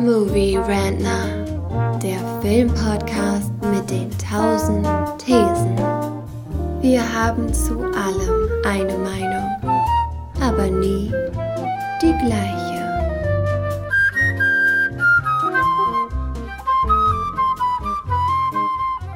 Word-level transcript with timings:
Movie 0.00 0.56
Rantner, 0.56 1.44
der 2.00 2.18
Filmpodcast 2.42 3.52
mit 3.62 3.88
den 3.88 4.10
tausend 4.18 4.86
Thesen. 5.18 5.76
Wir 6.80 7.00
haben 7.00 7.52
zu 7.54 7.78
allem 7.78 8.48
eine 8.64 8.98
Meinung, 8.98 9.48
aber 10.40 10.68
nie 10.68 11.12
die 12.02 12.12
gleiche. 12.26 12.74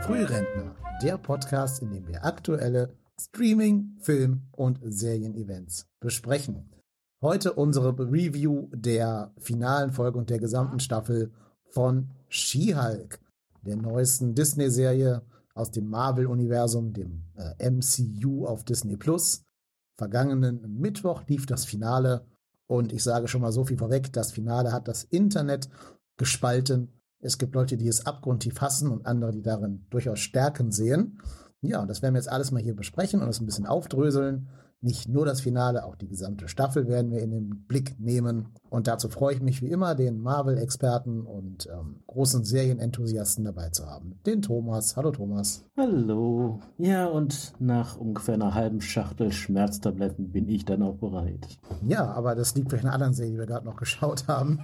Frührentner, 0.02 0.74
der 1.02 1.18
Podcast, 1.18 1.82
in 1.82 1.92
dem 1.92 2.06
wir 2.06 2.24
aktuelle 2.24 2.95
Streaming, 3.20 3.96
Film 4.00 4.42
und 4.52 4.79
Serien-Events 4.82 5.86
besprechen. 6.00 6.77
Heute 7.20 7.54
unsere 7.54 7.98
Review 7.98 8.68
der 8.72 9.32
finalen 9.38 9.90
Folge 9.90 10.18
und 10.18 10.30
der 10.30 10.38
gesamten 10.38 10.78
Staffel 10.78 11.32
von 11.66 12.10
She-Hulk, 12.28 13.18
der 13.62 13.74
neuesten 13.74 14.36
Disney-Serie 14.36 15.23
aus 15.52 15.73
dem 15.73 15.88
Marvel-Universum, 15.88 16.92
dem 16.92 17.24
äh, 17.34 17.70
MCU 17.70 18.46
auf 18.46 18.62
Disney 18.62 18.96
Plus. 18.96 19.42
Vergangenen 19.96 20.78
Mittwoch 20.78 21.24
lief 21.26 21.45
das 21.45 21.64
Finale 21.64 22.24
und 22.68 22.92
ich 22.92 23.02
sage 23.02 23.26
schon 23.26 23.40
mal 23.40 23.50
so 23.50 23.64
viel 23.64 23.78
vorweg, 23.78 24.12
das 24.12 24.30
Finale 24.30 24.70
hat 24.70 24.87
das 24.87 25.02
Internet 25.02 25.68
gespalten. 26.18 26.92
Es 27.18 27.37
gibt 27.37 27.56
Leute, 27.56 27.76
die 27.76 27.88
es 27.88 28.06
abgrundtief 28.06 28.60
hassen 28.60 28.92
und 28.92 29.06
andere, 29.06 29.32
die 29.32 29.42
darin 29.42 29.87
durchaus 29.90 30.20
Stärken 30.20 30.70
sehen. 30.70 31.20
Ja, 31.62 31.82
und 31.82 31.88
das 31.88 32.00
werden 32.00 32.14
wir 32.14 32.20
jetzt 32.20 32.30
alles 32.30 32.52
mal 32.52 32.62
hier 32.62 32.76
besprechen 32.76 33.23
und 33.23 33.28
es 33.28 33.40
ein 33.40 33.46
bisschen 33.46 33.66
aufdröseln. 33.66 34.48
Nicht 34.80 35.09
nur 35.09 35.27
das 35.27 35.41
Finale, 35.41 35.84
auch 35.84 35.96
die 35.96 36.06
gesamte 36.06 36.46
Staffel 36.46 36.87
werden 36.87 37.10
wir 37.10 37.20
in 37.20 37.32
den 37.32 37.64
Blick 37.66 37.98
nehmen. 37.98 38.50
Und 38.70 38.87
dazu 38.87 39.09
freue 39.09 39.34
ich 39.34 39.42
mich 39.42 39.60
wie 39.60 39.70
immer, 39.70 39.96
den 39.96 40.21
Marvel-Experten 40.21 41.23
und 41.23 41.66
ähm, 41.66 41.96
großen 42.07 42.45
Serienenthusiasten 42.45 43.45
dabei 43.45 43.71
zu 43.71 43.87
haben. 43.87 44.21
Den 44.24 44.40
Thomas. 44.40 44.96
Hallo 44.96 45.10
Thomas. 45.10 45.65
Hallo. 45.76 46.60
Ja, 46.79 47.06
und 47.06 47.54
nach 47.59 47.96
ungefähr 47.96 48.34
einer 48.34 48.54
halben 48.54 48.80
Schachtel 48.80 49.32
Schmerztabletten 49.32 50.30
bin 50.30 50.49
ich 50.49 50.65
dann 50.65 50.82
auch 50.82 50.95
bereit. 50.95 51.59
Ja, 51.84 52.12
aber 52.12 52.37
das 52.37 52.54
liegt 52.54 52.68
vielleicht 52.68 52.84
in 52.84 52.88
einer 52.88 52.95
anderen 52.95 53.15
Serie, 53.15 53.32
die 53.32 53.38
wir 53.38 53.46
gerade 53.46 53.66
noch 53.66 53.76
geschaut 53.76 54.29
haben. 54.29 54.60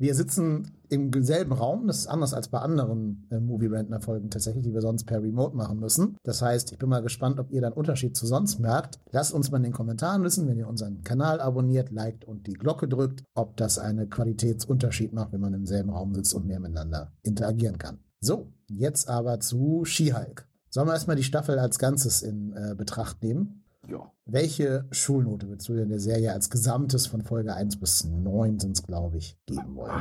Wir 0.00 0.14
sitzen 0.14 0.78
im 0.88 1.12
selben 1.22 1.52
Raum. 1.52 1.86
Das 1.86 1.98
ist 1.98 2.06
anders 2.06 2.32
als 2.32 2.48
bei 2.48 2.58
anderen 2.58 3.28
äh, 3.30 3.38
Movie 3.38 3.66
Rentner 3.66 4.00
Folgen 4.00 4.30
tatsächlich, 4.30 4.64
die 4.64 4.72
wir 4.72 4.80
sonst 4.80 5.04
per 5.04 5.22
Remote 5.22 5.54
machen 5.54 5.78
müssen. 5.78 6.16
Das 6.22 6.40
heißt, 6.40 6.72
ich 6.72 6.78
bin 6.78 6.88
mal 6.88 7.02
gespannt, 7.02 7.38
ob 7.38 7.52
ihr 7.52 7.60
da 7.60 7.66
einen 7.66 7.76
Unterschied 7.76 8.16
zu 8.16 8.26
sonst 8.26 8.60
merkt. 8.60 8.98
Lasst 9.10 9.34
uns 9.34 9.50
mal 9.50 9.58
in 9.58 9.64
den 9.64 9.72
Kommentaren 9.74 10.24
wissen, 10.24 10.48
wenn 10.48 10.56
ihr 10.56 10.68
unseren 10.68 11.04
Kanal 11.04 11.38
abonniert, 11.38 11.90
liked 11.90 12.24
und 12.24 12.46
die 12.46 12.54
Glocke 12.54 12.88
drückt, 12.88 13.24
ob 13.34 13.58
das 13.58 13.78
einen 13.78 14.08
Qualitätsunterschied 14.08 15.12
macht, 15.12 15.34
wenn 15.34 15.42
man 15.42 15.52
im 15.52 15.66
selben 15.66 15.90
Raum 15.90 16.14
sitzt 16.14 16.32
und 16.32 16.46
mehr 16.46 16.60
miteinander 16.60 17.12
interagieren 17.22 17.76
kann. 17.76 17.98
So, 18.20 18.54
jetzt 18.68 19.06
aber 19.06 19.40
zu 19.40 19.84
She-Hulk. 19.84 20.48
Sollen 20.70 20.88
wir 20.88 20.94
erstmal 20.94 21.16
die 21.16 21.24
Staffel 21.24 21.58
als 21.58 21.78
Ganzes 21.78 22.22
in 22.22 22.54
äh, 22.54 22.74
Betracht 22.74 23.22
nehmen? 23.22 23.59
Ja. 23.90 24.12
Welche 24.26 24.86
Schulnote 24.90 25.48
würdest 25.48 25.68
du 25.68 25.74
denn 25.74 25.88
der 25.88 25.98
Serie 25.98 26.32
als 26.32 26.50
Gesamtes 26.50 27.06
von 27.06 27.22
Folge 27.22 27.54
1 27.54 27.80
bis 27.80 28.04
9 28.04 28.60
sind 28.60 28.76
es, 28.76 28.82
glaube 28.82 29.16
ich, 29.16 29.36
geben 29.46 29.74
wollen? 29.74 30.00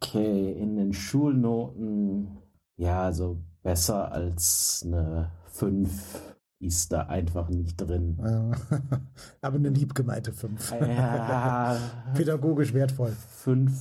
Okay, 0.00 0.52
in 0.52 0.76
den 0.76 0.92
Schulnoten, 0.92 2.38
ja, 2.76 3.02
also 3.04 3.42
besser 3.62 4.12
als 4.12 4.82
eine 4.86 5.32
5 5.46 6.36
ist 6.60 6.92
da 6.92 7.02
einfach 7.02 7.48
nicht 7.48 7.76
drin. 7.76 8.18
Aber 9.40 9.56
eine 9.56 9.70
liebgemeinte 9.70 10.32
5. 10.32 10.74
Ja, 10.80 11.76
Pädagogisch 12.14 12.74
wertvoll. 12.74 13.12
5 13.12 13.72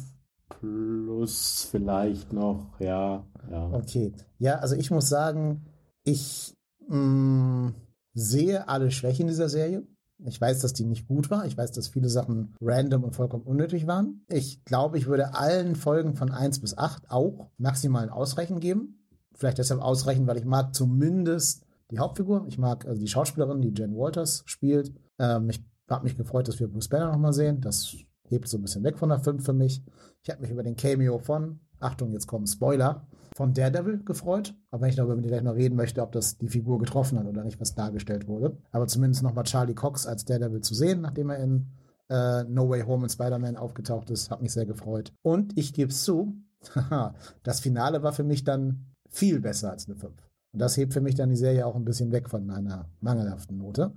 plus 0.47 1.67
vielleicht 1.69 2.33
noch, 2.33 2.79
ja, 2.79 3.25
ja. 3.51 3.69
Okay. 3.71 4.13
Ja, 4.37 4.55
also 4.55 4.75
ich 4.75 4.91
muss 4.91 5.07
sagen, 5.09 5.65
ich 6.03 6.57
mh, 6.87 7.73
sehe 8.19 8.67
alle 8.67 8.91
Schwächen 8.91 9.27
dieser 9.27 9.49
Serie. 9.49 9.83
Ich 10.25 10.39
weiß, 10.39 10.59
dass 10.59 10.73
die 10.73 10.83
nicht 10.83 11.07
gut 11.07 11.31
war. 11.31 11.45
Ich 11.45 11.57
weiß, 11.57 11.71
dass 11.71 11.87
viele 11.87 12.09
Sachen 12.09 12.53
random 12.61 13.03
und 13.05 13.15
vollkommen 13.15 13.43
unnötig 13.43 13.87
waren. 13.87 14.25
Ich 14.27 14.65
glaube, 14.65 14.97
ich 14.97 15.07
würde 15.07 15.33
allen 15.33 15.75
Folgen 15.75 16.15
von 16.15 16.31
1 16.31 16.59
bis 16.59 16.77
8 16.77 17.09
auch 17.09 17.49
maximalen 17.57 18.09
Ausreichen 18.09 18.59
geben. 18.59 19.05
Vielleicht 19.33 19.59
deshalb 19.59 19.81
ausreichen, 19.81 20.27
weil 20.27 20.37
ich 20.37 20.45
mag 20.45 20.75
zumindest 20.75 21.63
die 21.91 21.99
Hauptfigur. 21.99 22.45
Ich 22.47 22.57
mag 22.57 22.85
also 22.85 22.99
die 22.99 23.07
Schauspielerin, 23.07 23.61
die 23.61 23.73
Jen 23.73 23.95
Walters 23.95 24.43
spielt. 24.45 24.93
Ähm, 25.17 25.49
ich 25.49 25.63
habe 25.89 26.03
mich 26.03 26.17
gefreut, 26.17 26.47
dass 26.49 26.59
wir 26.59 26.67
Bruce 26.67 26.89
Banner 26.89 27.11
nochmal 27.11 27.33
sehen. 27.33 27.61
Das 27.61 27.95
hebt 28.27 28.47
so 28.47 28.57
ein 28.57 28.61
bisschen 28.61 28.83
weg 28.83 28.97
von 28.97 29.09
der 29.09 29.19
5 29.19 29.43
für 29.43 29.53
mich. 29.53 29.81
Ich 30.21 30.29
habe 30.29 30.41
mich 30.41 30.51
über 30.51 30.63
den 30.63 30.75
Cameo 30.75 31.17
von, 31.17 31.61
Achtung, 31.79 32.11
jetzt 32.11 32.27
kommen 32.27 32.45
Spoiler, 32.45 33.07
von 33.39 33.53
Daredevil 33.53 34.03
gefreut. 34.03 34.53
Aber 34.69 34.81
wenn 34.81 34.89
ich 34.89 34.97
darüber 34.97 35.15
mit 35.15 35.23
dir 35.23 35.29
gleich 35.29 35.43
noch 35.43 35.55
reden 35.55 35.77
möchte, 35.77 36.01
ob 36.01 36.11
das 36.11 36.37
die 36.37 36.49
Figur 36.49 36.77
getroffen 36.77 37.17
hat 37.17 37.25
oder 37.25 37.45
nicht, 37.45 37.61
was 37.61 37.73
dargestellt 37.73 38.27
wurde. 38.27 38.57
Aber 38.71 38.85
zumindest 38.87 39.23
nochmal 39.23 39.45
Charlie 39.45 39.75
Cox 39.75 40.05
als 40.05 40.25
Daredevil 40.25 40.59
zu 40.59 40.75
sehen, 40.75 40.99
nachdem 40.99 41.29
er 41.29 41.37
in 41.37 41.67
äh, 42.09 42.43
No 42.43 42.67
Way 42.67 42.81
Home 42.81 43.03
und 43.03 43.09
Spider-Man 43.09 43.55
aufgetaucht 43.55 44.09
ist, 44.09 44.29
hat 44.29 44.41
mich 44.41 44.51
sehr 44.51 44.65
gefreut. 44.65 45.13
Und 45.21 45.57
ich 45.57 45.71
gebe 45.71 45.89
es 45.89 46.03
zu, 46.03 46.33
das 47.43 47.61
Finale 47.61 48.03
war 48.03 48.11
für 48.11 48.25
mich 48.25 48.43
dann 48.43 48.87
viel 49.07 49.39
besser 49.39 49.71
als 49.71 49.87
eine 49.87 49.95
5. 49.95 50.11
Und 50.51 50.59
das 50.59 50.75
hebt 50.75 50.91
für 50.91 50.99
mich 50.99 51.15
dann 51.15 51.29
die 51.29 51.37
Serie 51.37 51.65
auch 51.65 51.77
ein 51.77 51.85
bisschen 51.85 52.11
weg 52.11 52.27
von 52.27 52.49
einer 52.49 52.89
mangelhaften 52.99 53.57
Note. 53.57 53.93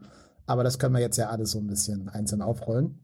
Aber 0.46 0.62
das 0.62 0.78
können 0.78 0.94
wir 0.94 1.00
jetzt 1.00 1.16
ja 1.16 1.30
alles 1.30 1.50
so 1.50 1.58
ein 1.58 1.66
bisschen 1.66 2.08
einzeln 2.08 2.42
aufrollen. 2.42 3.00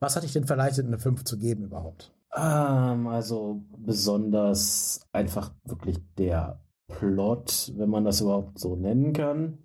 Was 0.00 0.16
hat 0.16 0.22
dich 0.22 0.32
denn 0.32 0.46
verleitet, 0.46 0.86
eine 0.86 0.98
5 0.98 1.24
zu 1.24 1.36
geben 1.36 1.64
überhaupt? 1.64 2.15
Ähm, 2.36 3.06
also 3.06 3.62
besonders 3.78 5.00
einfach 5.12 5.54
wirklich 5.64 5.98
der 6.18 6.60
Plot, 6.88 7.72
wenn 7.76 7.88
man 7.88 8.04
das 8.04 8.20
überhaupt 8.20 8.58
so 8.58 8.76
nennen 8.76 9.12
kann, 9.12 9.58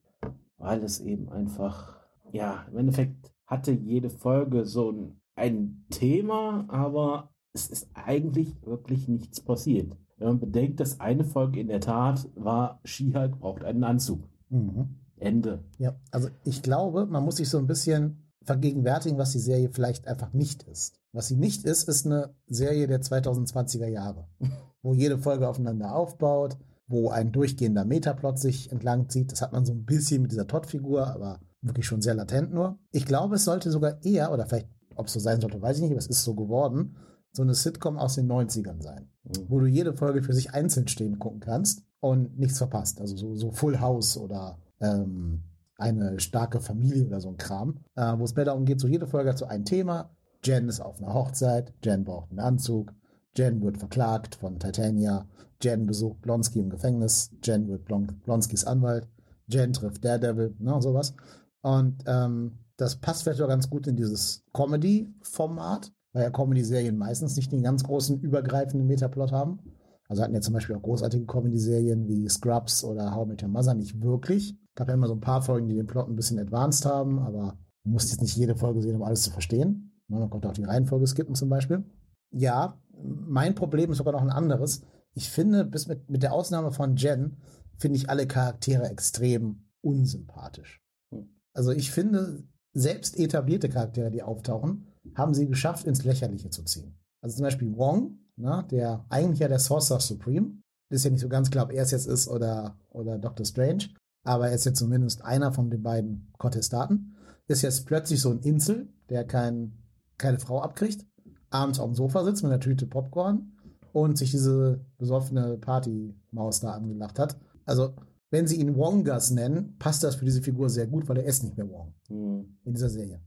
weil 0.58 0.84
es 0.84 1.00
eben 1.02 1.30
einfach, 1.30 2.00
ja, 2.32 2.66
im 2.72 2.78
Endeffekt 2.78 3.32
hatte 3.46 3.72
jede 3.72 4.10
Folge 4.10 4.66
so 4.66 4.92
ein, 4.92 5.22
ein 5.36 5.86
Thema, 5.90 6.66
aber 6.70 7.30
es 7.54 7.68
ist 7.68 7.90
eigentlich 7.94 8.56
wirklich 8.66 9.08
nichts 9.08 9.42
passiert. 9.42 9.98
Wenn 10.18 10.28
man 10.30 10.40
bedenkt, 10.40 10.80
dass 10.80 11.00
eine 11.00 11.26
Folge 11.26 11.60
in 11.60 11.68
der 11.68 11.82
Tat 11.82 12.30
war, 12.36 12.80
She-Hulk 12.86 13.40
braucht 13.40 13.64
einen 13.64 13.84
Anzug. 13.84 14.30
Mhm. 14.50 14.96
Ende. 15.18 15.64
Ja, 15.78 15.96
also 16.12 16.30
ich 16.46 16.64
glaube, 16.64 17.06
man 17.06 17.24
muss 17.24 17.36
sich 17.36 17.50
so 17.50 17.58
ein 17.58 17.68
bisschen 17.68 18.31
vergegenwärtigen, 18.44 19.18
was 19.18 19.32
die 19.32 19.40
Serie 19.40 19.70
vielleicht 19.70 20.08
einfach 20.08 20.34
nicht 20.34 20.64
ist. 20.64 21.00
Was 21.14 21.28
sie 21.28 21.36
nicht 21.36 21.64
ist, 21.66 21.88
ist 21.88 22.06
eine 22.06 22.34
Serie 22.48 22.88
der 22.88 23.02
2020er 23.02 23.88
Jahre, 23.88 24.28
wo 24.82 24.94
jede 24.94 25.18
Folge 25.18 25.48
aufeinander 25.48 25.94
aufbaut, 25.96 26.58
wo 26.88 27.10
ein 27.10 27.32
durchgehender 27.32 27.86
Metaplot 27.86 28.40
sich 28.40 28.72
entlang 28.72 29.10
zieht. 29.10 29.32
Das 29.32 29.42
hat 29.42 29.54
man 29.54 29.66
so 29.66 29.74
ein 29.74 29.86
bisschen 29.86 30.22
mit 30.22 30.32
dieser 30.32 30.48
Todd-Figur, 30.48 31.08
aber 31.08 31.40
wirklich 31.62 31.86
schon 31.86 32.02
sehr 32.02 32.16
latent 32.16 32.54
nur. 32.54 32.80
Ich 32.92 33.06
glaube, 33.06 33.36
es 33.36 33.46
sollte 33.46 33.72
sogar 33.72 34.04
eher, 34.04 34.32
oder 34.34 34.46
vielleicht, 34.46 34.68
ob 34.96 35.08
es 35.08 35.14
so 35.14 35.20
sein 35.20 35.40
sollte, 35.40 35.62
weiß 35.62 35.78
ich 35.78 35.82
nicht, 35.84 35.92
aber 35.92 36.00
es 36.00 36.08
ist 36.08 36.24
so 36.24 36.34
geworden, 36.34 36.96
so 37.32 37.44
eine 37.44 37.54
Sitcom 37.54 37.98
aus 37.98 38.16
den 38.16 38.28
90ern 38.30 38.82
sein, 38.82 39.08
Mhm. 39.24 39.46
wo 39.50 39.60
du 39.60 39.68
jede 39.68 39.94
Folge 39.94 40.24
für 40.24 40.34
sich 40.34 40.54
einzeln 40.54 40.88
stehen 40.88 41.20
gucken 41.20 41.40
kannst 41.40 41.84
und 42.00 42.40
nichts 42.40 42.58
verpasst. 42.58 43.00
Also 43.00 43.16
so, 43.16 43.36
so 43.36 43.52
Full 43.52 43.80
House 43.80 44.18
oder 44.18 44.58
ähm, 44.80 45.44
eine 45.82 46.20
starke 46.20 46.60
Familie 46.60 47.08
oder 47.08 47.20
so 47.20 47.30
ein 47.30 47.38
Kram, 47.38 47.80
äh, 47.96 48.14
wo 48.18 48.24
es 48.24 48.36
mehr 48.36 48.46
darum 48.46 48.66
geht, 48.66 48.80
so 48.80 48.88
jede 48.88 49.08
Folge 49.08 49.30
hat 49.30 49.38
so 49.38 49.46
ein 49.46 49.66
Thema. 49.66 50.12
Jen 50.44 50.70
ist 50.70 50.80
auf 50.80 51.00
einer 51.00 51.14
Hochzeit, 51.14 51.74
Jen 51.84 52.04
braucht 52.04 52.32
einen 52.32 52.40
Anzug, 52.40 52.94
Jen 53.36 53.62
wird 53.62 53.78
verklagt 53.78 54.36
von 54.36 54.60
Titania, 54.60 55.28
Jen 55.62 55.86
besucht 55.86 56.22
Blonsky 56.22 56.60
im 56.60 56.70
Gefängnis, 56.70 57.32
Jen 57.44 57.68
wird 57.68 57.86
Blon 57.86 58.08
Blonskys 58.24 58.66
Anwalt, 58.66 59.08
Jen 59.48 59.74
trifft 59.74 60.04
Daredevil, 60.04 60.56
ne, 60.60 60.74
und 60.74 60.82
sowas. 60.82 61.14
Und 61.62 62.04
ähm, 62.08 62.60
das 62.78 62.96
passt 62.96 63.24
vielleicht 63.24 63.42
auch 63.42 63.48
ganz 63.48 63.70
gut 63.70 63.86
in 63.88 63.96
dieses 63.96 64.44
Comedy-Format, 64.54 65.92
weil 66.14 66.24
ja 66.24 66.30
Comedy-Serien 66.32 66.98
meistens 66.98 67.36
nicht 67.36 67.52
den 67.52 67.62
ganz 67.62 67.84
großen 67.84 68.20
übergreifenden 68.20 68.88
Metaplot 68.88 69.32
haben. 69.32 69.60
Also 70.08 70.24
hatten 70.24 70.34
ja 70.34 70.42
zum 70.42 70.56
Beispiel 70.56 70.76
auch 70.76 70.82
großartige 70.82 71.26
Comedy-Serien 71.26 72.08
wie 72.08 72.28
Scrubs 72.28 72.84
oder 72.84 73.16
How 73.16 73.28
Met 73.28 73.44
Your 73.44 73.50
Mother 73.50 73.76
nicht 73.76 74.02
wirklich. 74.02 74.58
Gab 74.76 74.88
ja 74.88 74.94
immer 74.94 75.08
so 75.08 75.14
ein 75.14 75.22
paar 75.22 75.42
Folgen, 75.42 75.68
die 75.68 75.76
den 75.76 75.88
Plot 75.88 76.08
ein 76.08 76.16
bisschen 76.16 76.40
advanced 76.40 76.86
haben, 76.86 77.20
aber 77.20 77.58
du 77.84 77.92
musst 77.92 78.12
jetzt 78.12 78.22
nicht 78.22 78.36
jede 78.36 78.56
Folge 78.56 78.82
sehen, 78.82 78.96
um 78.96 79.04
alles 79.04 79.24
zu 79.24 79.32
verstehen. 79.32 79.92
Ne, 80.08 80.20
Man 80.20 80.30
konnte 80.30 80.50
auch 80.50 80.54
die 80.54 80.64
Reihenfolge 80.64 81.08
skippen 81.08 81.36
zum 81.36 81.50
Beispiel. 81.50 81.84
Ja, 82.32 82.82
mein 83.04 83.56
Problem 83.56 83.92
ist 83.92 83.98
sogar 83.98 84.14
noch 84.14 84.22
ein 84.22 84.30
anderes. 84.30 84.84
Ich 85.14 85.30
finde, 85.30 85.66
bis 85.66 85.88
mit, 85.88 86.10
mit 86.10 86.24
der 86.24 86.34
Ausnahme 86.34 86.72
von 86.72 86.96
Jen, 86.96 87.38
finde 87.78 87.98
ich 87.98 88.10
alle 88.10 88.28
Charaktere 88.28 88.90
extrem 88.90 89.66
unsympathisch. 89.82 90.82
Hm. 91.12 91.28
Also 91.54 91.72
ich 91.72 91.92
finde, 91.92 92.44
selbst 92.74 93.20
etablierte 93.20 93.70
Charaktere, 93.70 94.12
die 94.12 94.24
auftauchen, 94.24 94.88
haben 95.16 95.34
sie 95.34 95.48
geschafft, 95.48 95.86
ins 95.86 96.04
Lächerliche 96.04 96.50
zu 96.50 96.64
ziehen. 96.64 96.96
Also 97.22 97.38
zum 97.38 97.44
Beispiel 97.44 97.76
Wong, 97.76 98.20
ne, 98.38 98.66
der 98.72 99.06
eigentlich 99.10 99.40
ja 99.40 99.48
der 99.48 99.60
Sorcerer 99.60 100.00
Supreme, 100.00 100.62
ist 100.90 101.06
ja 101.06 101.12
nicht 101.12 101.22
so 101.22 101.30
ganz 101.30 101.50
klar, 101.50 101.66
ob 101.66 101.74
er 101.74 101.84
es 101.84 101.92
jetzt 101.92 102.08
ist 102.08 102.28
oder, 102.28 102.78
oder 102.90 103.18
Doctor 103.18 103.46
Strange, 103.46 103.90
aber 104.24 104.50
er 104.50 104.56
ist 104.56 104.66
jetzt 104.66 104.80
zumindest 104.80 105.24
einer 105.24 105.52
von 105.52 105.70
den 105.70 105.84
beiden 105.84 106.32
Kontestaten, 106.38 107.16
ist 107.48 107.64
jetzt 107.64 107.86
plötzlich 107.86 108.22
so 108.22 108.32
ein 108.32 108.40
Insel, 108.40 108.88
der 109.10 109.26
kein, 109.26 109.78
keine 110.18 110.40
Frau 110.40 110.62
abkriegt 110.62 111.06
abends 111.52 111.80
auf 111.80 111.90
dem 111.90 111.96
Sofa 111.96 112.24
sitzt 112.24 112.44
mit 112.44 112.52
einer 112.52 112.60
Tüte 112.60 112.88
Popcorn 112.88 113.52
und 113.94 114.18
sich 114.18 114.32
diese 114.32 114.84
besoffene 114.98 115.58
Partymaus 115.58 116.62
da 116.62 116.72
angelacht 116.72 117.20
hat. 117.20 117.38
Also, 117.66 117.94
wenn 118.32 118.48
sie 118.48 118.56
ihn 118.56 118.76
Wongas 118.78 119.32
nennen, 119.32 119.76
passt 119.78 120.04
das 120.04 120.16
für 120.16 120.26
diese 120.26 120.42
Figur 120.42 120.70
sehr 120.70 120.88
gut, 120.88 121.08
weil 121.10 121.18
er 121.18 121.26
ist 121.26 121.44
nicht 121.44 121.58
mehr 121.58 121.70
Wong 121.70 121.94
Hm. 122.08 122.58
in 122.64 122.74
dieser 122.74 122.90
Serie. 122.90 123.22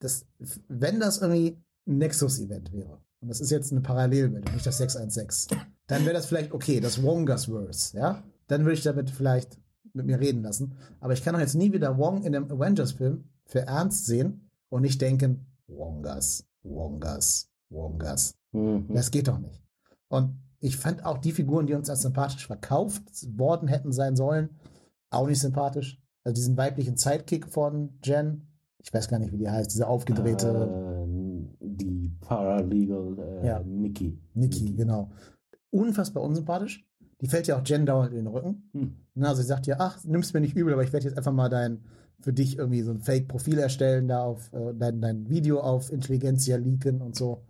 Das, 0.00 0.26
wenn 0.68 1.00
das 1.00 1.18
irgendwie 1.18 1.62
ein 1.86 1.98
Nexus-Event 1.98 2.72
wäre, 2.72 3.00
und 3.20 3.28
das 3.28 3.40
ist 3.40 3.50
jetzt 3.50 3.72
eine 3.72 3.80
Parallelwelt 3.80 4.52
nicht 4.52 4.66
das 4.66 4.78
616, 4.78 5.56
dann 5.86 6.02
wäre 6.04 6.14
das 6.14 6.26
vielleicht 6.26 6.52
okay, 6.52 6.80
das 6.80 7.02
Wongas-Verse, 7.02 7.96
ja? 7.96 8.22
Dann 8.48 8.62
würde 8.62 8.74
ich 8.74 8.82
damit 8.82 9.10
vielleicht 9.10 9.58
mit 9.98 10.06
mir 10.06 10.18
reden 10.20 10.42
lassen. 10.42 10.72
Aber 11.00 11.12
ich 11.12 11.22
kann 11.22 11.34
doch 11.34 11.40
jetzt 11.40 11.54
nie 11.54 11.72
wieder 11.72 11.98
Wong 11.98 12.22
in 12.22 12.34
einem 12.34 12.50
Avengers-Film 12.50 13.24
für 13.44 13.60
ernst 13.66 14.06
sehen 14.06 14.50
und 14.70 14.82
nicht 14.82 15.00
denken, 15.00 15.46
Wongas, 15.66 16.46
Wongas, 16.62 17.50
Wongas. 17.68 18.34
Mhm. 18.52 18.86
Das 18.94 19.10
geht 19.10 19.28
doch 19.28 19.38
nicht. 19.38 19.62
Und 20.08 20.40
ich 20.60 20.76
fand 20.76 21.04
auch 21.04 21.18
die 21.18 21.32
Figuren, 21.32 21.66
die 21.66 21.74
uns 21.74 21.90
als 21.90 22.02
sympathisch 22.02 22.46
verkauft 22.46 23.02
worden 23.38 23.68
hätten 23.68 23.92
sein 23.92 24.16
sollen, 24.16 24.50
auch 25.10 25.26
nicht 25.26 25.40
sympathisch. 25.40 26.00
Also 26.24 26.34
diesen 26.34 26.56
weiblichen 26.56 26.96
Sidekick 26.96 27.46
von 27.48 27.98
Jen, 28.02 28.48
ich 28.78 28.92
weiß 28.92 29.08
gar 29.08 29.18
nicht, 29.18 29.32
wie 29.32 29.38
die 29.38 29.48
heißt, 29.50 29.72
diese 29.72 29.86
aufgedrehte 29.86 30.48
Äh, 30.48 31.58
die 31.60 32.10
Paralegal 32.20 33.16
äh, 33.18 33.46
Ja. 33.46 33.60
Nikki. 33.60 34.18
Nikki, 34.34 34.74
genau. 34.74 35.10
Unfassbar 35.70 36.22
unsympathisch. 36.22 36.87
Die 37.20 37.26
fällt 37.26 37.46
ja 37.46 37.58
auch 37.58 37.66
Jen 37.66 37.86
dauernd 37.86 38.12
in 38.12 38.18
den 38.18 38.26
Rücken. 38.28 38.70
Hm. 38.72 38.96
Na, 39.14 39.28
also 39.30 39.42
sie 39.42 39.48
sagt 39.48 39.66
ja, 39.66 39.76
ach, 39.78 40.02
nimm's 40.04 40.32
mir 40.32 40.40
nicht 40.40 40.56
übel, 40.56 40.72
aber 40.72 40.84
ich 40.84 40.92
werde 40.92 41.06
jetzt 41.06 41.18
einfach 41.18 41.32
mal 41.32 41.48
dein, 41.48 41.84
für 42.20 42.32
dich 42.32 42.58
irgendwie 42.58 42.82
so 42.82 42.92
ein 42.92 43.00
Fake-Profil 43.00 43.58
erstellen, 43.58 44.08
da 44.08 44.22
auf 44.22 44.52
äh, 44.52 44.72
dein, 44.74 45.00
dein 45.00 45.28
Video 45.28 45.60
auf 45.60 45.92
Intelligenzia 45.92 46.56
leaken 46.56 47.00
und 47.00 47.16
so. 47.16 47.44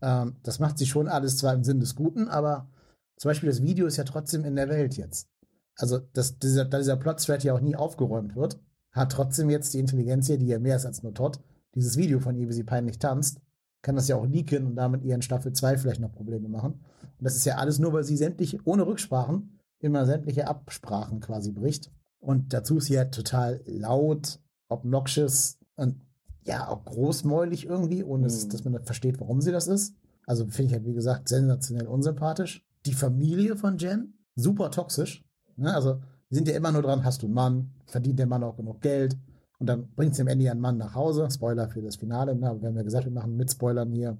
Ähm, 0.00 0.36
das 0.42 0.58
macht 0.58 0.78
sie 0.78 0.86
schon 0.86 1.08
alles 1.08 1.36
zwar 1.36 1.54
im 1.54 1.64
Sinn 1.64 1.80
des 1.80 1.94
Guten, 1.94 2.28
aber 2.28 2.68
zum 3.16 3.28
Beispiel 3.28 3.48
das 3.48 3.62
Video 3.62 3.86
ist 3.86 3.96
ja 3.96 4.04
trotzdem 4.04 4.44
in 4.44 4.56
der 4.56 4.68
Welt 4.68 4.96
jetzt. 4.96 5.28
Also, 5.76 5.98
dass 5.98 6.38
dieser, 6.38 6.64
da 6.64 6.78
dieser 6.78 6.96
Plot-Thread 6.96 7.44
ja 7.44 7.54
auch 7.54 7.60
nie 7.60 7.76
aufgeräumt 7.76 8.34
wird, 8.34 8.60
hat 8.90 9.12
trotzdem 9.12 9.48
jetzt 9.48 9.72
die 9.72 9.78
Intelligenzia, 9.78 10.36
die 10.36 10.46
ja 10.46 10.58
mehr 10.58 10.76
ist 10.76 10.86
als 10.86 11.02
nur 11.02 11.14
Todd, 11.14 11.40
dieses 11.74 11.96
Video 11.96 12.20
von 12.20 12.36
ihr, 12.36 12.48
wie 12.48 12.52
sie 12.52 12.64
peinlich 12.64 12.98
tanzt, 12.98 13.40
kann 13.82 13.96
das 13.96 14.08
ja 14.08 14.16
auch 14.16 14.26
leaken 14.26 14.66
und 14.66 14.76
damit 14.76 15.02
ihr 15.04 15.14
in 15.14 15.22
Staffel 15.22 15.52
2 15.52 15.76
vielleicht 15.78 16.00
noch 16.00 16.12
Probleme 16.12 16.48
machen. 16.48 16.72
Und 17.02 17.24
das 17.24 17.36
ist 17.36 17.44
ja 17.44 17.56
alles 17.56 17.78
nur, 17.78 17.92
weil 17.92 18.04
sie 18.04 18.16
sämtliche, 18.16 18.58
ohne 18.64 18.86
Rücksprachen, 18.86 19.58
immer 19.80 20.06
sämtliche 20.06 20.46
Absprachen 20.48 21.20
quasi 21.20 21.50
bricht. 21.52 21.90
Und 22.20 22.52
dazu 22.52 22.78
ist 22.78 22.86
sie 22.86 22.94
ja 22.94 23.04
total 23.06 23.60
laut, 23.66 24.40
obnoxious 24.68 25.58
und 25.76 25.96
ja, 26.44 26.68
auch 26.68 26.84
großmäulig 26.84 27.66
irgendwie, 27.66 28.02
ohne 28.02 28.24
dass- 28.24 28.46
Mhm. 28.46 28.50
dass 28.50 28.64
man 28.64 28.84
versteht, 28.84 29.20
warum 29.20 29.40
sie 29.40 29.52
das 29.52 29.68
ist. 29.68 29.94
Also 30.26 30.46
finde 30.46 30.68
ich 30.68 30.72
halt, 30.74 30.86
wie 30.86 30.94
gesagt, 30.94 31.28
sensationell 31.28 31.86
unsympathisch. 31.86 32.64
Die 32.86 32.94
Familie 32.94 33.56
von 33.56 33.78
Jen, 33.78 34.14
super 34.34 34.70
toxisch. 34.70 35.24
Ne? 35.56 35.72
Also, 35.74 36.00
die 36.30 36.34
sind 36.36 36.48
ja 36.48 36.54
immer 36.56 36.72
nur 36.72 36.82
dran, 36.82 37.04
hast 37.04 37.22
du 37.22 37.26
einen 37.26 37.34
Mann, 37.34 37.70
verdient 37.86 38.18
der 38.18 38.26
Mann 38.26 38.42
auch 38.42 38.56
genug 38.56 38.80
Geld 38.80 39.16
und 39.62 39.66
dann 39.66 39.94
bringt 39.94 40.16
sie 40.16 40.22
am 40.22 40.26
Ende 40.26 40.44
ihren 40.44 40.58
Mann 40.58 40.76
nach 40.76 40.96
Hause. 40.96 41.28
Spoiler 41.30 41.68
für 41.68 41.80
das 41.82 41.94
Finale, 41.94 42.34
ne? 42.34 42.60
wir 42.60 42.68
haben 42.68 42.76
ja 42.76 42.82
gesagt, 42.82 43.04
wir 43.04 43.12
machen 43.12 43.36
mit 43.36 43.48
Spoilern 43.48 43.92
hier. 43.92 44.18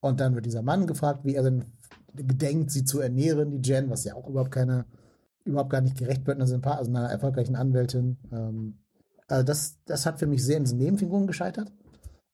Und 0.00 0.20
dann 0.20 0.34
wird 0.34 0.46
dieser 0.46 0.62
Mann 0.62 0.86
gefragt, 0.86 1.20
wie 1.22 1.34
er 1.34 1.42
denn 1.42 1.66
gedenkt, 2.14 2.70
sie 2.70 2.86
zu 2.86 2.98
ernähren, 2.98 3.50
die 3.50 3.68
Jen, 3.68 3.90
was 3.90 4.04
ja 4.04 4.14
auch 4.14 4.26
überhaupt 4.26 4.52
keine, 4.52 4.86
überhaupt 5.44 5.68
gar 5.68 5.82
nicht 5.82 5.98
gerecht 5.98 6.26
wird, 6.26 6.38
einer, 6.38 6.46
Sympa- 6.46 6.78
also 6.78 6.90
einer 6.90 7.10
erfolgreichen 7.10 7.56
Anwältin. 7.56 8.16
Ähm, 8.32 8.78
also 9.28 9.44
das, 9.44 9.76
das 9.84 10.06
hat 10.06 10.18
für 10.18 10.26
mich 10.26 10.42
sehr 10.42 10.56
in 10.56 10.64
diesen 10.64 10.78
Nebenfiguren 10.78 11.26
gescheitert. 11.26 11.70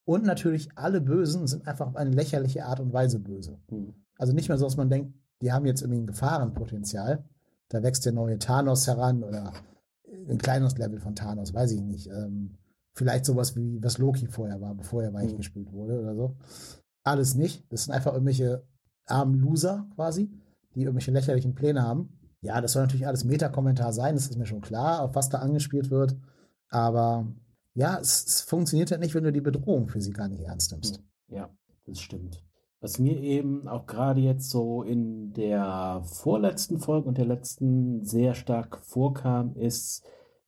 Und 0.04 0.24
natürlich 0.24 0.68
alle 0.76 1.00
Bösen 1.00 1.48
sind 1.48 1.66
einfach 1.66 1.88
auf 1.88 1.96
eine 1.96 2.10
lächerliche 2.10 2.64
Art 2.64 2.78
und 2.78 2.92
Weise 2.92 3.18
böse. 3.18 3.58
Hm. 3.70 3.92
Also 4.18 4.34
nicht 4.34 4.48
mehr 4.48 4.56
so, 4.56 4.66
dass 4.66 4.76
man 4.76 4.88
denkt, 4.88 5.18
die 5.42 5.50
haben 5.50 5.66
jetzt 5.66 5.82
irgendwie 5.82 6.02
ein 6.02 6.06
Gefahrenpotenzial. 6.06 7.24
Da 7.70 7.82
wächst 7.82 8.06
der 8.06 8.12
neue 8.12 8.38
Thanos 8.38 8.86
heran 8.86 9.24
oder 9.24 9.52
ein 10.28 10.38
kleines 10.38 10.76
Level 10.78 11.00
von 11.00 11.14
Thanos, 11.14 11.54
weiß 11.54 11.72
ich 11.72 11.82
nicht. 11.82 12.08
Ähm, 12.08 12.56
vielleicht 12.94 13.24
sowas 13.24 13.56
wie 13.56 13.82
was 13.82 13.98
Loki 13.98 14.26
vorher 14.26 14.60
war, 14.60 14.74
bevor 14.74 15.02
er 15.02 15.12
weich 15.12 15.32
Mhm. 15.32 15.36
gespielt 15.36 15.72
wurde 15.72 16.00
oder 16.00 16.14
so. 16.14 16.36
Alles 17.04 17.34
nicht. 17.34 17.64
Das 17.70 17.84
sind 17.84 17.94
einfach 17.94 18.12
irgendwelche 18.12 18.64
armen 19.06 19.34
Loser 19.38 19.86
quasi, 19.94 20.30
die 20.74 20.80
irgendwelche 20.82 21.12
lächerlichen 21.12 21.54
Pläne 21.54 21.82
haben. 21.82 22.18
Ja, 22.40 22.60
das 22.60 22.72
soll 22.72 22.82
natürlich 22.82 23.06
alles 23.06 23.24
Meta-Kommentar 23.24 23.92
sein, 23.92 24.14
das 24.14 24.28
ist 24.28 24.36
mir 24.36 24.46
schon 24.46 24.60
klar, 24.60 25.02
auf 25.02 25.14
was 25.14 25.28
da 25.28 25.38
angespielt 25.38 25.90
wird. 25.90 26.16
Aber 26.68 27.26
ja, 27.74 27.98
es, 28.00 28.24
es 28.26 28.40
funktioniert 28.42 28.90
halt 28.90 29.00
nicht, 29.00 29.14
wenn 29.14 29.24
du 29.24 29.32
die 29.32 29.40
Bedrohung 29.40 29.88
für 29.88 30.00
sie 30.00 30.12
gar 30.12 30.28
nicht 30.28 30.42
ernst 30.42 30.72
nimmst. 30.72 31.02
Ja, 31.28 31.48
das 31.86 32.00
stimmt. 32.00 32.42
Was 32.80 32.98
mir 32.98 33.16
eben 33.20 33.66
auch 33.68 33.86
gerade 33.86 34.20
jetzt 34.20 34.50
so 34.50 34.82
in 34.82 35.32
der 35.32 36.02
vorletzten 36.04 36.78
Folge 36.78 37.08
und 37.08 37.18
der 37.18 37.24
letzten 37.26 38.04
sehr 38.04 38.34
stark 38.34 38.78
vorkam, 38.84 39.54
ist, 39.56 40.04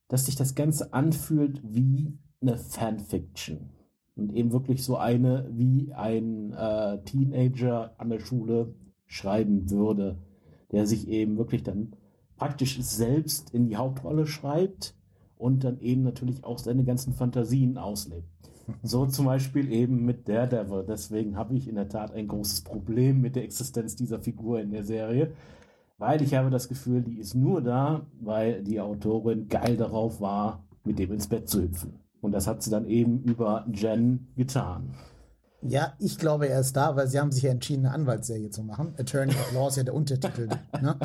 dass 0.08 0.26
sich 0.26 0.36
das 0.36 0.54
Ganze 0.54 0.92
anfühlt 0.92 1.60
wie 1.64 2.18
eine 2.40 2.56
Fanfiction. 2.56 3.70
Und 4.16 4.34
eben 4.34 4.52
wirklich 4.52 4.82
so 4.82 4.96
eine, 4.96 5.48
wie 5.52 5.92
ein 5.92 6.52
äh, 6.52 6.98
Teenager 7.04 7.94
an 7.98 8.10
der 8.10 8.18
Schule 8.18 8.74
schreiben 9.06 9.70
würde, 9.70 10.18
der 10.72 10.86
sich 10.86 11.08
eben 11.08 11.38
wirklich 11.38 11.62
dann 11.62 11.92
praktisch 12.36 12.80
selbst 12.80 13.54
in 13.54 13.68
die 13.68 13.76
Hauptrolle 13.76 14.26
schreibt 14.26 14.94
und 15.36 15.62
dann 15.64 15.80
eben 15.80 16.02
natürlich 16.02 16.44
auch 16.44 16.58
seine 16.58 16.84
ganzen 16.84 17.12
Fantasien 17.12 17.78
auslebt. 17.78 18.26
So 18.82 19.06
zum 19.06 19.24
Beispiel 19.24 19.72
eben 19.72 20.04
mit 20.04 20.28
Daredevil. 20.28 20.84
Deswegen 20.86 21.38
habe 21.38 21.54
ich 21.56 21.68
in 21.68 21.76
der 21.76 21.88
Tat 21.88 22.12
ein 22.12 22.28
großes 22.28 22.60
Problem 22.60 23.22
mit 23.22 23.34
der 23.34 23.44
Existenz 23.44 23.96
dieser 23.96 24.20
Figur 24.20 24.60
in 24.60 24.72
der 24.72 24.84
Serie, 24.84 25.32
weil 25.98 26.22
ich 26.22 26.34
habe 26.34 26.50
das 26.50 26.68
Gefühl, 26.68 27.02
die 27.02 27.18
ist 27.18 27.34
nur 27.34 27.60
da, 27.60 28.06
weil 28.20 28.62
die 28.62 28.80
Autorin 28.80 29.48
geil 29.48 29.76
darauf 29.76 30.20
war, 30.20 30.64
mit 30.84 30.98
dem 30.98 31.12
ins 31.12 31.28
Bett 31.28 31.48
zu 31.48 31.62
hüpfen. 31.62 31.98
Und 32.20 32.32
das 32.32 32.46
hat 32.46 32.62
sie 32.62 32.70
dann 32.70 32.86
eben 32.86 33.22
über 33.22 33.66
Jen 33.72 34.28
getan. 34.36 34.94
Ja, 35.60 35.94
ich 35.98 36.18
glaube, 36.18 36.48
er 36.48 36.60
ist 36.60 36.76
da, 36.76 36.94
weil 36.94 37.08
sie 37.08 37.18
haben 37.18 37.32
sich 37.32 37.42
ja 37.42 37.50
entschieden, 37.50 37.84
eine 37.84 37.94
Anwaltsserie 37.94 38.50
zu 38.50 38.62
machen. 38.62 38.94
Attorney 38.96 39.32
of 39.32 39.52
Law 39.52 39.68
ist 39.68 39.76
ja 39.76 39.82
der 39.82 39.94
Untertitel. 39.94 40.48
ne? 40.80 40.96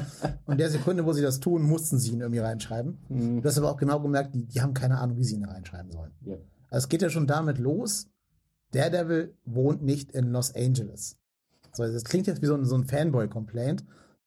Und 0.46 0.60
der 0.60 0.70
Sekunde, 0.70 1.06
wo 1.06 1.14
sie 1.14 1.24
das 1.24 1.40
tun, 1.40 1.64
mussten 1.64 1.98
sie 1.98 2.12
ihn 2.12 2.22
irgendwie 2.22 2.40
reinschreiben. 2.40 3.00
Mhm. 3.10 3.42
Du 3.42 3.50
hast 3.50 3.58
aber 3.58 3.72
auch 3.72 3.78
genau 3.78 4.00
gemerkt, 4.00 4.36
die, 4.36 4.46
die 4.46 4.62
haben 4.62 4.76
keine 4.76 5.00
Ahnung, 5.00 5.18
wie 5.18 5.24
sie 5.24 5.36
ihn 5.36 5.46
reinschreiben 5.46 5.92
sollen. 5.92 6.12
Ja. 6.22 6.36
Also 6.70 6.86
es 6.86 6.90
geht 6.90 7.02
ja 7.02 7.10
schon 7.10 7.26
damit 7.26 7.58
los, 7.58 8.08
Daredevil 8.74 9.36
wohnt 9.46 9.84
nicht 9.84 10.12
in 10.12 10.32
Los 10.32 10.54
Angeles. 10.56 11.18
So, 11.74 11.84
das 11.84 12.04
klingt 12.04 12.28
jetzt 12.28 12.42
wie 12.42 12.48
so 12.48 12.56
ein, 12.56 12.66
so 12.66 12.76
ein 12.76 12.86
Fanboy-Complaint. 12.86 13.84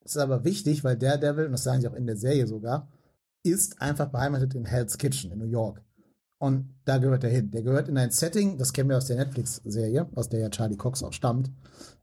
Das 0.07 0.15
ist 0.15 0.23
aber 0.23 0.45
wichtig, 0.45 0.85
weil 0.85 0.97
Daredevil, 0.97 1.47
und 1.47 1.53
das 1.53 1.65
sagen 1.65 1.81
sie 1.81 1.89
auch 1.89 1.95
in 1.95 2.07
der 2.07 2.17
Serie 2.17 2.47
sogar, 2.47 2.89
ist 3.43 3.83
einfach 3.83 4.07
beheimatet 4.07 4.55
in 4.55 4.65
Hell's 4.65 4.99
Kitchen 4.99 5.33
in 5.33 5.41
New 5.41 5.47
York. 5.47 5.83
Und 6.39 6.77
da 6.85 6.99
gehört 6.99 7.25
er 7.25 7.31
hin. 7.31 7.51
Der 7.51 7.63
gehört 7.63 7.89
in 7.89 7.99
ein 7.99 8.13
Setting, 8.13 8.57
das 8.57 8.73
kennen 8.73 8.89
wir 8.89 8.99
aus 8.99 9.07
der 9.07 9.17
Netflix-Serie, 9.17 10.09
aus 10.15 10.29
der 10.29 10.39
ja 10.39 10.49
Charlie 10.49 10.77
Cox 10.77 11.03
auch 11.03 11.13
stammt. 11.13 11.51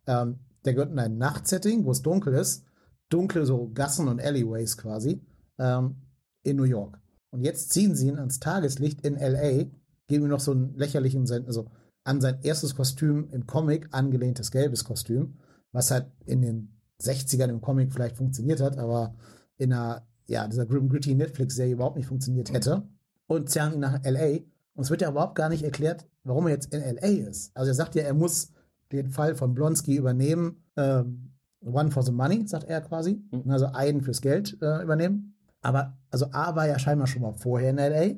Ähm, 0.05 0.39
der 0.65 0.73
gehört 0.73 0.91
in 0.91 0.99
ein 0.99 1.17
Nachtsetting, 1.17 1.85
wo 1.85 1.91
es 1.91 2.01
dunkel 2.01 2.33
ist. 2.33 2.65
Dunkle 3.07 3.45
so 3.45 3.71
Gassen 3.73 4.09
und 4.09 4.19
Alleyways 4.19 4.75
quasi. 4.75 5.25
Ähm, 5.57 5.95
in 6.43 6.57
New 6.57 6.63
York. 6.65 6.99
Und 7.31 7.45
jetzt 7.45 7.71
ziehen 7.71 7.95
sie 7.95 8.09
ihn 8.09 8.19
ans 8.19 8.41
Tageslicht 8.41 8.99
in 9.05 9.15
L.A., 9.15 9.71
geben 10.07 10.25
ihm 10.25 10.29
noch 10.29 10.41
so 10.41 10.51
einen 10.51 10.75
lächerlichen, 10.75 11.21
also 11.47 11.71
an 12.03 12.19
sein 12.19 12.39
erstes 12.41 12.75
Kostüm 12.75 13.29
im 13.31 13.47
Comic 13.47 13.87
angelehntes 13.91 14.51
gelbes 14.51 14.83
Kostüm, 14.83 15.39
was 15.71 15.89
halt 15.89 16.11
in 16.25 16.41
den 16.41 16.82
60ern 17.03 17.49
im 17.49 17.61
Comic 17.61 17.91
vielleicht 17.91 18.17
funktioniert 18.17 18.61
hat, 18.61 18.77
aber 18.77 19.15
in 19.57 19.73
einer, 19.73 20.05
ja, 20.27 20.47
dieser 20.47 20.65
Grim 20.65 20.89
Gritty 20.89 21.15
Netflix-Serie 21.15 21.73
überhaupt 21.73 21.97
nicht 21.97 22.07
funktioniert 22.07 22.51
hätte. 22.51 22.83
Und 23.27 23.49
zerren 23.49 23.73
ihn 23.73 23.79
nach 23.79 24.03
L.A. 24.03 24.39
Und 24.75 24.83
es 24.83 24.89
wird 24.89 25.01
ja 25.01 25.09
überhaupt 25.09 25.35
gar 25.35 25.49
nicht 25.49 25.63
erklärt, 25.63 26.05
warum 26.23 26.47
er 26.47 26.53
jetzt 26.53 26.73
in 26.73 26.81
L.A. 26.81 27.29
ist. 27.29 27.55
Also 27.55 27.71
er 27.71 27.75
sagt 27.75 27.95
ja, 27.95 28.03
er 28.03 28.13
muss 28.13 28.51
den 28.91 29.09
Fall 29.09 29.35
von 29.35 29.53
Blonsky 29.53 29.95
übernehmen. 29.95 30.63
Ähm, 30.77 31.31
one 31.61 31.91
for 31.91 32.03
the 32.03 32.11
money, 32.11 32.45
sagt 32.47 32.65
er 32.65 32.81
quasi. 32.81 33.21
Mhm. 33.31 33.49
Also 33.49 33.67
einen 33.67 34.01
fürs 34.01 34.21
Geld 34.21 34.57
äh, 34.61 34.83
übernehmen. 34.83 35.35
Aber, 35.61 35.97
also 36.11 36.27
A 36.31 36.55
war 36.55 36.67
ja 36.67 36.77
scheinbar 36.77 37.07
schon 37.07 37.21
mal 37.21 37.33
vorher 37.33 37.69
in 37.69 37.77
L.A., 37.77 38.15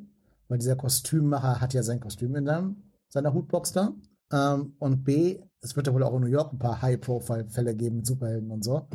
weil 0.47 0.57
dieser 0.57 0.75
Kostümmacher 0.75 1.61
hat 1.61 1.73
ja 1.73 1.83
sein 1.83 1.99
Kostüm 1.99 2.35
in 2.35 2.45
seinem, 2.45 2.77
seiner 3.09 3.33
Hutbox 3.33 3.71
da. 3.71 3.93
Ähm, 4.31 4.75
und 4.79 5.03
B, 5.03 5.39
es 5.61 5.75
wird 5.75 5.87
ja 5.87 5.93
wohl 5.93 6.03
auch 6.03 6.15
in 6.15 6.21
New 6.21 6.27
York 6.27 6.53
ein 6.53 6.59
paar 6.59 6.81
High-Profile-Fälle 6.81 7.75
geben 7.75 7.97
mit 7.97 8.05
Superhelden 8.05 8.51
und 8.51 8.63
so. 8.63 8.87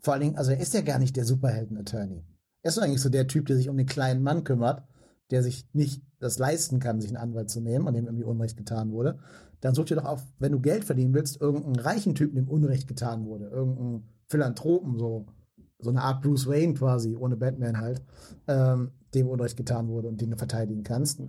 Vor 0.00 0.14
allen 0.14 0.22
Dingen, 0.22 0.36
also 0.36 0.50
er 0.50 0.60
ist 0.60 0.74
ja 0.74 0.80
gar 0.80 0.98
nicht 0.98 1.16
der 1.16 1.24
Superhelden-Attorney. 1.24 2.24
Er 2.62 2.68
ist 2.68 2.78
eigentlich 2.78 3.00
so 3.02 3.08
der 3.08 3.26
Typ, 3.26 3.46
der 3.46 3.56
sich 3.56 3.68
um 3.68 3.76
den 3.76 3.86
kleinen 3.86 4.22
Mann 4.22 4.44
kümmert, 4.44 4.86
der 5.30 5.42
sich 5.42 5.68
nicht 5.72 6.02
das 6.18 6.38
leisten 6.38 6.78
kann, 6.78 7.00
sich 7.00 7.10
einen 7.10 7.22
Anwalt 7.22 7.50
zu 7.50 7.60
nehmen, 7.60 7.88
an 7.88 7.94
dem 7.94 8.06
irgendwie 8.06 8.24
Unrecht 8.24 8.56
getan 8.56 8.92
wurde. 8.92 9.18
Dann 9.60 9.74
such 9.74 9.86
dir 9.86 9.96
doch 9.96 10.04
auf, 10.04 10.26
wenn 10.38 10.52
du 10.52 10.60
Geld 10.60 10.84
verdienen 10.84 11.14
willst, 11.14 11.40
irgendeinen 11.40 11.76
reichen 11.76 12.14
Typen, 12.14 12.36
dem 12.36 12.48
Unrecht 12.48 12.88
getan 12.88 13.24
wurde. 13.24 13.46
Irgendeinen 13.46 14.08
Philanthropen, 14.28 14.98
so, 14.98 15.26
so 15.78 15.90
eine 15.90 16.02
Art 16.02 16.22
Bruce 16.22 16.46
Wayne 16.46 16.74
quasi, 16.74 17.16
ohne 17.16 17.36
Batman 17.36 17.78
halt, 17.78 18.02
ähm, 18.46 18.92
dem 19.14 19.28
Unrecht 19.28 19.56
getan 19.56 19.88
wurde 19.88 20.08
und 20.08 20.20
den 20.20 20.30
du 20.30 20.36
verteidigen 20.36 20.82
kannst. 20.82 21.22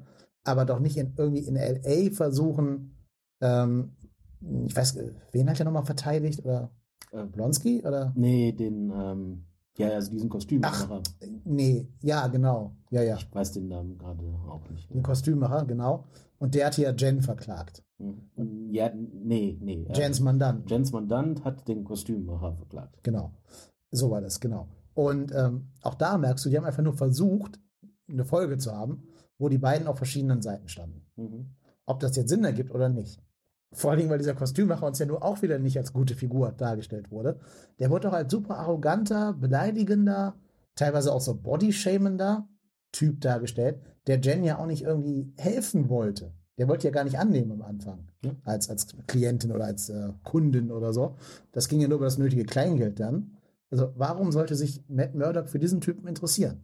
Aber 0.43 0.65
doch 0.65 0.79
nicht 0.79 0.97
in, 0.97 1.13
irgendwie 1.17 1.45
in 1.45 1.55
L.A. 1.55 2.13
versuchen, 2.13 2.95
ähm, 3.43 3.91
ich 4.65 4.75
weiß, 4.75 4.97
wen 5.31 5.49
hat 5.49 5.59
er 5.59 5.65
nochmal 5.65 5.85
verteidigt? 5.85 6.43
Oder 6.45 6.71
Äh, 7.11 7.25
Blonsky? 7.25 7.81
Oder? 7.85 8.11
nee, 8.15 8.51
den, 8.51 8.91
ähm, 8.91 9.45
ja, 9.77 9.89
also 9.89 10.11
diesen 10.11 10.29
Kostümmacher. 10.29 11.01
Nee, 11.45 11.87
ja, 12.01 12.27
genau. 12.27 12.75
Ja, 12.91 13.01
ja. 13.01 13.15
Ich 13.17 13.33
weiß 13.33 13.53
den 13.53 13.67
Namen 13.69 13.97
gerade 13.97 14.23
auch 14.49 14.67
nicht. 14.69 14.93
Den 14.93 15.01
Kostümmacher, 15.03 15.65
genau. 15.65 16.05
Und 16.39 16.53
der 16.55 16.67
hat 16.67 16.75
hier 16.75 16.93
Jen 16.97 17.21
verklagt. 17.21 17.83
Mhm. 17.97 18.69
Ja, 18.71 18.91
nee, 18.93 19.57
nee. 19.61 19.85
äh, 19.89 19.97
Jens 19.97 20.19
Mandant. 20.19 20.69
Jens 20.69 20.91
Mandant 20.91 21.43
hat 21.43 21.67
den 21.67 21.83
Kostümmacher 21.83 22.55
verklagt. 22.55 23.03
Genau. 23.03 23.33
So 23.91 24.11
war 24.11 24.21
das, 24.21 24.39
genau. 24.39 24.67
Und 24.93 25.31
ähm, 25.33 25.69
auch 25.81 25.95
da 25.95 26.17
merkst 26.17 26.45
du, 26.45 26.49
die 26.49 26.57
haben 26.57 26.65
einfach 26.65 26.83
nur 26.83 26.93
versucht, 26.93 27.59
eine 28.07 28.25
Folge 28.25 28.57
zu 28.57 28.71
haben, 28.73 29.07
wo 29.39 29.49
die 29.49 29.57
beiden 29.57 29.87
auf 29.87 29.97
verschiedenen 29.97 30.41
Seiten 30.41 30.67
standen. 30.67 31.05
Mhm. 31.15 31.49
Ob 31.85 31.99
das 31.99 32.15
jetzt 32.15 32.29
Sinn 32.29 32.43
ergibt 32.43 32.71
oder 32.71 32.89
nicht. 32.89 33.19
Vor 33.73 33.91
allen 33.91 33.99
Dingen, 33.99 34.09
weil 34.11 34.19
dieser 34.19 34.35
Kostümmacher 34.35 34.85
uns 34.85 34.99
ja 34.99 35.05
nur 35.05 35.23
auch 35.23 35.41
wieder 35.41 35.59
nicht 35.59 35.77
als 35.77 35.93
gute 35.93 36.15
Figur 36.15 36.51
dargestellt 36.51 37.11
wurde. 37.11 37.39
Der 37.79 37.89
wurde 37.89 38.07
doch 38.07 38.13
als 38.13 38.31
super 38.31 38.57
arroganter, 38.57 39.33
beleidigender, 39.33 40.35
teilweise 40.75 41.11
auch 41.11 41.21
so 41.21 41.35
bodyshamender 41.35 42.47
Typ 42.91 43.21
dargestellt, 43.21 43.81
der 44.07 44.19
Jen 44.19 44.43
ja 44.43 44.59
auch 44.59 44.67
nicht 44.67 44.83
irgendwie 44.83 45.33
helfen 45.37 45.89
wollte. 45.89 46.31
Der 46.59 46.67
wollte 46.67 46.87
ja 46.87 46.93
gar 46.93 47.03
nicht 47.03 47.17
annehmen 47.17 47.51
am 47.51 47.63
Anfang. 47.63 48.07
Ja. 48.23 48.31
Als, 48.43 48.69
als 48.69 48.87
Klientin 49.07 49.51
oder 49.51 49.65
als 49.65 49.89
äh, 49.89 50.09
Kundin 50.23 50.71
oder 50.71 50.93
so. 50.93 51.15
Das 51.51 51.67
ging 51.67 51.81
ja 51.81 51.87
nur 51.87 51.97
über 51.97 52.05
das 52.05 52.19
nötige 52.19 52.45
Kleingeld 52.45 52.99
dann. 52.99 53.37
Also 53.71 53.91
warum 53.95 54.31
sollte 54.31 54.55
sich 54.55 54.83
Matt 54.87 55.15
Murdock 55.15 55.49
für 55.49 55.57
diesen 55.57 55.81
Typen 55.81 56.07
interessieren? 56.07 56.61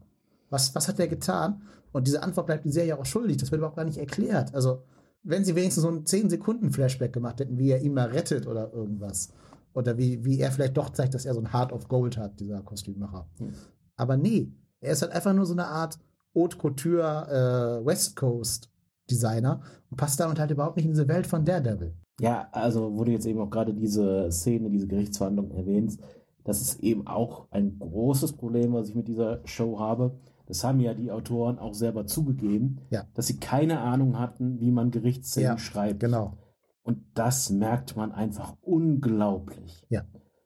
Was, 0.52 0.76
was 0.76 0.88
hat 0.88 1.00
der 1.00 1.08
getan? 1.08 1.64
Und 1.92 2.06
diese 2.06 2.22
Antwort 2.22 2.46
bleibt 2.46 2.66
die 2.66 2.72
Serie 2.72 3.00
auch 3.00 3.06
schuldig. 3.06 3.38
Das 3.38 3.52
wird 3.52 3.60
überhaupt 3.60 3.78
gar 3.78 3.86
nicht 3.86 3.98
erklärt. 3.98 4.54
Also 4.54 4.84
wenn 5.24 5.44
sie 5.44 5.56
wenigstens 5.56 5.84
so 5.84 5.90
einen 5.90 6.04
10-Sekunden-Flashback 6.04 7.14
gemacht 7.14 7.40
hätten, 7.40 7.58
wie 7.58 7.72
er 7.72 7.82
ihn 7.82 7.94
mal 7.94 8.10
rettet 8.10 8.48
oder 8.48 8.72
irgendwas. 8.74 9.34
Oder 9.74 9.98
wie, 9.98 10.24
wie 10.26 10.40
er 10.40 10.52
vielleicht 10.52 10.78
doch 10.78 10.90
zeigt, 10.90 11.14
dass 11.14 11.26
er 11.26 11.34
so 11.34 11.40
ein 11.40 11.54
Heart 11.54 11.72
of 11.72 11.88
Gold 11.88 12.18
hat, 12.18 12.40
dieser 12.40 12.62
Kostümmacher. 12.62 13.30
Hm. 13.38 13.54
Aber 13.96 14.18
nee, 14.18 14.52
er 14.82 14.94
ist 14.94 15.02
halt 15.02 15.12
einfach 15.12 15.34
nur 15.34 15.46
so 15.46 15.54
eine 15.54 15.68
Art 15.68 16.00
Haute 16.36 16.58
Couture 16.58 17.82
äh, 17.82 17.86
West 17.86 18.16
Coast 18.16 18.72
Designer 19.10 19.62
und 19.90 19.98
passt 19.98 20.20
damit 20.20 20.40
halt 20.40 20.52
überhaupt 20.52 20.78
nicht 20.78 20.86
in 20.86 20.92
diese 20.92 21.08
Welt 21.08 21.28
von 21.28 21.44
Daredevil. 21.44 21.94
Ja, 22.20 22.48
also 22.52 22.98
wo 22.98 23.04
du 23.04 23.12
jetzt 23.12 23.26
eben 23.26 23.40
auch 23.40 23.50
gerade 23.50 23.74
diese 23.74 24.32
Szene, 24.32 24.70
diese 24.70 24.88
Gerichtsverhandlung 24.88 25.52
erwähnst, 25.52 26.02
das 26.44 26.62
ist 26.62 26.80
eben 26.82 27.08
auch 27.08 27.48
ein 27.52 27.78
großes 27.80 28.34
Problem, 28.34 28.74
was 28.74 28.90
ich 28.90 28.96
mit 28.96 29.08
dieser 29.08 29.42
Show 29.46 29.80
habe. 29.80 30.18
Das 30.50 30.64
haben 30.64 30.80
ja 30.82 30.94
die 30.94 31.12
Autoren 31.12 31.60
auch 31.60 31.74
selber 31.76 32.06
zugegeben, 32.08 32.82
Ja. 32.90 33.06
dass 33.14 33.28
sie 33.28 33.38
keine 33.40 33.80
Ahnung 33.80 34.20
hatten, 34.20 34.60
wie 34.60 34.72
man 34.72 34.92
Gerichtsszenen 34.92 35.52
Ja, 35.52 35.58
schreibt. 35.58 36.02
Genau. 36.02 36.34
Und 36.82 37.04
das 37.14 37.52
merkt 37.52 37.96
man 37.96 38.12
einfach 38.12 38.56
unglaublich. 38.62 39.86
Ja. 39.90 40.02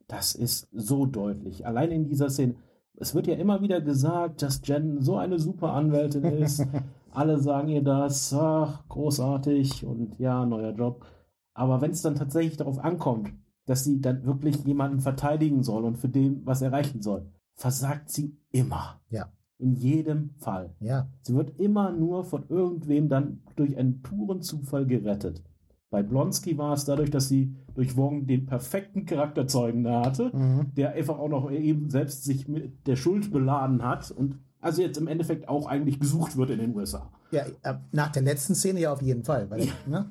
Das 0.07 0.35
ist 0.35 0.67
so 0.73 1.05
deutlich. 1.05 1.65
Allein 1.65 1.91
in 1.91 2.05
dieser 2.05 2.29
Szene. 2.29 2.55
Es 2.97 3.15
wird 3.15 3.27
ja 3.27 3.35
immer 3.35 3.61
wieder 3.61 3.81
gesagt, 3.81 4.41
dass 4.43 4.61
Jen 4.63 5.01
so 5.01 5.15
eine 5.17 5.39
super 5.39 5.73
Anwältin 5.73 6.23
ist. 6.25 6.63
Alle 7.11 7.39
sagen 7.39 7.69
ihr 7.69 7.81
das, 7.83 8.33
ach, 8.33 8.87
großartig 8.89 9.85
und 9.85 10.19
ja, 10.19 10.45
neuer 10.45 10.73
Job. 10.73 11.05
Aber 11.53 11.81
wenn 11.81 11.91
es 11.91 12.01
dann 12.01 12.15
tatsächlich 12.15 12.57
darauf 12.57 12.79
ankommt, 12.79 13.31
dass 13.65 13.83
sie 13.85 14.01
dann 14.01 14.25
wirklich 14.25 14.65
jemanden 14.65 14.99
verteidigen 14.99 15.63
soll 15.63 15.85
und 15.85 15.97
für 15.97 16.09
den 16.09 16.45
was 16.45 16.61
erreichen 16.61 17.01
soll, 17.01 17.31
versagt 17.55 18.09
sie 18.09 18.37
immer. 18.51 18.99
Ja. 19.09 19.31
In 19.59 19.75
jedem 19.75 20.31
Fall. 20.39 20.71
Ja. 20.79 21.07
Sie 21.21 21.35
wird 21.35 21.59
immer 21.59 21.91
nur 21.91 22.23
von 22.25 22.43
irgendwem 22.49 23.07
dann 23.07 23.41
durch 23.55 23.77
einen 23.77 24.01
puren 24.01 24.41
Zufall 24.41 24.85
gerettet. 24.85 25.41
Bei 25.89 26.01
Blonsky 26.01 26.57
war 26.57 26.73
es 26.73 26.85
dadurch, 26.85 27.11
dass 27.11 27.27
sie 27.29 27.55
durch 27.75 27.95
Wong 27.95 28.25
den 28.25 28.45
perfekten 28.47 29.05
Charakterzeugen 29.05 29.83
da 29.83 30.03
hatte, 30.03 30.31
Mhm. 30.35 30.73
der 30.75 30.93
einfach 30.93 31.19
auch 31.19 31.29
noch 31.29 31.51
eben 31.51 31.89
selbst 31.89 32.23
sich 32.23 32.47
mit 32.47 32.87
der 32.87 32.95
Schuld 32.95 33.31
beladen 33.31 33.83
hat 33.83 34.09
und 34.11 34.39
also 34.59 34.81
jetzt 34.81 34.97
im 34.97 35.07
Endeffekt 35.07 35.47
auch 35.49 35.67
eigentlich 35.67 35.99
gesucht 35.99 36.35
wird 36.35 36.49
in 36.49 36.59
den 36.59 36.75
USA. 36.75 37.09
Ja, 37.31 37.43
äh, 37.63 37.75
nach 37.91 38.11
der 38.11 38.23
letzten 38.23 38.55
Szene 38.55 38.79
ja 38.79 38.91
auf 38.91 39.01
jeden 39.01 39.23
Fall. 39.23 39.49
Weil, 39.51 39.67
ne? 39.87 40.09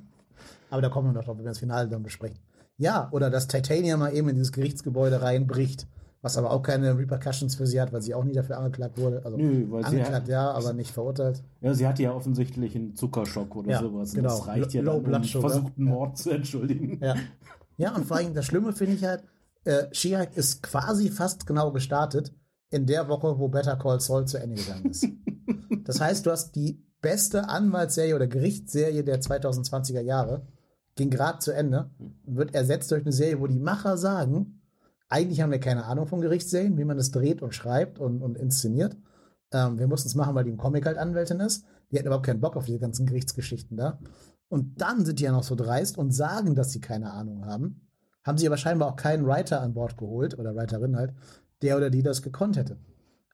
Aber 0.71 0.83
da 0.83 0.89
kommen 0.89 1.09
wir 1.09 1.13
noch 1.15 1.25
drauf, 1.25 1.37
wenn 1.37 1.45
wir 1.45 1.51
das 1.51 1.59
Finale 1.59 1.89
dann 1.89 2.03
besprechen. 2.03 2.39
Ja, 2.79 3.09
oder 3.11 3.29
dass 3.31 3.49
Titanium 3.49 4.01
mal 4.01 4.15
eben 4.15 4.29
in 4.29 4.37
dieses 4.37 4.53
Gerichtsgebäude 4.53 5.21
reinbricht, 5.21 5.87
was 6.23 6.37
aber 6.37 6.51
auch 6.53 6.63
keine 6.63 6.97
Repercussions 6.97 7.57
für 7.57 7.67
sie 7.67 7.81
hat, 7.81 7.93
weil 7.93 8.01
sie 8.01 8.15
auch 8.15 8.25
nie 8.25 8.33
dafür 8.33 8.59
angeklagt 8.59 8.97
wurde. 8.99 9.23
Also 9.25 9.37
Nö, 9.37 9.67
weil 9.71 9.83
sie 9.83 9.89
angeklagt 9.89 10.15
hat- 10.23 10.29
ja, 10.29 10.51
aber 10.53 10.73
nicht 10.73 10.93
verurteilt. 10.93 11.43
Ja, 11.61 11.75
sie 11.75 11.87
hatte 11.87 12.03
ja 12.05 12.13
offensichtlich 12.15 12.75
einen 12.77 12.95
Zuckerschock 12.95 13.55
oder 13.57 13.71
Ja, 13.73 13.81
sowas. 13.81 14.11
Und 14.11 14.17
genau. 14.17 14.29
Das 14.39 14.47
reicht 14.47 14.73
ja 14.73 14.83
Low 14.83 15.01
dann, 15.01 15.17
um 15.23 15.25
versuchten 15.25 15.85
Mord 15.85 16.17
zu 16.17 16.31
entschuldigen. 16.31 16.99
Ja. 17.05 17.17
Ja, 17.77 17.95
und 17.97 18.07
vor 18.07 18.19
allem 18.19 18.35
das 18.35 18.47
Schlimme 18.47 18.73
finde 18.73 18.95
ich 18.95 19.05
halt, 19.05 19.25
äh, 19.65 19.87
She-Hulk 19.93 20.37
ist 20.37 20.63
quasi 20.63 21.09
fast 21.11 21.47
genau 21.47 21.73
gestartet 21.73 22.33
in 22.71 22.87
der 22.87 23.09
Woche, 23.09 23.39
wo 23.39 23.49
Better 23.49 23.77
Call 23.77 23.99
Saul 24.01 24.25
zu 24.27 24.39
Ende 24.39 24.57
gegangen 24.57 24.87
ist. 24.87 25.07
das 25.85 26.01
heißt, 26.01 26.25
du 26.25 26.31
hast 26.31 26.55
die 26.55 26.81
beste 27.01 27.49
Anwaltsserie 27.49 28.15
oder 28.15 28.29
Gerichtsserie 28.29 29.03
der 29.03 29.21
2020er 29.21 30.01
Jahre, 30.01 30.47
ging 30.95 31.11
gerade 31.11 31.41
zu 31.41 31.51
Ende, 31.53 31.91
wird 32.25 32.55
ersetzt 32.55 32.91
durch 32.93 33.03
eine 33.03 33.13
Serie, 33.13 33.41
wo 33.41 33.47
die 33.49 33.59
Macher 33.59 33.97
sagen, 33.97 34.62
eigentlich 35.13 35.41
haben 35.41 35.51
wir 35.53 35.61
keine 35.61 35.85
Ahnung 35.85 36.07
von 36.07 36.21
Gerichtsserien, 36.21 36.79
wie 36.79 36.85
man 36.85 36.99
es 36.99 37.11
dreht 37.11 37.43
und 37.43 37.55
schreibt 37.55 37.99
und, 37.99 38.23
und 38.23 38.39
inszeniert. 38.39 38.97
Ähm, 39.53 39.79
wir 39.79 39.87
mussten 39.87 40.09
es 40.09 40.15
machen, 40.15 40.35
weil 40.35 40.45
die 40.45 40.51
im 40.51 40.57
Comic 40.57 40.87
halt 40.87 40.97
Anwältin 40.99 41.41
ist. 41.41 41.65
Die 41.91 41.99
hatten 41.99 42.07
überhaupt 42.07 42.27
keinen 42.27 42.41
Bock 42.41 42.57
auf 42.57 42.65
diese 42.65 42.79
ganzen 42.79 43.07
Gerichtsgeschichten 43.07 43.77
da. 43.77 43.99
Und 44.49 44.81
dann 44.81 45.05
sind 45.05 45.19
die 45.19 45.25
ja 45.25 45.33
noch 45.33 45.43
so 45.45 45.55
dreist 45.55 45.99
und 45.99 46.13
sagen, 46.13 46.55
dass 46.55 46.73
sie 46.73 46.81
keine 46.81 47.13
Ahnung 47.13 47.45
haben. 47.47 47.87
Haben 48.25 48.39
sie 48.39 48.47
aber 48.47 48.57
scheinbar 48.57 48.89
auch 48.89 48.97
keinen 48.97 49.27
Writer 49.27 49.61
an 49.61 49.75
Bord 49.75 49.97
geholt 49.99 50.39
oder 50.39 50.55
Writerin 50.55 50.97
halt, 50.97 51.13
der 51.61 51.77
oder 51.77 51.91
die 51.91 52.03
das 52.03 52.23
gekonnt 52.23 52.57
hätte. 52.57 52.79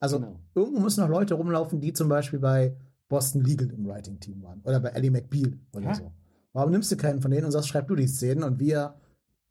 Also 0.01 0.19
Genau. 0.21 0.41
irgendwo 0.55 0.81
müssen 0.81 1.01
noch 1.03 1.09
Leute 1.11 1.35
rumlaufen, 1.35 1.81
die 1.81 1.93
zum 1.93 2.09
Beispiel 2.09 2.39
bei 2.41 2.77
Boston 3.09 3.43
Legal 3.45 3.71
im 3.71 3.87
Writing-Team 3.87 4.43
waren. 4.43 4.61
Oder 4.65 4.81
bei 4.81 4.91
Ellie 4.91 5.11
McBeal 5.11 5.59
oder 5.75 5.87
Ja. 5.87 5.95
so. 5.95 6.13
Warum 6.53 6.71
nimmst 6.73 6.91
du 6.91 6.97
keinen 6.97 7.21
von 7.21 7.31
denen 7.31 7.45
und 7.47 7.53
sagst, 7.53 7.69
schreib 7.69 7.87
du 7.89 7.95
die 7.95 8.07
Szenen 8.09 8.43
und 8.43 8.59
wir 8.59 8.95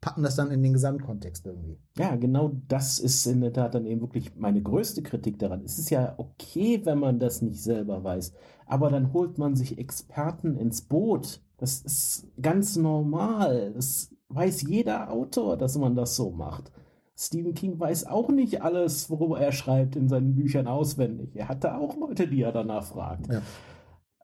packen 0.02 0.24
das 0.24 0.36
dann 0.36 0.52
in 0.52 0.62
den 0.62 0.74
Gesamtkontext 0.74 1.46
irgendwie. 1.46 1.80
Ja, 1.98 2.16
genau 2.16 2.52
das 2.68 3.00
ist 3.00 3.26
in 3.26 3.42
der 3.42 3.54
Tat 3.54 3.76
dann 3.76 3.86
eben 3.86 4.02
wirklich 4.02 4.36
meine 4.36 4.62
größte 4.62 5.02
Kritik 5.02 5.40
daran. 5.40 5.64
Es 5.64 5.80
ist 5.80 5.90
ja 5.90 6.14
okay, 6.18 6.82
wenn 6.84 7.00
man 7.00 7.20
das 7.20 7.42
nicht 7.42 7.62
selber 7.62 8.04
weiß, 8.04 8.34
aber 8.66 8.90
dann 8.90 9.14
holt 9.14 9.38
man 9.38 9.56
sich 9.56 9.78
Experten 9.78 10.56
ins 10.56 10.82
Boot. 10.82 11.42
Das 11.58 11.82
ist 11.82 12.28
ganz 12.42 12.76
normal. 12.76 13.72
Das 13.74 14.16
weiß 14.30 14.64
jeder 14.64 15.12
Autor, 15.12 15.58
dass 15.58 15.78
man 15.78 15.96
das 15.96 16.16
so 16.16 16.32
macht. 16.32 16.72
Stephen 17.20 17.56
King 17.56 17.80
weiß 17.80 18.06
auch 18.06 18.30
nicht 18.30 18.62
alles, 18.62 19.10
worüber 19.10 19.40
er 19.40 19.52
schreibt 19.52 19.96
in 19.96 20.08
seinen 20.08 20.36
Büchern 20.36 20.68
auswendig. 20.68 21.36
Er 21.36 21.50
hatte 21.50 21.76
auch 21.76 21.98
Leute, 21.98 22.28
die 22.28 22.44
er 22.44 22.52
danach 22.52 22.84
fragt. 22.84 23.32
Ja. 23.32 23.42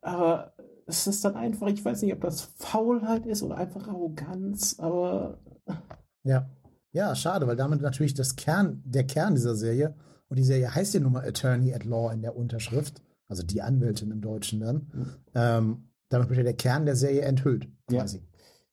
Aber 0.03 0.53
es 0.85 1.07
ist 1.07 1.25
dann 1.25 1.35
einfach, 1.35 1.67
ich 1.67 1.83
weiß 1.83 2.03
nicht, 2.03 2.13
ob 2.13 2.21
das 2.21 2.41
Faulheit 2.41 3.25
ist 3.25 3.41
oder 3.41 3.57
einfach 3.57 3.87
Arroganz, 3.87 4.75
aber 4.79 5.39
Ja. 6.23 6.49
Ja, 6.91 7.15
schade, 7.15 7.47
weil 7.47 7.55
damit 7.55 7.81
natürlich 7.81 8.13
das 8.13 8.35
Kern, 8.35 8.81
der 8.85 9.05
Kern 9.05 9.33
dieser 9.33 9.55
Serie, 9.55 9.95
und 10.29 10.37
die 10.37 10.43
Serie 10.43 10.73
heißt 10.73 10.93
ja 10.93 10.99
nun 10.99 11.13
mal 11.13 11.27
Attorney 11.27 11.73
at 11.73 11.85
Law 11.85 12.11
in 12.13 12.21
der 12.21 12.35
Unterschrift, 12.35 13.01
also 13.27 13.41
die 13.43 13.61
Anwältin 13.63 14.11
im 14.11 14.21
Deutschen 14.21 14.59
dann, 14.59 15.17
ähm, 15.33 15.89
damit 16.09 16.29
wird 16.29 16.37
ja 16.37 16.43
der 16.43 16.53
Kern 16.55 16.85
der 16.85 16.95
Serie 16.95 17.21
enthüllt, 17.21 17.67
Ja. 17.89 18.01
quasi. 18.01 18.21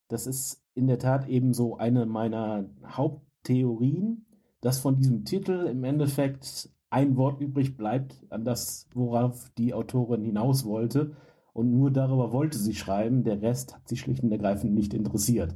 Das 0.09 0.26
ist 0.26 0.62
in 0.75 0.87
der 0.87 0.99
Tat 0.99 1.28
eben 1.28 1.54
so 1.54 1.78
eine 1.78 2.04
meiner 2.04 2.66
Haupttheorien, 2.87 4.26
dass 4.61 4.78
von 4.78 4.97
diesem 4.97 5.25
Titel 5.25 5.66
im 5.66 5.85
Endeffekt 5.85 6.68
ein 6.90 7.16
Wort 7.16 7.40
übrig 7.40 7.76
bleibt, 7.76 8.26
an 8.30 8.44
das, 8.44 8.87
worauf 8.94 9.50
die 9.56 9.73
Autorin 9.73 10.23
hinaus 10.23 10.64
wollte. 10.64 11.12
Und 11.52 11.70
nur 11.70 11.90
darüber 11.90 12.32
wollte 12.32 12.59
sie 12.59 12.75
schreiben. 12.75 13.23
Der 13.25 13.40
Rest 13.42 13.75
hat 13.75 13.88
sie 13.88 13.97
schlicht 13.97 14.23
und 14.23 14.32
ergreifend 14.32 14.75
nicht 14.75 14.92
interessiert. 14.94 15.54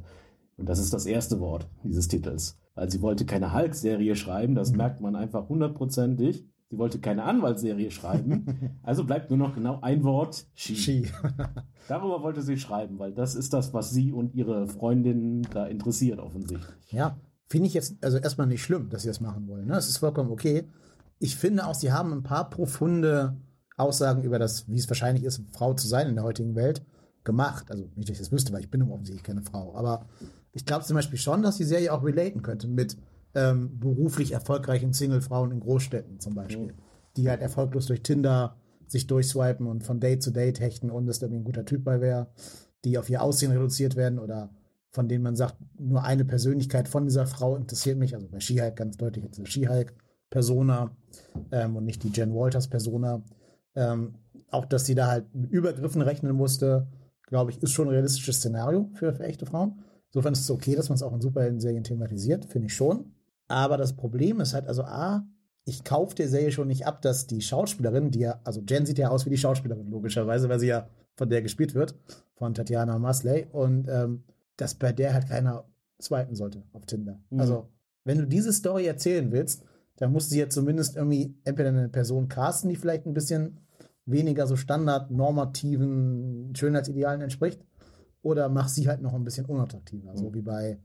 Und 0.57 0.69
das 0.69 0.79
ist 0.79 0.93
das 0.93 1.05
erste 1.05 1.39
Wort 1.39 1.67
dieses 1.83 2.07
Titels. 2.07 2.57
Weil 2.75 2.89
sie 2.89 3.01
wollte 3.01 3.25
keine 3.25 3.53
Hulk-Serie 3.53 4.15
schreiben, 4.15 4.55
das 4.55 4.71
Mhm. 4.71 4.77
merkt 4.77 5.01
man 5.01 5.15
einfach 5.15 5.49
hundertprozentig. 5.49 6.45
Sie 6.71 6.77
wollte 6.79 6.99
keine 6.99 7.23
Anwaltsserie 7.23 7.91
schreiben. 7.91 8.45
also 8.83 9.03
bleibt 9.03 9.29
nur 9.29 9.37
noch 9.37 9.53
genau 9.53 9.79
ein 9.81 10.03
Wort. 10.03 10.47
She. 10.55 10.75
Ski. 10.75 11.07
Darüber 11.87 12.23
wollte 12.23 12.41
sie 12.41 12.57
schreiben, 12.57 12.97
weil 12.97 13.13
das 13.13 13.35
ist 13.35 13.53
das, 13.53 13.73
was 13.73 13.91
sie 13.91 14.11
und 14.11 14.33
ihre 14.33 14.67
Freundinnen 14.67 15.43
da 15.53 15.67
interessiert, 15.67 16.19
offensichtlich. 16.19 16.65
Ja, 16.91 17.17
finde 17.47 17.67
ich 17.67 17.75
jetzt 17.75 18.03
also 18.03 18.17
erstmal 18.17 18.47
nicht 18.47 18.63
schlimm, 18.63 18.89
dass 18.89 19.03
sie 19.03 19.07
das 19.09 19.21
machen 19.21 19.47
wollen. 19.47 19.67
Ne? 19.67 19.75
Es 19.75 19.87
ist 19.87 19.97
vollkommen 19.99 20.31
okay. 20.31 20.63
Ich 21.19 21.35
finde 21.35 21.67
auch, 21.67 21.75
sie 21.75 21.91
haben 21.93 22.11
ein 22.11 22.23
paar 22.23 22.49
profunde 22.49 23.37
Aussagen 23.77 24.23
über 24.23 24.39
das, 24.39 24.67
wie 24.69 24.77
es 24.77 24.89
wahrscheinlich 24.89 25.23
ist, 25.23 25.43
Frau 25.51 25.73
zu 25.75 25.87
sein 25.87 26.07
in 26.07 26.15
der 26.15 26.23
heutigen 26.23 26.55
Welt, 26.55 26.81
gemacht. 27.25 27.69
Also 27.69 27.89
nicht, 27.95 28.09
dass 28.09 28.15
ich 28.15 28.19
das 28.19 28.31
wüsste, 28.31 28.53
weil 28.53 28.61
ich 28.61 28.71
bin 28.71 28.81
offensichtlich 28.83 29.23
keine 29.23 29.41
Frau. 29.41 29.75
Aber 29.75 30.05
ich 30.53 30.65
glaube 30.65 30.85
zum 30.85 30.95
Beispiel 30.95 31.19
schon, 31.19 31.41
dass 31.41 31.57
die 31.57 31.63
Serie 31.65 31.91
auch 31.91 32.03
relaten 32.03 32.41
könnte 32.41 32.67
mit 32.67 32.97
ähm, 33.33 33.77
beruflich 33.79 34.31
erfolgreichen 34.31 34.93
Single-Frauen 34.93 35.51
in 35.51 35.59
Großstädten 35.59 36.19
zum 36.21 36.35
Beispiel, 36.35 36.67
Mhm. 36.67 36.79
die 37.17 37.29
halt 37.29 37.41
erfolglos 37.41 37.87
durch 37.87 38.01
Tinder 38.01 38.55
sich 38.87 39.07
durchswipen 39.07 39.67
und 39.67 39.83
von 39.83 39.99
Date 39.99 40.23
zu 40.23 40.31
Date 40.31 40.59
hechten 40.59 40.89
und 40.91 41.09
es 41.09 41.19
da 41.19 41.25
irgendwie 41.25 41.41
ein 41.41 41.45
guter 41.45 41.65
Typ 41.65 41.83
bei 41.83 41.99
wäre, 41.99 42.27
die 42.85 42.97
auf 42.97 43.09
ihr 43.09 43.21
Aussehen 43.21 43.51
reduziert 43.51 43.95
werden 43.95 44.19
oder 44.19 44.51
von 44.91 45.09
denen 45.09 45.23
man 45.23 45.35
sagt, 45.35 45.57
nur 45.77 46.03
eine 46.03 46.23
Persönlichkeit 46.23 46.87
von 46.87 47.03
dieser 47.05 47.25
Frau 47.27 47.57
interessiert 47.57 47.97
mich. 47.97 48.15
Also 48.15 48.27
bei 48.29 48.39
She-Hulk 48.39 48.75
ganz 48.77 48.95
deutlich 48.95 49.25
jetzt 49.25 49.37
eine 49.39 49.47
She-Hulk-Persona 49.47 50.95
ähm, 51.51 51.75
und 51.75 51.83
nicht 51.83 52.03
die 52.03 52.09
Jen 52.09 52.33
Walters-Persona. 52.33 53.21
Ähm, 53.75 54.15
auch, 54.51 54.65
dass 54.65 54.85
sie 54.85 54.95
da 54.95 55.07
halt 55.07 55.33
mit 55.35 55.51
Übergriffen 55.51 56.01
rechnen 56.01 56.33
musste, 56.33 56.87
glaube 57.27 57.51
ich, 57.51 57.61
ist 57.61 57.71
schon 57.71 57.87
ein 57.87 57.91
realistisches 57.91 58.37
Szenario 58.37 58.89
für, 58.93 59.13
für 59.13 59.23
echte 59.23 59.45
Frauen. 59.45 59.83
Insofern 60.11 60.33
ist 60.33 60.41
es 60.41 60.51
okay, 60.51 60.75
dass 60.75 60.89
man 60.89 60.95
es 60.95 61.03
auch 61.03 61.13
in 61.13 61.21
Superhelden-Serien 61.21 61.83
thematisiert, 61.83 62.45
finde 62.45 62.67
ich 62.67 62.73
schon. 62.73 63.11
Aber 63.47 63.77
das 63.77 63.95
Problem 63.95 64.39
ist 64.39 64.53
halt, 64.53 64.67
also 64.67 64.83
A, 64.83 65.27
ich 65.65 65.83
kaufe 65.83 66.15
der 66.15 66.29
Serie 66.29 66.51
schon 66.51 66.67
nicht 66.67 66.85
ab, 66.85 67.01
dass 67.01 67.27
die 67.27 67.41
Schauspielerin, 67.41 68.11
die 68.11 68.19
ja, 68.19 68.39
also 68.43 68.61
Jen 68.61 68.85
sieht 68.85 68.99
ja 68.99 69.09
aus 69.09 69.25
wie 69.25 69.31
die 69.31 69.37
Schauspielerin, 69.37 69.89
logischerweise, 69.89 70.47
weil 70.47 70.59
sie 70.59 70.67
ja 70.67 70.87
von 71.15 71.29
der 71.29 71.41
gespielt 71.41 71.73
wird, 71.73 71.95
von 72.35 72.53
Tatjana 72.53 72.99
Masley, 72.99 73.47
und 73.51 73.87
ähm, 73.89 74.23
dass 74.57 74.75
bei 74.75 74.93
der 74.93 75.13
halt 75.13 75.27
keiner 75.27 75.65
swipen 76.01 76.35
sollte 76.35 76.63
auf 76.73 76.85
Tinder. 76.85 77.19
Mhm. 77.29 77.39
Also, 77.39 77.69
wenn 78.03 78.19
du 78.19 78.27
diese 78.27 78.53
Story 78.53 78.85
erzählen 78.85 79.31
willst, 79.31 79.63
dann 79.97 80.11
musst 80.11 80.31
du 80.31 80.35
jetzt 80.35 80.53
zumindest 80.53 80.95
irgendwie 80.95 81.35
entweder 81.45 81.69
eine 81.69 81.89
Person 81.89 82.27
casten, 82.27 82.69
die 82.69 82.75
vielleicht 82.75 83.05
ein 83.05 83.13
bisschen 83.13 83.59
weniger 84.05 84.47
so 84.47 84.55
standardnormativen 84.55 86.53
Schönheitsidealen 86.55 87.21
entspricht, 87.21 87.61
oder 88.21 88.49
mach 88.49 88.67
sie 88.67 88.87
halt 88.87 89.01
noch 89.01 89.13
ein 89.13 89.23
bisschen 89.23 89.45
unattraktiver. 89.45 90.11
Mhm. 90.11 90.17
So 90.17 90.33
wie 90.33 90.41
bei, 90.41 90.79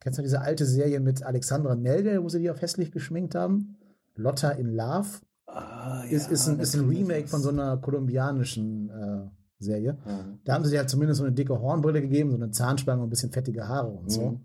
kennst 0.00 0.18
du 0.18 0.22
diese 0.22 0.40
alte 0.40 0.64
Serie 0.66 1.00
mit 1.00 1.22
Alexandra 1.24 1.74
Nelge, 1.74 2.22
wo 2.22 2.28
sie 2.28 2.40
die 2.40 2.50
auf 2.50 2.60
hässlich 2.62 2.92
geschminkt 2.92 3.34
haben? 3.34 3.76
Lotta 4.14 4.50
in 4.50 4.74
Love 4.74 5.08
Ah, 5.48 6.02
ist, 6.10 6.30
ist, 6.30 6.48
ein, 6.48 6.58
ist 6.58 6.74
ein 6.74 6.88
Remake 6.88 7.28
von 7.28 7.40
so 7.40 7.50
einer 7.50 7.76
kolumbianischen 7.76 8.90
äh, 8.90 9.30
Serie. 9.58 9.96
Ja. 10.04 10.24
Da 10.44 10.54
haben 10.54 10.64
sie 10.64 10.72
dir 10.72 10.80
halt 10.80 10.90
zumindest 10.90 11.18
so 11.18 11.24
eine 11.24 11.34
dicke 11.34 11.60
Hornbrille 11.60 12.02
gegeben, 12.02 12.30
so 12.30 12.36
eine 12.36 12.50
Zahnspange 12.50 13.00
und 13.00 13.06
ein 13.06 13.10
bisschen 13.10 13.30
fettige 13.30 13.68
Haare 13.68 13.88
und 13.88 14.10
so. 14.10 14.30
Mhm. 14.30 14.40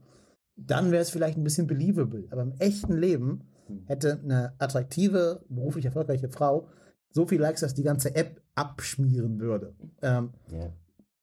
Dann 0.55 0.91
wäre 0.91 1.01
es 1.01 1.09
vielleicht 1.09 1.37
ein 1.37 1.43
bisschen 1.43 1.65
believable. 1.67 2.27
Aber 2.29 2.43
im 2.43 2.53
echten 2.59 2.97
Leben 2.97 3.41
Mhm. 3.67 3.83
hätte 3.85 4.19
eine 4.23 4.53
attraktive, 4.59 5.43
beruflich 5.49 5.85
erfolgreiche 5.85 6.29
Frau 6.29 6.67
so 7.11 7.25
viel 7.25 7.39
Likes, 7.41 7.61
dass 7.61 7.73
die 7.73 7.83
ganze 7.83 8.15
App 8.15 8.41
abschmieren 8.55 9.39
würde. 9.39 9.73
Ähm, 10.01 10.31
Ja. 10.51 10.71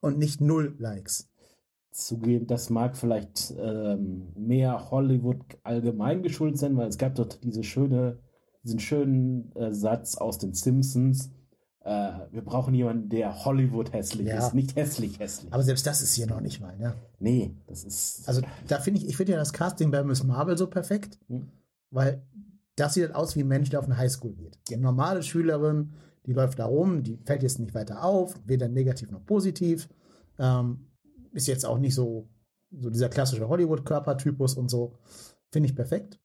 und 0.01 0.19
nicht 0.19 0.41
null 0.41 0.75
Likes. 0.79 1.29
Zugeben, 1.91 2.47
das 2.47 2.71
mag 2.71 2.97
vielleicht 2.97 3.53
ähm, 3.59 4.29
mehr 4.37 4.91
Hollywood 4.91 5.41
allgemein 5.65 6.23
geschuldet 6.23 6.59
sein, 6.59 6.77
weil 6.77 6.89
es 6.89 6.99
gab 6.99 7.15
dort 7.17 7.43
diese 7.43 7.65
schöne, 7.65 8.19
diesen 8.63 8.79
schönen 8.79 9.51
äh, 9.57 9.73
Satz 9.73 10.17
aus 10.17 10.39
den 10.39 10.55
Simpsons. 10.55 11.31
Äh, 11.81 12.13
wir 12.31 12.43
brauchen 12.43 12.75
jemanden, 12.75 13.09
der 13.09 13.45
Hollywood 13.45 13.93
hässlich 13.93 14.29
Ja. 14.29 14.47
ist, 14.47 14.55
nicht 14.55 14.77
hässlich 14.77 15.19
hässlich. 15.19 15.53
Aber 15.53 15.63
selbst 15.65 15.87
das 15.87 16.03
ist 16.03 16.15
hier 16.15 16.27
noch 16.27 16.41
nicht 16.41 16.61
mal. 16.61 16.77
Ne? 16.77 16.95
nee, 17.19 17.57
das 17.67 17.83
ist. 17.83 18.29
Also 18.29 18.43
da 18.69 18.79
finde 18.79 19.01
ich, 19.01 19.09
ich 19.09 19.17
finde 19.17 19.33
ja 19.33 19.39
das 19.39 19.53
Casting 19.53 19.91
bei 19.91 20.05
Miss 20.05 20.23
Marvel 20.23 20.57
so 20.57 20.69
perfekt, 20.69 21.19
Hm. 21.29 21.49
weil 21.91 22.23
das 22.79 22.95
sieht 22.95 23.05
halt 23.05 23.15
aus 23.15 23.37
wie 23.37 23.41
ein 23.41 23.49
Mensch, 23.49 23.71
der 23.71 23.81
auf 23.81 23.87
eine 23.87 23.97
Highschool 23.97 24.35
geht. 24.35 24.59
Die 24.69 24.77
normale 24.77 25.23
Schülerin, 25.23 25.95
die 26.27 26.33
läuft 26.33 26.59
da 26.59 26.67
rum, 26.67 27.03
die 27.03 27.19
fällt 27.25 27.43
jetzt 27.43 27.59
nicht 27.59 27.75
weiter 27.75 28.05
auf, 28.05 28.35
weder 28.45 28.69
negativ 28.69 29.11
noch 29.11 29.25
positiv. 29.25 29.89
Ähm, 30.39 30.87
ist 31.33 31.49
jetzt 31.49 31.67
auch 31.67 31.79
nicht 31.79 31.95
so, 31.95 32.29
so 32.71 32.91
dieser 32.91 33.09
klassische 33.09 33.49
Hollywood-Körpertypus 33.49 34.55
und 34.55 34.71
so. 34.71 34.99
Finde 35.51 35.69
ich 35.69 35.75
perfekt. 35.75 36.21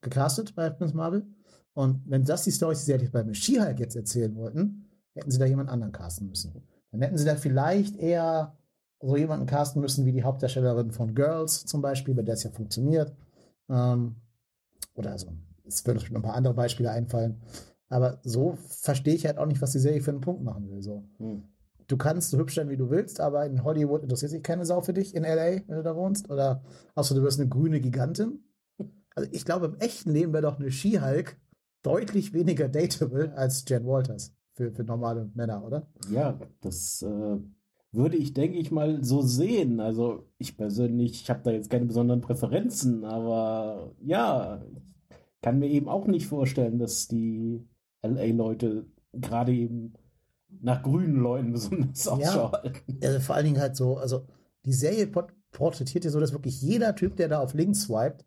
Gecastet 0.00 0.54
bei 0.54 0.74
Miss 0.78 0.94
Marvel. 0.94 1.26
Und 1.74 2.02
wenn 2.06 2.24
das 2.24 2.44
die 2.44 2.50
Story 2.50 2.72
ist, 2.72 2.80
die 2.82 2.86
sie 2.86 2.98
halt 2.98 3.12
bei 3.12 3.34
She-Hulk 3.34 3.78
jetzt 3.78 3.96
erzählen 3.96 4.34
wollten, 4.36 4.88
hätten 5.14 5.30
sie 5.30 5.38
da 5.38 5.46
jemand 5.46 5.70
anderen 5.70 5.92
casten 5.92 6.28
müssen. 6.28 6.62
Dann 6.90 7.02
hätten 7.02 7.18
sie 7.18 7.24
da 7.24 7.36
vielleicht 7.36 7.96
eher 7.96 8.56
so 9.00 9.16
jemanden 9.16 9.46
casten 9.46 9.80
müssen 9.80 10.06
wie 10.06 10.12
die 10.12 10.24
Hauptdarstellerin 10.24 10.90
von 10.90 11.14
Girls 11.14 11.66
zum 11.66 11.82
Beispiel, 11.82 12.14
bei 12.14 12.22
der 12.22 12.34
es 12.34 12.42
ja 12.42 12.50
funktioniert. 12.50 13.14
Ähm, 13.68 14.16
oder 14.94 15.12
also, 15.12 15.32
es 15.68 15.86
würden 15.86 15.98
noch 15.98 16.20
ein 16.20 16.22
paar 16.22 16.34
andere 16.34 16.54
Beispiele 16.54 16.90
einfallen. 16.90 17.40
Aber 17.88 18.20
so 18.22 18.58
verstehe 18.66 19.14
ich 19.14 19.26
halt 19.26 19.38
auch 19.38 19.46
nicht, 19.46 19.62
was 19.62 19.72
die 19.72 19.78
Serie 19.78 20.00
für 20.00 20.10
einen 20.10 20.20
Punkt 20.20 20.42
machen 20.42 20.70
will. 20.70 20.82
So. 20.82 21.04
Hm. 21.18 21.44
Du 21.86 21.96
kannst 21.96 22.30
so 22.30 22.38
hübsch 22.38 22.56
sein, 22.56 22.68
wie 22.68 22.76
du 22.76 22.90
willst, 22.90 23.20
aber 23.20 23.46
in 23.46 23.64
Hollywood 23.64 24.02
interessiert 24.02 24.30
sich 24.30 24.42
keine 24.42 24.66
Sau 24.66 24.82
für 24.82 24.92
dich 24.92 25.14
in 25.14 25.22
LA, 25.22 25.62
wenn 25.66 25.76
du 25.76 25.82
da 25.82 25.96
wohnst. 25.96 26.30
Oder 26.30 26.62
außer 26.94 27.14
du 27.14 27.22
wirst 27.22 27.40
eine 27.40 27.48
grüne 27.48 27.80
Gigantin. 27.80 28.44
Also 29.14 29.30
ich 29.32 29.44
glaube, 29.44 29.66
im 29.66 29.76
echten 29.76 30.10
Leben 30.10 30.32
wäre 30.32 30.42
doch 30.42 30.58
eine 30.58 30.70
She-Hulk 30.70 31.38
deutlich 31.82 32.34
weniger 32.34 32.68
dateable 32.68 33.32
als 33.36 33.64
Jen 33.66 33.86
Walters 33.86 34.34
für, 34.52 34.70
für 34.70 34.84
normale 34.84 35.30
Männer, 35.34 35.64
oder? 35.64 35.88
Ja, 36.10 36.38
das 36.60 37.02
äh, 37.02 37.38
würde 37.92 38.16
ich, 38.16 38.34
denke 38.34 38.58
ich 38.58 38.70
mal, 38.70 39.02
so 39.02 39.22
sehen. 39.22 39.80
Also 39.80 40.28
ich 40.36 40.56
persönlich, 40.56 41.22
ich 41.22 41.30
habe 41.30 41.40
da 41.42 41.50
jetzt 41.52 41.70
keine 41.70 41.86
besonderen 41.86 42.20
Präferenzen, 42.20 43.04
aber 43.04 43.92
ja, 44.02 44.62
ich 44.76 44.97
kann 45.42 45.58
mir 45.58 45.68
eben 45.68 45.88
auch 45.88 46.06
nicht 46.06 46.26
vorstellen, 46.26 46.78
dass 46.78 47.08
die 47.08 47.64
LA-Leute 48.02 48.86
gerade 49.12 49.52
eben 49.52 49.94
nach 50.60 50.82
grünen 50.82 51.16
Leuten 51.16 51.52
besonders 51.52 52.04
Ja. 52.04 52.12
Ausschau 52.12 52.52
halten. 52.52 52.98
Also 53.02 53.20
vor 53.20 53.34
allen 53.36 53.44
Dingen 53.46 53.60
halt 53.60 53.76
so, 53.76 53.96
also 53.98 54.26
die 54.64 54.72
Serie 54.72 55.06
port- 55.06 55.32
porträtiert 55.52 56.04
ja 56.04 56.10
so, 56.10 56.20
dass 56.20 56.32
wirklich 56.32 56.60
jeder 56.62 56.94
Typ, 56.94 57.16
der 57.16 57.28
da 57.28 57.40
auf 57.40 57.54
links 57.54 57.82
swiped, 57.82 58.24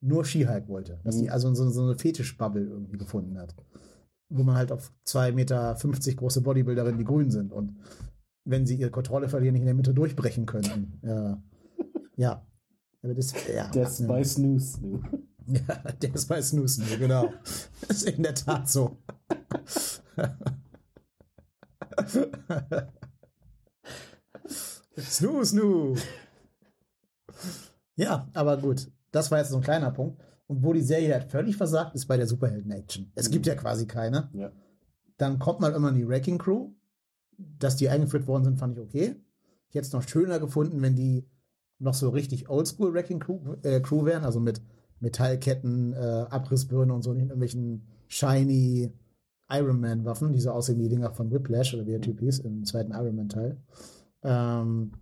nur 0.00 0.24
She-Hulk 0.24 0.68
wollte. 0.68 1.00
Dass 1.04 1.16
Mhm. 1.16 1.20
die 1.22 1.30
also 1.30 1.54
so, 1.54 1.68
so 1.70 1.82
eine 1.82 1.96
Fetischbubble 1.96 2.62
irgendwie 2.64 2.98
gefunden 2.98 3.38
hat. 3.38 3.54
Wo 4.28 4.42
man 4.42 4.56
halt 4.56 4.72
auf 4.72 4.92
2,50 5.06 5.32
Meter 5.34 5.76
große 6.16 6.40
Bodybuilderinnen, 6.40 6.98
die 6.98 7.04
grün 7.04 7.30
sind. 7.30 7.52
Und 7.52 7.76
wenn 8.44 8.66
sie 8.66 8.76
ihre 8.76 8.90
Kontrolle 8.90 9.28
verlieren, 9.28 9.52
nicht 9.52 9.62
in 9.62 9.66
der 9.66 9.74
Mitte 9.74 9.94
durchbrechen 9.94 10.46
könnten. 10.46 10.98
Ja. 11.02 11.42
Ja. 12.16 12.46
Aber 13.02 13.14
das, 13.14 13.32
ja. 13.54 13.70
Bei 14.06 14.24
Snooze. 14.24 14.78
Snoo. 14.78 15.00
Ja, 15.46 15.92
der 15.92 16.14
ist 16.14 16.28
bei 16.28 16.40
Snooze, 16.40 16.82
nur, 16.82 16.98
genau. 16.98 17.32
Das 17.88 17.90
ist 18.02 18.08
in 18.08 18.22
der 18.22 18.34
Tat 18.34 18.68
so. 18.68 18.98
Snoo, 24.98 25.44
snoo. 25.44 25.96
Ja, 27.96 28.28
aber 28.34 28.56
gut. 28.58 28.90
Das 29.10 29.30
war 29.30 29.38
jetzt 29.38 29.50
so 29.50 29.56
ein 29.56 29.62
kleiner 29.62 29.90
Punkt. 29.90 30.20
Und 30.46 30.62
wo 30.62 30.72
die 30.72 30.82
Serie 30.82 31.14
halt 31.14 31.30
völlig 31.30 31.56
versagt, 31.56 31.94
ist 31.94 32.06
bei 32.06 32.16
der 32.16 32.26
Superhelden-Action. 32.26 33.12
Es 33.14 33.30
gibt 33.30 33.46
ja 33.46 33.54
quasi 33.54 33.86
keine. 33.86 34.30
Ja. 34.32 34.52
Dann 35.16 35.38
kommt 35.38 35.60
mal 35.60 35.72
immer 35.72 35.92
die 35.92 36.06
Wrecking 36.06 36.38
Crew. 36.38 36.70
Dass 37.38 37.76
die 37.76 37.88
eingeführt 37.88 38.26
worden 38.26 38.44
sind, 38.44 38.58
fand 38.58 38.76
ich 38.76 38.82
okay. 38.82 39.16
Ich 39.68 39.74
hätte 39.74 39.86
es 39.86 39.92
noch 39.92 40.06
schöner 40.06 40.38
gefunden, 40.38 40.82
wenn 40.82 40.94
die 40.94 41.26
noch 41.78 41.94
so 41.94 42.10
richtig 42.10 42.48
Oldschool 42.48 42.92
Wrecking 42.92 43.18
Crew, 43.18 43.54
äh, 43.62 43.80
Crew 43.80 44.04
wären, 44.04 44.24
also 44.24 44.38
mit 44.38 44.60
Metallketten, 45.02 45.92
äh, 45.92 46.26
Abrissbirne 46.30 46.92
und 46.94 47.02
so, 47.02 47.12
nicht 47.12 47.24
irgendwelchen 47.24 47.82
shiny 48.08 48.92
Iron 49.50 49.80
Man 49.80 50.04
Waffen, 50.04 50.32
die 50.32 50.40
so 50.40 50.50
aussehen 50.50 50.78
wie 50.78 50.84
die 50.84 50.90
Dinger 50.90 51.12
von 51.12 51.30
Whiplash 51.30 51.74
oder 51.74 51.86
wie 51.86 51.90
der 51.90 52.00
Typ 52.00 52.20
hieß 52.20 52.40
im 52.40 52.64
zweiten 52.64 52.92
Iron 52.92 53.16
Man 53.16 53.28
Teil. 53.28 53.56
Ähm, 54.22 54.92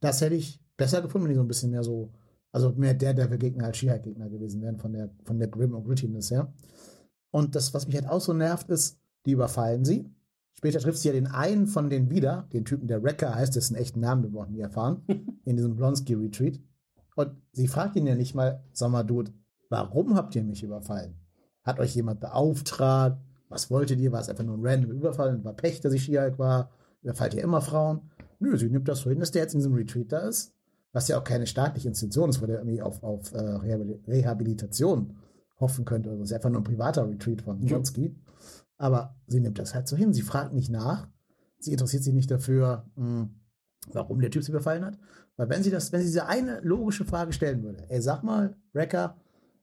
das 0.00 0.20
hätte 0.20 0.34
ich 0.34 0.60
besser 0.76 1.02
gefunden, 1.02 1.26
wenn 1.26 1.32
die 1.32 1.36
so 1.36 1.42
ein 1.42 1.48
bisschen 1.48 1.70
mehr 1.70 1.82
so, 1.82 2.10
also 2.52 2.72
mehr 2.72 2.94
der, 2.94 3.14
der 3.14 3.28
Gegner 3.36 3.66
als 3.66 3.76
she 3.76 3.86
Gegner 3.86 4.30
gewesen 4.30 4.62
wären 4.62 4.78
von 4.78 4.92
der, 4.92 5.10
von 5.24 5.38
der 5.38 5.48
Grim 5.48 5.74
und 5.74 5.84
Grittiness 5.84 6.30
her. 6.30 6.52
Und 7.30 7.54
das, 7.54 7.74
was 7.74 7.86
mich 7.86 7.96
halt 7.96 8.08
auch 8.08 8.20
so 8.20 8.32
nervt, 8.32 8.70
ist, 8.70 8.98
die 9.26 9.32
überfallen 9.32 9.84
sie. 9.84 10.10
Später 10.54 10.78
trifft 10.78 10.98
sie 10.98 11.08
ja 11.08 11.14
den 11.14 11.26
einen 11.26 11.66
von 11.66 11.90
denen 11.90 12.10
wieder, 12.10 12.48
den 12.52 12.64
Typen, 12.64 12.88
der 12.88 13.02
Wrecker 13.02 13.34
heißt, 13.34 13.56
dessen 13.56 13.76
echten 13.76 14.00
Namen 14.00 14.22
wir 14.22 14.30
noch 14.30 14.48
nie 14.48 14.60
erfahren, 14.60 15.02
in 15.44 15.56
diesem 15.56 15.76
Blonsky-Retreat. 15.76 16.60
Und 17.16 17.32
sie 17.52 17.66
fragt 17.66 17.96
ihn 17.96 18.06
ja 18.06 18.14
nicht 18.14 18.34
mal, 18.34 18.62
sag 18.72 18.90
mal, 18.90 19.02
Dude, 19.02 19.32
warum 19.68 20.14
habt 20.14 20.36
ihr 20.36 20.44
mich 20.44 20.62
überfallen? 20.62 21.16
Hat 21.64 21.80
euch 21.80 21.94
jemand 21.96 22.20
beauftragt? 22.20 23.18
Was 23.48 23.70
wolltet 23.70 23.98
ihr? 23.98 24.12
War 24.12 24.20
es 24.20 24.28
einfach 24.28 24.44
nur 24.44 24.56
ein 24.56 24.64
random 24.64 24.92
Überfall 24.92 25.34
und 25.34 25.44
war 25.44 25.54
Pech, 25.54 25.80
dass 25.80 25.92
ich 25.92 26.04
She-Hulk 26.04 26.38
war? 26.38 26.70
Überfallt 27.02 27.34
ihr 27.34 27.42
immer 27.42 27.60
Frauen? 27.60 28.10
Nö, 28.38 28.56
sie 28.56 28.68
nimmt 28.68 28.86
das 28.86 29.00
so 29.00 29.10
hin, 29.10 29.18
dass 29.18 29.30
der 29.32 29.42
jetzt 29.42 29.54
in 29.54 29.58
diesem 29.60 29.74
Retreat 29.74 30.12
da 30.12 30.18
ist. 30.20 30.52
Was 30.92 31.08
ja 31.08 31.18
auch 31.18 31.24
keine 31.24 31.46
staatliche 31.46 31.88
Institution 31.88 32.30
ist, 32.30 32.40
wo 32.40 32.46
der 32.46 32.58
irgendwie 32.58 32.82
auf, 32.82 33.02
auf 33.02 33.32
äh, 33.32 33.38
Rehabil- 33.38 34.00
Rehabilitation 34.06 35.16
hoffen 35.58 35.84
könnte. 35.84 36.10
Also 36.10 36.20
das 36.20 36.30
ist 36.30 36.34
einfach 36.36 36.50
nur 36.50 36.60
ein 36.60 36.64
privater 36.64 37.08
Retreat 37.08 37.42
von 37.42 37.60
Ja. 37.60 37.66
Blonsky. 37.68 38.14
Aber 38.78 39.16
sie 39.26 39.40
nimmt 39.40 39.58
das 39.58 39.74
halt 39.74 39.88
so 39.88 39.96
hin. 39.96 40.12
Sie 40.12 40.22
fragt 40.22 40.52
nicht 40.52 40.70
nach. 40.70 41.08
Sie 41.58 41.72
interessiert 41.72 42.02
sich 42.02 42.12
nicht 42.14 42.30
dafür, 42.30 42.84
mh, 42.96 43.28
warum 43.92 44.20
der 44.20 44.30
Typ 44.30 44.42
sie 44.42 44.50
überfallen 44.52 44.84
hat. 44.84 44.98
Weil 45.36 45.48
wenn 45.48 45.62
sie 45.62 45.70
das, 45.70 45.92
wenn 45.92 46.00
sie 46.00 46.06
diese 46.06 46.26
eine 46.26 46.60
logische 46.62 47.04
Frage 47.04 47.32
stellen 47.32 47.62
würde, 47.62 47.84
ey, 47.88 48.00
sag 48.00 48.22
mal, 48.22 48.56
Wrecker, 48.72 49.16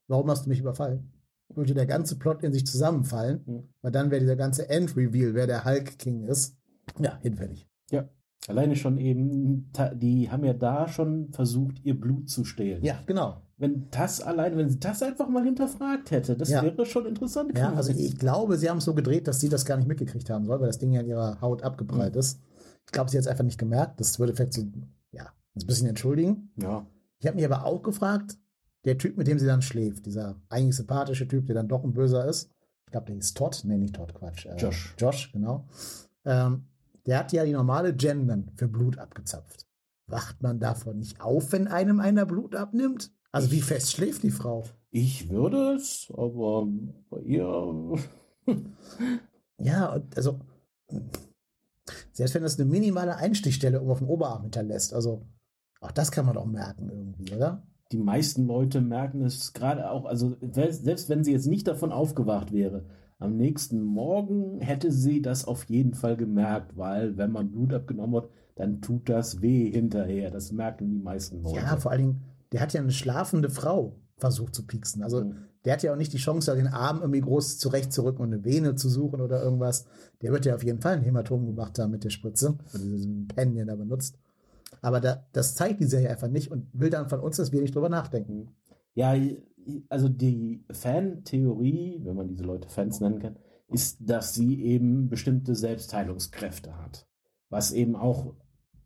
warum 0.07 0.29
hast 0.29 0.45
du 0.45 0.49
mich 0.49 0.59
überfallen? 0.59 1.09
Würde 1.55 1.73
der 1.73 1.85
ganze 1.85 2.17
Plot 2.17 2.43
in 2.43 2.53
sich 2.53 2.65
zusammenfallen, 2.65 3.41
Mhm. 3.45 3.63
weil 3.81 3.91
dann 3.91 4.09
wäre 4.11 4.21
dieser 4.21 4.35
ganze 4.35 4.69
End-Reveal, 4.69 5.33
wer 5.35 5.47
der 5.47 5.65
Hulk 5.65 5.97
King 5.99 6.23
ist, 6.23 6.55
ja, 6.99 7.17
hinfällig. 7.21 7.67
Ja. 7.91 8.09
Alleine 8.47 8.75
schon 8.75 8.97
eben, 8.97 9.71
die 9.95 10.29
haben 10.29 10.43
ja 10.43 10.53
da 10.53 10.87
schon 10.87 11.31
versucht, 11.31 11.79
ihr 11.85 11.97
Blut 11.99 12.29
zu 12.29 12.43
stehlen. 12.43 12.83
Ja, 12.83 12.99
genau. 13.05 13.37
Wenn 13.57 13.87
das 13.91 14.19
allein, 14.19 14.57
wenn 14.57 14.67
sie 14.69 14.79
das 14.79 15.01
einfach 15.01 15.29
mal 15.29 15.43
hinterfragt 15.45 16.11
hätte, 16.11 16.35
das 16.35 16.49
Ja. 16.49 16.61
wäre 16.63 16.85
schon 16.85 17.05
interessant 17.05 17.57
Ja, 17.57 17.67
gewesen. 17.71 17.77
also 17.77 17.91
ich 17.93 18.17
glaube, 18.17 18.57
sie 18.57 18.69
haben 18.69 18.79
es 18.79 18.85
so 18.85 18.93
gedreht, 18.93 19.27
dass 19.27 19.39
sie 19.39 19.47
das 19.47 19.63
gar 19.63 19.77
nicht 19.77 19.87
mitgekriegt 19.87 20.29
haben 20.29 20.45
soll, 20.45 20.59
weil 20.59 20.67
das 20.67 20.79
Ding 20.79 20.91
ja 20.91 20.99
in 21.01 21.07
ihrer 21.07 21.39
Haut 21.39 21.61
abgeprallt 21.63 22.15
ist. 22.17 22.41
Ich 22.85 22.91
glaube, 22.91 23.09
sie 23.09 23.17
hat 23.17 23.23
es 23.23 23.27
einfach 23.27 23.43
nicht 23.43 23.59
gemerkt. 23.59 23.99
Das 23.99 24.19
würde 24.19 24.33
vielleicht 24.35 24.53
so, 24.53 24.63
ja, 25.11 25.25
ein 25.55 25.65
bisschen 25.67 25.87
entschuldigen. 25.87 26.51
ja. 26.57 26.85
Ich 27.19 27.27
habe 27.27 27.37
mich 27.37 27.45
aber 27.45 27.63
auch 27.63 27.81
gefragt, 27.83 28.37
der 28.83 28.97
Typ, 28.97 29.15
mit 29.15 29.27
dem 29.27 29.39
sie 29.39 29.45
dann 29.45 29.61
schläft, 29.61 30.05
dieser 30.05 30.35
eigentlich 30.49 30.75
sympathische 30.75 31.25
Typ, 31.25 31.45
der 31.45 31.55
dann 31.55 31.69
doch 31.69 31.85
ein 31.85 31.93
Böser 31.93 32.25
ist, 32.27 32.51
ich 32.85 32.91
glaube, 32.91 33.05
der 33.05 33.15
hieß 33.15 33.33
Todd, 33.33 33.61
nee, 33.63 33.77
nicht 33.77 33.95
Todd, 33.95 34.13
Quatsch. 34.13 34.45
Äh, 34.45 34.57
Josh. 34.57 34.93
Josh, 34.97 35.31
genau. 35.31 35.65
Ähm, 36.25 36.65
der 37.05 37.19
hat 37.19 37.31
ja 37.31 37.45
die 37.45 37.53
normale 37.53 37.95
Jen 37.97 38.27
dann 38.27 38.51
für 38.55 38.67
Blut 38.67 38.97
abgezapft. 38.97 39.67
Wacht 40.07 40.43
man 40.43 40.59
davon 40.59 40.99
nicht 40.99 41.21
auf, 41.21 41.53
wenn 41.53 41.69
einem 41.69 42.01
einer 42.01 42.25
Blut 42.25 42.55
abnimmt? 42.55 43.13
Also 43.31 43.51
wie 43.51 43.61
fest 43.61 43.93
schläft 43.93 44.21
die 44.23 44.31
Frau? 44.31 44.65
Ich 44.91 45.29
würde 45.29 45.75
es, 45.75 46.11
aber 46.13 46.67
bei 47.09 47.19
ihr. 47.21 47.95
Ja, 49.59 50.01
also 50.15 50.39
selbst 52.11 52.35
wenn 52.35 52.43
das 52.43 52.59
eine 52.59 52.69
minimale 52.69 53.15
Einstichstelle 53.17 53.81
auf 53.81 53.99
dem 53.99 54.09
Oberarm 54.09 54.43
hinterlässt, 54.43 54.93
also 54.93 55.25
auch 55.81 55.91
das 55.91 56.11
kann 56.11 56.25
man 56.25 56.35
doch 56.35 56.45
merken 56.45 56.89
irgendwie, 56.89 57.33
oder? 57.35 57.63
Die 57.91 57.97
meisten 57.97 58.47
Leute 58.47 58.81
merken 58.81 59.21
es 59.21 59.53
gerade 59.53 59.89
auch, 59.91 60.05
also 60.05 60.35
selbst 60.41 61.09
wenn 61.09 61.23
sie 61.23 61.31
jetzt 61.31 61.47
nicht 61.47 61.67
davon 61.67 61.91
aufgewacht 61.91 62.51
wäre, 62.51 62.85
am 63.19 63.37
nächsten 63.37 63.81
Morgen 63.81 64.59
hätte 64.59 64.91
sie 64.91 65.21
das 65.21 65.45
auf 65.45 65.65
jeden 65.65 65.93
Fall 65.93 66.17
gemerkt, 66.17 66.75
weil 66.75 67.17
wenn 67.17 67.31
man 67.31 67.51
Blut 67.51 67.73
abgenommen 67.73 68.15
hat, 68.15 68.29
dann 68.55 68.81
tut 68.81 69.09
das 69.09 69.41
weh 69.41 69.71
hinterher. 69.71 70.29
Das 70.29 70.51
merken 70.51 70.89
die 70.89 70.99
meisten 70.99 71.41
Leute. 71.41 71.57
Ja, 71.57 71.77
vor 71.77 71.91
allen 71.91 72.01
Dingen, 72.01 72.23
der 72.51 72.61
hat 72.61 72.73
ja 72.73 72.81
eine 72.81 72.91
schlafende 72.91 73.49
Frau 73.49 73.95
versucht 74.17 74.55
zu 74.55 74.65
pieksen. 74.67 75.03
Also 75.03 75.23
Mhm. 75.25 75.35
Der 75.65 75.73
hat 75.73 75.83
ja 75.83 75.93
auch 75.93 75.97
nicht 75.97 76.13
die 76.13 76.17
Chance, 76.17 76.55
den 76.55 76.67
Arm 76.67 76.99
irgendwie 76.99 77.21
groß 77.21 77.57
zurechtzurücken 77.57 78.21
und 78.21 78.33
eine 78.33 78.43
Vene 78.43 78.75
zu 78.75 78.89
suchen 78.89 79.21
oder 79.21 79.41
irgendwas. 79.41 79.85
Der 80.21 80.31
wird 80.31 80.45
ja 80.45 80.55
auf 80.55 80.63
jeden 80.63 80.81
Fall 80.81 80.93
ein 80.93 81.03
Hämatom 81.03 81.45
gemacht 81.45 81.79
haben 81.79 81.91
mit 81.91 82.03
der 82.03 82.09
Spritze, 82.09 82.57
oder 82.73 82.83
diesem 82.83 83.27
Pen, 83.27 83.55
den 83.55 83.69
er 83.69 83.77
benutzt. 83.77 84.17
Aber 84.81 84.99
da, 84.99 85.25
das 85.31 85.55
zeigt 85.55 85.79
die 85.79 85.85
Serie 85.85 86.09
einfach 86.09 86.27
nicht 86.27 86.51
und 86.51 86.67
will 86.73 86.89
dann 86.89 87.07
von 87.07 87.21
uns, 87.21 87.37
dass 87.37 87.51
wir 87.51 87.61
nicht 87.61 87.75
drüber 87.75 87.89
nachdenken. 87.89 88.49
Ja, 88.93 89.15
also 89.89 90.09
die 90.09 90.65
Fan-Theorie, 90.71 92.01
wenn 92.03 92.15
man 92.15 92.27
diese 92.27 92.43
Leute 92.43 92.67
Fans 92.67 92.99
nennen 92.99 93.19
kann, 93.19 93.37
ist, 93.69 93.97
dass 94.01 94.33
sie 94.33 94.61
eben 94.61 95.09
bestimmte 95.09 95.55
Selbstheilungskräfte 95.55 96.77
hat. 96.77 97.07
Was 97.49 97.71
eben 97.71 97.95
auch 97.95 98.35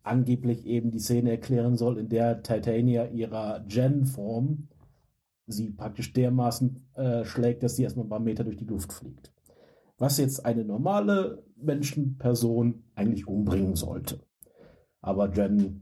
angeblich 0.04 0.66
eben 0.66 0.92
die 0.92 1.00
Szene 1.00 1.32
erklären 1.32 1.76
soll, 1.76 1.98
in 1.98 2.10
der 2.10 2.44
Titania 2.44 3.08
ihrer 3.08 3.66
Gen-Form 3.68 4.70
sie 5.48 5.72
praktisch 5.72 6.14
dermaßen 6.14 6.88
äh, 6.96 7.26
schlägt, 7.26 7.64
dass 7.64 7.76
sie 7.76 7.84
erstmal 7.84 8.06
ein 8.06 8.10
paar 8.10 8.20
Meter 8.20 8.44
durch 8.44 8.58
die 8.58 8.66
Luft 8.66 8.94
fliegt. 8.94 9.34
Was 9.98 10.18
jetzt 10.18 10.46
eine 10.46 10.64
normale 10.64 11.44
Menschenperson 11.56 12.84
eigentlich 12.94 13.28
umbringen 13.28 13.76
sollte. 13.76 14.20
Aber 15.02 15.34
Jen 15.34 15.82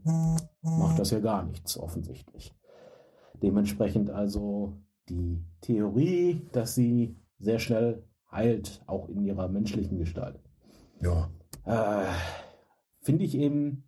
macht 0.62 0.98
das 0.98 1.10
ja 1.10 1.20
gar 1.20 1.44
nichts, 1.44 1.78
offensichtlich. 1.78 2.54
Dementsprechend 3.42 4.10
also 4.10 4.78
die 5.08 5.44
Theorie, 5.60 6.46
dass 6.52 6.74
sie 6.74 7.16
sehr 7.38 7.58
schnell 7.58 8.04
heilt, 8.30 8.82
auch 8.86 9.08
in 9.08 9.22
ihrer 9.22 9.48
menschlichen 9.48 9.98
Gestalt. 9.98 10.40
Ja. 11.00 11.30
Äh, 11.64 12.06
Finde 13.00 13.24
ich 13.24 13.36
eben, 13.36 13.84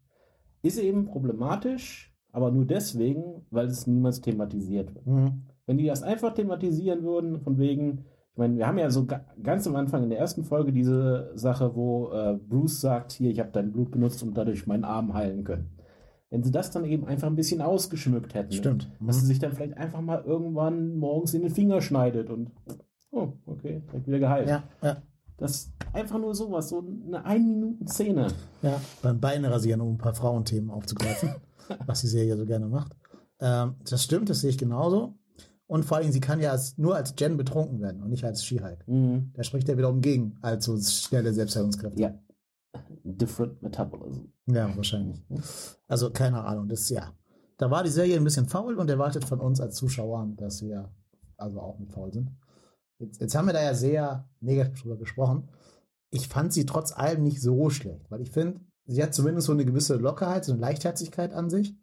ist 0.63 0.79
eben 0.79 1.07
problematisch, 1.07 2.15
aber 2.31 2.51
nur 2.51 2.67
deswegen, 2.67 3.47
weil 3.51 3.67
es 3.67 3.87
niemals 3.87 4.21
thematisiert 4.21 4.95
wird. 4.95 5.07
Mhm. 5.07 5.48
Wenn 5.69 5.77
die 5.79 5.87
das 5.87 6.03
einfach 6.03 6.33
thematisieren 6.35 7.03
würden, 7.05 7.41
von 7.41 7.59
wegen, 7.59 8.07
ich 8.33 8.39
meine, 8.39 8.57
wir 8.57 8.67
haben 8.67 8.79
ja 8.79 8.89
so 8.91 9.05
ga 9.07 9.21
ganz 9.43 9.67
am 9.67 9.77
Anfang 9.77 10.03
in 10.03 10.11
der 10.11 10.19
ersten 10.19 10.43
Folge 10.43 10.73
diese 10.73 11.31
Sache, 11.35 11.77
wo 11.77 12.11
äh, 12.11 12.37
Bruce 12.49 12.81
sagt, 12.81 13.13
hier, 13.13 13.31
ich 13.31 13.39
habe 13.39 13.51
dein 13.53 13.71
Blut 13.71 13.91
benutzt 13.91 14.23
und 14.23 14.33
dadurch 14.37 14.67
meinen 14.67 14.85
Arm 14.85 15.13
heilen 15.13 15.45
können. 15.45 15.71
Wenn 16.31 16.43
sie 16.43 16.51
das 16.51 16.71
dann 16.71 16.85
eben 16.85 17.07
einfach 17.07 17.27
ein 17.29 17.37
bisschen 17.37 17.61
ausgeschmückt 17.61 18.35
hätten, 18.35 18.53
Stimmt. 18.53 18.91
dass 19.01 19.17
Mhm. 19.17 19.21
sie 19.21 19.27
sich 19.27 19.39
dann 19.39 19.53
vielleicht 19.53 19.77
einfach 19.77 20.01
mal 20.01 20.23
irgendwann 20.25 20.97
morgens 20.97 21.35
in 21.35 21.43
den 21.43 21.51
Finger 21.51 21.81
schneidet 21.83 22.31
und 22.31 22.51
oh, 23.11 23.29
okay, 23.47 23.83
direkt 23.89 24.07
wieder 24.07 24.19
geheilt. 24.21 24.49
Ja, 24.49 24.63
ja, 24.83 24.97
Das 25.37 25.71
einfach 25.93 26.19
nur 26.19 26.35
sowas, 26.35 26.69
so 26.71 26.83
eine 27.07 27.25
Ein-Minuten-Szene. 27.25 28.29
ja. 28.63 28.81
Beim 29.03 29.21
Beinrasieren, 29.21 29.81
um 29.83 29.95
ein 29.95 29.99
paar 29.99 30.15
Frauenthemen 30.15 30.71
aufzugreifen, 30.71 31.31
was 31.87 32.01
die 32.01 32.07
Serie 32.09 32.37
so 32.37 32.45
gerne 32.47 32.67
macht. 32.69 32.93
Ähm, 33.41 33.75
das 33.89 34.03
stimmt, 34.05 34.29
das 34.31 34.41
sehe 34.41 34.51
ich 34.51 34.59
genauso. 34.59 35.15
Und 35.69 35.85
vor 35.85 35.99
allem, 35.99 36.11
sie 36.11 36.21
kann 36.21 36.41
ja 36.41 36.51
als, 36.51 36.79
nur 36.79 36.97
als 36.97 37.15
Jen 37.19 37.37
betrunken 37.37 37.81
werden 37.81 38.03
und 38.03 38.09
nicht 38.09 38.25
als 38.25 38.43
She-Hulk. 38.43 38.89
Mhm. 38.89 39.33
Da 39.35 39.45
spricht 39.45 39.69
er 39.69 39.77
wiederum 39.77 40.01
gegen, 40.01 40.39
als 40.41 40.65
so 40.65 40.79
schnelle 40.79 41.33
Selbstheilungskräfte. 41.33 42.01
Ja. 42.01 42.19
Different 43.05 43.63
Metabolism. 43.63 44.27
Ja, 44.47 44.75
wahrscheinlich. 44.75 45.23
Also, 45.87 46.11
keine 46.11 46.43
Ahnung, 46.43 46.69
das, 46.69 46.89
ja. 46.89 47.13
Da 47.59 47.71
war 47.71 47.85
die 47.85 47.91
Serie 47.91 48.17
ein 48.17 48.25
bisschen 48.25 48.49
faul 48.49 48.77
und 48.79 48.89
erwartet 48.89 49.27
von 49.27 49.41
uns 49.41 49.61
als 49.61 49.77
Zuschauern, 49.77 50.37
dass 50.37 50.63
wir 50.63 50.91
also 51.37 51.61
auch 51.61 51.79
mit 51.79 51.93
faul 51.93 52.13
sind. 52.13 52.31
Jetzt, 52.99 53.21
jetzt 53.21 53.35
haben 53.35 53.47
wir 53.47 53.53
da 53.53 53.63
ja 53.63 53.75
sehr 53.75 54.29
negativ 54.41 54.83
drüber 54.83 54.97
gesprochen. 54.97 55.49
Ich 56.11 56.29
fand 56.29 56.53
sie 56.53 56.65
trotz 56.65 56.93
allem 56.93 57.23
nicht 57.23 57.43
so 57.43 57.69
schlecht, 57.69 58.11
weil 58.11 58.23
ich 58.23 58.31
finde, 58.31 58.61
sie 58.87 59.03
hat 59.03 59.13
zumindest 59.13 59.47
so 59.47 59.53
eine 59.53 59.67
gewisse 59.67 59.97
Lockerheit, 59.97 60.45
so 60.45 60.53
eine 60.53 60.61
Leichtherzigkeit 60.63 61.35
an 61.35 61.51
sich. 61.51 61.77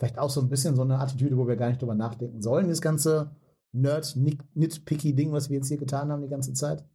Vielleicht 0.00 0.18
auch 0.18 0.30
so 0.30 0.40
ein 0.40 0.48
bisschen 0.48 0.76
so 0.76 0.82
eine 0.82 0.98
Attitüde, 0.98 1.36
wo 1.36 1.46
wir 1.46 1.56
gar 1.56 1.68
nicht 1.68 1.82
drüber 1.82 1.94
nachdenken 1.94 2.40
sollen. 2.40 2.68
Das 2.68 2.80
ganze 2.80 3.32
Nerd-Nitpicky-Ding, 3.72 5.30
was 5.30 5.50
wir 5.50 5.58
jetzt 5.58 5.68
hier 5.68 5.76
getan 5.76 6.10
haben 6.10 6.22
die 6.22 6.30
ganze 6.30 6.54
Zeit. 6.54 6.86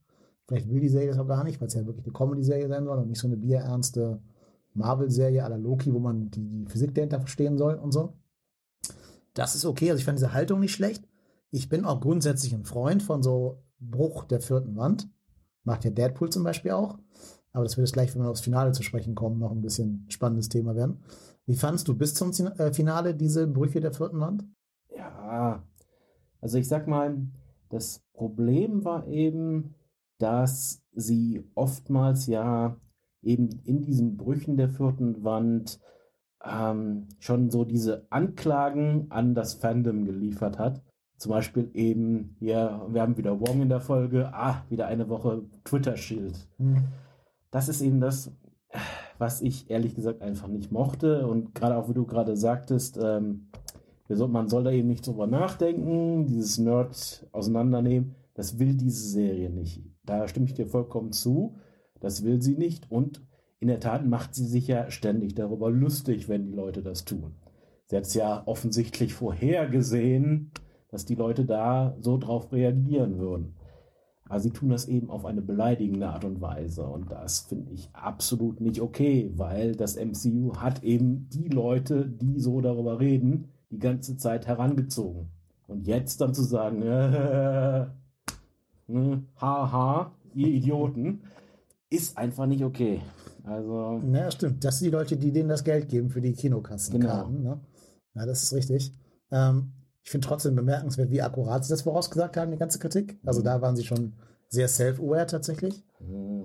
Vielleicht 0.48 0.68
will 0.72 0.80
die 0.80 0.90
Serie 0.90 1.10
das 1.10 1.20
auch 1.20 1.28
gar 1.28 1.44
nicht, 1.44 1.62
weil 1.62 1.68
es 1.68 1.76
ja 1.76 1.86
wirklich 1.86 2.04
eine 2.04 2.14
Comedy-Serie 2.14 2.68
sein 2.68 2.84
soll 2.84 2.98
und 2.98 3.08
nicht 3.08 3.22
so 3.22 3.28
eine 3.28 3.38
bierernste 3.38 4.24
Marvel-Serie 4.74 5.46
à 5.46 5.50
la 5.50 5.56
Loki, 5.56 5.94
wo 5.94 6.00
man 6.00 6.32
die, 6.32 6.50
die 6.50 6.66
Physik 6.66 6.96
dahinter 6.96 7.20
verstehen 7.20 7.60
soll 7.60 7.76
und 7.76 7.92
so. 7.92 8.14
Das 9.36 9.54
ist 9.54 9.66
okay. 9.66 9.92
Also 9.92 10.00
ich 10.00 10.06
fand 10.06 10.18
diese 10.18 10.34
Haltung 10.34 10.60
nicht 10.60 10.74
schlecht. 10.74 11.08
Ich 11.52 11.70
bin 11.70 11.86
auch 11.86 12.02
grundsätzlich 12.02 12.56
ein 12.56 12.66
Freund 12.66 13.04
von 13.04 13.22
so 13.22 13.62
Bruch 13.80 14.24
der 14.24 14.42
vierten 14.42 14.76
Wand. 14.78 15.08
Macht 15.64 15.86
ja 15.86 15.92
Deadpool 15.92 16.32
zum 16.32 16.44
Beispiel 16.44 16.72
auch. 16.72 16.98
Aber 17.52 17.66
das 17.66 17.78
wird 17.78 17.88
jetzt 17.88 17.94
gleich, 17.94 18.16
wenn 18.16 18.24
wir 18.24 18.32
aufs 18.32 18.42
Finale 18.42 18.72
zu 18.72 18.82
sprechen 18.82 19.14
kommen, 19.14 19.38
noch 19.38 19.52
ein 19.52 19.62
bisschen 19.62 20.08
spannendes 20.10 20.50
Thema 20.50 20.76
werden. 20.76 21.04
Wie 21.46 21.56
fandst 21.56 21.88
du 21.88 21.96
bis 21.96 22.14
zum 22.14 22.32
äh, 22.32 22.74
Finale 22.74 23.14
diese 23.14 23.48
Brüche 23.48 23.80
der 23.80 23.94
vierten 23.94 24.20
Wand? 24.20 24.46
Ja, 24.96 25.64
also 26.42 26.58
ich 26.58 26.68
sag 26.68 26.88
mal, 26.88 27.18
das 27.70 28.02
Problem 28.14 28.84
war 28.84 29.08
eben, 29.08 29.76
dass 30.18 30.84
sie 30.94 31.44
oftmals 31.56 32.28
ja 32.28 32.78
eben 33.22 33.50
in 33.66 33.82
diesen 33.82 34.18
Brüchen 34.18 34.58
der 34.58 34.70
vierten 34.70 35.24
Wand 35.24 35.80
ähm, 36.44 37.08
schon 37.20 37.50
so 37.50 37.66
diese 37.66 38.06
Anklagen 38.12 39.08
an 39.10 39.36
das 39.36 39.56
Fandom 39.56 40.06
geliefert 40.06 40.60
hat. 40.60 40.82
Zum 41.18 41.32
Beispiel 41.32 41.72
eben, 41.74 42.36
ja, 42.40 42.86
wir 42.94 43.02
haben 43.02 43.18
wieder 43.18 43.40
Wong 43.40 43.62
in 43.62 43.70
der 43.70 43.80
Folge, 43.80 44.34
ah, 44.34 44.64
wieder 44.70 44.88
eine 44.88 45.10
Woche 45.10 45.44
Twitter-Schild. 45.64 46.48
Das 47.52 47.70
ist 47.70 47.82
eben 47.82 48.02
das, 48.02 48.32
was 49.18 49.42
ich 49.42 49.70
ehrlich 49.70 49.96
gesagt 49.96 50.22
einfach 50.22 50.48
nicht 50.48 50.72
mochte. 50.72 51.28
Und 51.28 51.56
gerade 51.56 51.78
auch, 51.78 51.90
wie 51.90 51.94
du 51.94 52.06
gerade 52.06 52.36
sagtest, 52.36 53.00
ähm, 53.02 53.48
man 54.08 54.50
soll 54.50 54.64
da 54.64 54.72
eben 54.72 54.88
nicht 54.88 55.08
drüber 55.08 55.28
nachdenken, 55.28 56.28
dieses 56.28 56.58
Nerd 56.58 57.28
auseinandernehmen. 57.32 58.16
Das 58.34 58.60
will 58.60 58.76
diese 58.76 59.08
Serie 59.08 59.50
nicht. 59.50 59.82
Da 60.04 60.28
stimme 60.28 60.46
ich 60.46 60.54
dir 60.54 60.68
vollkommen 60.68 61.12
zu. 61.12 61.56
Das 62.00 62.24
will 62.24 62.42
sie 62.42 62.56
nicht. 62.56 62.92
Und 62.92 63.22
in 63.60 63.68
der 63.68 63.80
Tat 63.80 64.06
macht 64.06 64.36
sie 64.36 64.46
sich 64.46 64.68
ja 64.68 64.92
ständig 64.92 65.36
darüber 65.36 65.72
lustig, 65.72 66.30
wenn 66.30 66.46
die 66.46 66.52
Leute 66.52 66.84
das 66.84 67.06
tun. 67.06 67.36
Sie 67.88 67.96
hat 67.96 68.06
es 68.06 68.14
ja 68.14 68.44
offensichtlich 68.46 69.14
vorhergesehen, 69.14 70.52
dass 70.90 71.06
die 71.06 71.16
Leute 71.16 71.46
da 71.46 71.96
so 72.00 72.18
drauf 72.18 72.52
reagieren 72.52 73.18
würden. 73.18 73.55
Aber 74.28 74.40
sie 74.40 74.50
tun 74.50 74.70
das 74.70 74.88
eben 74.88 75.10
auf 75.10 75.26
eine 75.26 75.42
beleidigende 75.42 76.08
Art 76.08 76.26
und 76.26 76.42
Weise. 76.42 76.84
Und 76.84 77.12
das 77.12 77.42
finde 77.42 77.72
ich 77.72 77.90
absolut 77.94 78.60
nicht 78.60 78.82
okay, 78.82 79.32
weil 79.36 79.76
das 79.76 79.98
MCU 79.98 80.56
hat 80.58 80.84
eben 80.84 81.30
die 81.30 81.48
Leute, 81.48 82.08
die 82.08 82.40
so 82.40 82.60
darüber 82.60 83.00
reden, 83.00 83.50
die 83.70 83.78
ganze 83.78 84.18
Zeit 84.18 84.48
herangezogen. 84.48 85.30
Und 85.68 85.88
jetzt 85.88 86.22
dann 86.22 86.34
zu 86.34 86.44
sagen, 86.44 86.82
äh, 86.84 87.84
äh, 87.84 89.18
haha, 89.40 90.12
ihr 90.34 90.48
Idioten, 90.48 91.22
ist 91.90 92.18
einfach 92.18 92.48
nicht 92.48 92.64
okay. 92.64 93.02
Also, 93.44 94.02
Ja, 94.12 94.32
stimmt. 94.32 94.64
Das 94.64 94.80
sind 94.80 94.88
die 94.88 94.96
Leute, 94.96 95.18
die 95.18 95.32
denen 95.32 95.50
das 95.50 95.64
Geld 95.64 95.88
geben 95.88 96.10
für 96.10 96.22
die 96.22 96.34
Kinokassenkarten. 96.34 97.44
Ne? 97.44 97.60
Ja, 98.16 98.26
das 98.26 98.44
ist 98.44 98.54
richtig. 98.54 98.92
Ähm, 99.32 99.72
ich 100.06 100.12
finde 100.12 100.28
trotzdem 100.28 100.56
bemerkenswert, 100.56 101.10
wie 101.10 101.24
akkurat 101.24 101.66
sie 101.66 101.72
das 101.72 101.82
vorausgesagt 101.82 102.38
haben, 102.38 102.52
die 102.52 102.58
ganze 102.58 102.78
Kritik. 102.78 103.20
Also 103.26 103.40
Mhm. 103.40 103.46
da 103.46 103.62
waren 103.62 103.76
sie 103.76 103.84
schon 103.84 104.14
sehr 104.50 104.68
self-aware 104.68 105.26
tatsächlich. 105.26 105.84
Äh, 106.00 106.44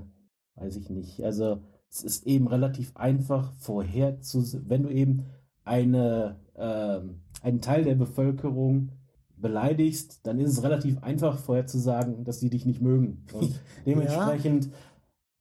weiß 0.61 0.77
ich 0.77 0.89
nicht. 0.89 1.23
Also 1.23 1.61
es 1.91 2.03
ist 2.03 2.27
eben 2.27 2.49
relativ 2.49 2.97
einfach 2.97 3.53
vorherzusehen, 3.59 4.65
wenn 4.69 4.83
du 4.85 4.89
eben 4.89 5.27
eine, 5.63 6.41
ähm, 6.57 7.21
einen 7.43 7.61
Teil 7.61 7.85
der 7.85 7.97
Bevölkerung 7.97 8.93
beleidigst, 9.37 10.21
dann 10.27 10.39
ist 10.39 10.53
es 10.53 10.63
relativ 10.63 11.03
einfach 11.03 11.39
vorherzusagen, 11.39 12.25
dass 12.25 12.41
sie 12.41 12.49
dich 12.49 12.65
nicht 12.65 12.81
mögen. 12.81 13.27
Und 13.35 13.61
dementsprechend 13.87 14.71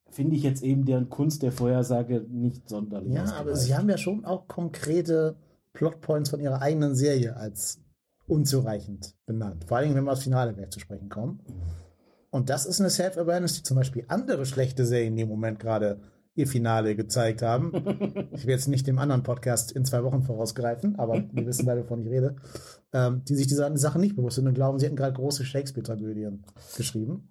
finde 0.09 0.35
ich 0.35 0.43
jetzt 0.43 0.61
eben 0.61 0.83
deren 0.83 1.07
Kunst 1.09 1.41
der 1.41 1.53
Vorhersage 1.53 2.25
nicht 2.29 2.67
sonderlich 2.67 3.13
Ja, 3.13 3.33
aber 3.35 3.55
sie 3.55 3.75
haben 3.75 3.87
ja 3.89 3.97
schon 3.97 4.25
auch 4.25 4.47
konkrete 4.49 5.37
Plotpoints 5.71 6.31
von 6.31 6.41
ihrer 6.41 6.61
eigenen 6.61 6.95
Serie 6.95 7.37
als 7.37 7.79
unzureichend 8.29 9.15
benannt. 9.25 9.65
Vor 9.65 9.77
allem, 9.77 9.95
wenn 9.95 10.03
wir 10.03 10.11
aufs 10.11 10.23
Finale 10.23 10.53
gleich 10.53 10.69
zu 10.69 10.79
sprechen 10.79 11.09
kommen. 11.09 11.41
Und 12.29 12.49
das 12.49 12.65
ist 12.65 12.79
eine 12.79 12.89
Self-Awareness, 12.89 13.55
die 13.55 13.63
zum 13.63 13.77
Beispiel 13.77 14.05
andere 14.07 14.45
schlechte 14.45 14.85
Serien 14.85 15.15
die 15.15 15.23
im 15.23 15.29
Moment 15.29 15.59
gerade 15.59 15.99
ihr 16.35 16.47
Finale 16.47 16.95
gezeigt 16.95 17.41
haben. 17.41 17.71
Ich 18.31 18.45
will 18.45 18.53
jetzt 18.53 18.67
nicht 18.67 18.87
dem 18.87 18.99
anderen 18.99 19.23
Podcast 19.23 19.71
in 19.71 19.83
zwei 19.83 20.03
Wochen 20.03 20.21
vorausgreifen, 20.21 20.97
aber 20.97 21.23
wir 21.31 21.45
wissen 21.45 21.65
beide, 21.65 21.81
wovon 21.81 22.01
ich 22.01 22.09
rede. 22.09 22.35
Ähm, 22.93 23.23
die 23.27 23.35
sich 23.35 23.47
dieser 23.47 23.75
Sachen 23.77 24.01
nicht 24.01 24.15
bewusst 24.15 24.35
sind 24.35 24.47
und 24.47 24.53
glauben, 24.53 24.79
sie 24.79 24.85
hätten 24.85 24.95
gerade 24.95 25.13
große 25.13 25.43
Shakespeare-Tragödien 25.43 26.45
geschrieben. 26.77 27.29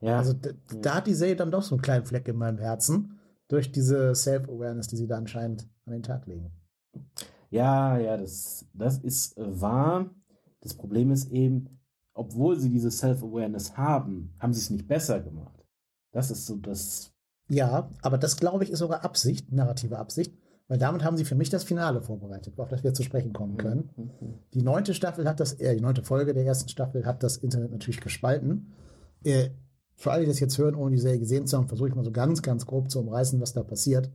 Ja. 0.00 0.18
Also 0.18 0.34
da 0.80 0.96
hat 0.96 1.06
die 1.06 1.14
Serie 1.14 1.36
dann 1.36 1.52
doch 1.52 1.62
so 1.62 1.76
einen 1.76 1.82
kleinen 1.82 2.04
Fleck 2.04 2.26
in 2.26 2.36
meinem 2.36 2.58
Herzen 2.58 3.20
durch 3.48 3.70
diese 3.70 4.14
Self-Awareness, 4.14 4.88
die 4.88 4.96
sie 4.96 5.06
da 5.06 5.16
anscheinend 5.16 5.68
an 5.86 5.92
den 5.92 6.02
Tag 6.02 6.26
legen. 6.26 6.50
Ja, 7.50 7.98
ja, 7.98 8.16
das, 8.16 8.66
das 8.72 8.98
ist 8.98 9.34
wahr. 9.36 10.10
Das 10.62 10.74
Problem 10.74 11.10
ist 11.10 11.30
eben, 11.30 11.80
obwohl 12.14 12.58
sie 12.58 12.70
diese 12.70 12.90
Self-Awareness 12.90 13.76
haben, 13.76 14.34
haben 14.38 14.52
sie 14.52 14.60
es 14.60 14.70
nicht 14.70 14.88
besser 14.88 15.20
gemacht. 15.20 15.64
Das 16.12 16.30
ist 16.30 16.46
so 16.46 16.56
das. 16.56 17.12
Ja, 17.48 17.90
aber 18.00 18.16
das 18.16 18.36
glaube 18.36 18.64
ich 18.64 18.70
ist 18.70 18.78
sogar 18.78 19.04
Absicht, 19.04 19.52
narrative 19.52 19.98
Absicht, 19.98 20.34
weil 20.68 20.78
damit 20.78 21.04
haben 21.04 21.16
sie 21.16 21.24
für 21.24 21.34
mich 21.34 21.50
das 21.50 21.64
Finale 21.64 22.00
vorbereitet, 22.00 22.58
auf 22.58 22.68
das 22.68 22.84
wir 22.84 22.94
zu 22.94 23.02
sprechen 23.02 23.32
kommen 23.32 23.56
können. 23.56 23.90
Mhm. 23.96 24.34
Die 24.54 24.62
neunte 24.62 24.94
Staffel 24.94 25.28
hat 25.28 25.40
das, 25.40 25.54
äh, 25.54 25.74
die 25.74 25.82
neunte 25.82 26.02
Folge 26.02 26.32
der 26.32 26.46
ersten 26.46 26.68
Staffel 26.68 27.04
hat 27.04 27.22
das 27.22 27.36
Internet 27.36 27.72
natürlich 27.72 28.00
gespalten. 28.00 28.72
Äh, 29.24 29.50
für 29.94 30.12
alle, 30.12 30.22
die 30.22 30.28
das 30.28 30.40
jetzt 30.40 30.58
hören, 30.58 30.74
ohne 30.74 30.92
die 30.92 31.00
Serie 31.00 31.18
gesehen 31.18 31.46
zu 31.46 31.56
haben, 31.56 31.68
versuche 31.68 31.88
ich 31.88 31.94
mal 31.94 32.04
so 32.04 32.12
ganz, 32.12 32.42
ganz 32.42 32.66
grob 32.66 32.90
zu 32.90 33.00
umreißen, 33.00 33.40
was 33.40 33.52
da 33.52 33.62
passiert. 33.62 34.10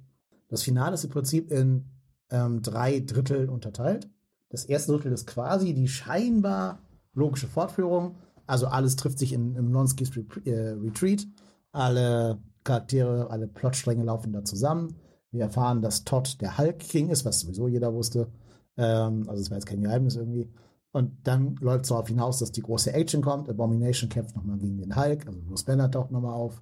Das 0.49 0.63
Finale 0.63 0.95
ist 0.95 1.03
im 1.03 1.09
Prinzip 1.09 1.51
in 1.51 1.89
ähm, 2.29 2.61
drei 2.61 2.99
Drittel 2.99 3.49
unterteilt. 3.49 4.09
Das 4.49 4.65
erste 4.65 4.93
Drittel 4.93 5.11
ist 5.11 5.27
quasi 5.27 5.73
die 5.73 5.87
scheinbar 5.87 6.79
logische 7.13 7.47
Fortführung. 7.47 8.15
Also 8.45 8.67
alles 8.67 8.95
trifft 8.95 9.19
sich 9.19 9.33
in, 9.33 9.55
im 9.55 9.71
Non-Skis 9.71 10.11
äh, 10.45 10.75
Retreat. 10.81 11.27
Alle 11.71 12.39
Charaktere, 12.63 13.29
alle 13.29 13.47
Plotstränge 13.47 14.03
laufen 14.03 14.33
da 14.33 14.43
zusammen. 14.43 14.95
Wir 15.31 15.43
erfahren, 15.43 15.81
dass 15.81 16.05
Todd 16.05 16.41
der 16.41 16.57
Hulk 16.57 16.79
King 16.79 17.09
ist, 17.09 17.25
was 17.25 17.41
sowieso 17.41 17.67
jeder 17.67 17.93
wusste. 17.93 18.31
Ähm, 18.77 19.27
also 19.27 19.41
es 19.41 19.49
war 19.49 19.57
jetzt 19.57 19.67
kein 19.67 19.81
Geheimnis 19.81 20.15
irgendwie. 20.15 20.49
Und 20.91 21.27
dann 21.27 21.55
läuft 21.57 21.83
es 21.83 21.89
darauf 21.89 22.07
hinaus, 22.07 22.39
dass 22.39 22.51
die 22.51 22.61
große 22.61 22.93
Action 22.93 23.21
kommt. 23.21 23.49
Abomination 23.49 24.09
kämpft 24.09 24.35
nochmal 24.35 24.57
gegen 24.57 24.77
den 24.77 24.95
Hulk. 24.95 25.27
Also 25.27 25.39
Bruce 25.41 25.63
Banner 25.63 25.91
taucht 25.91 26.11
nochmal 26.11 26.33
auf. 26.33 26.61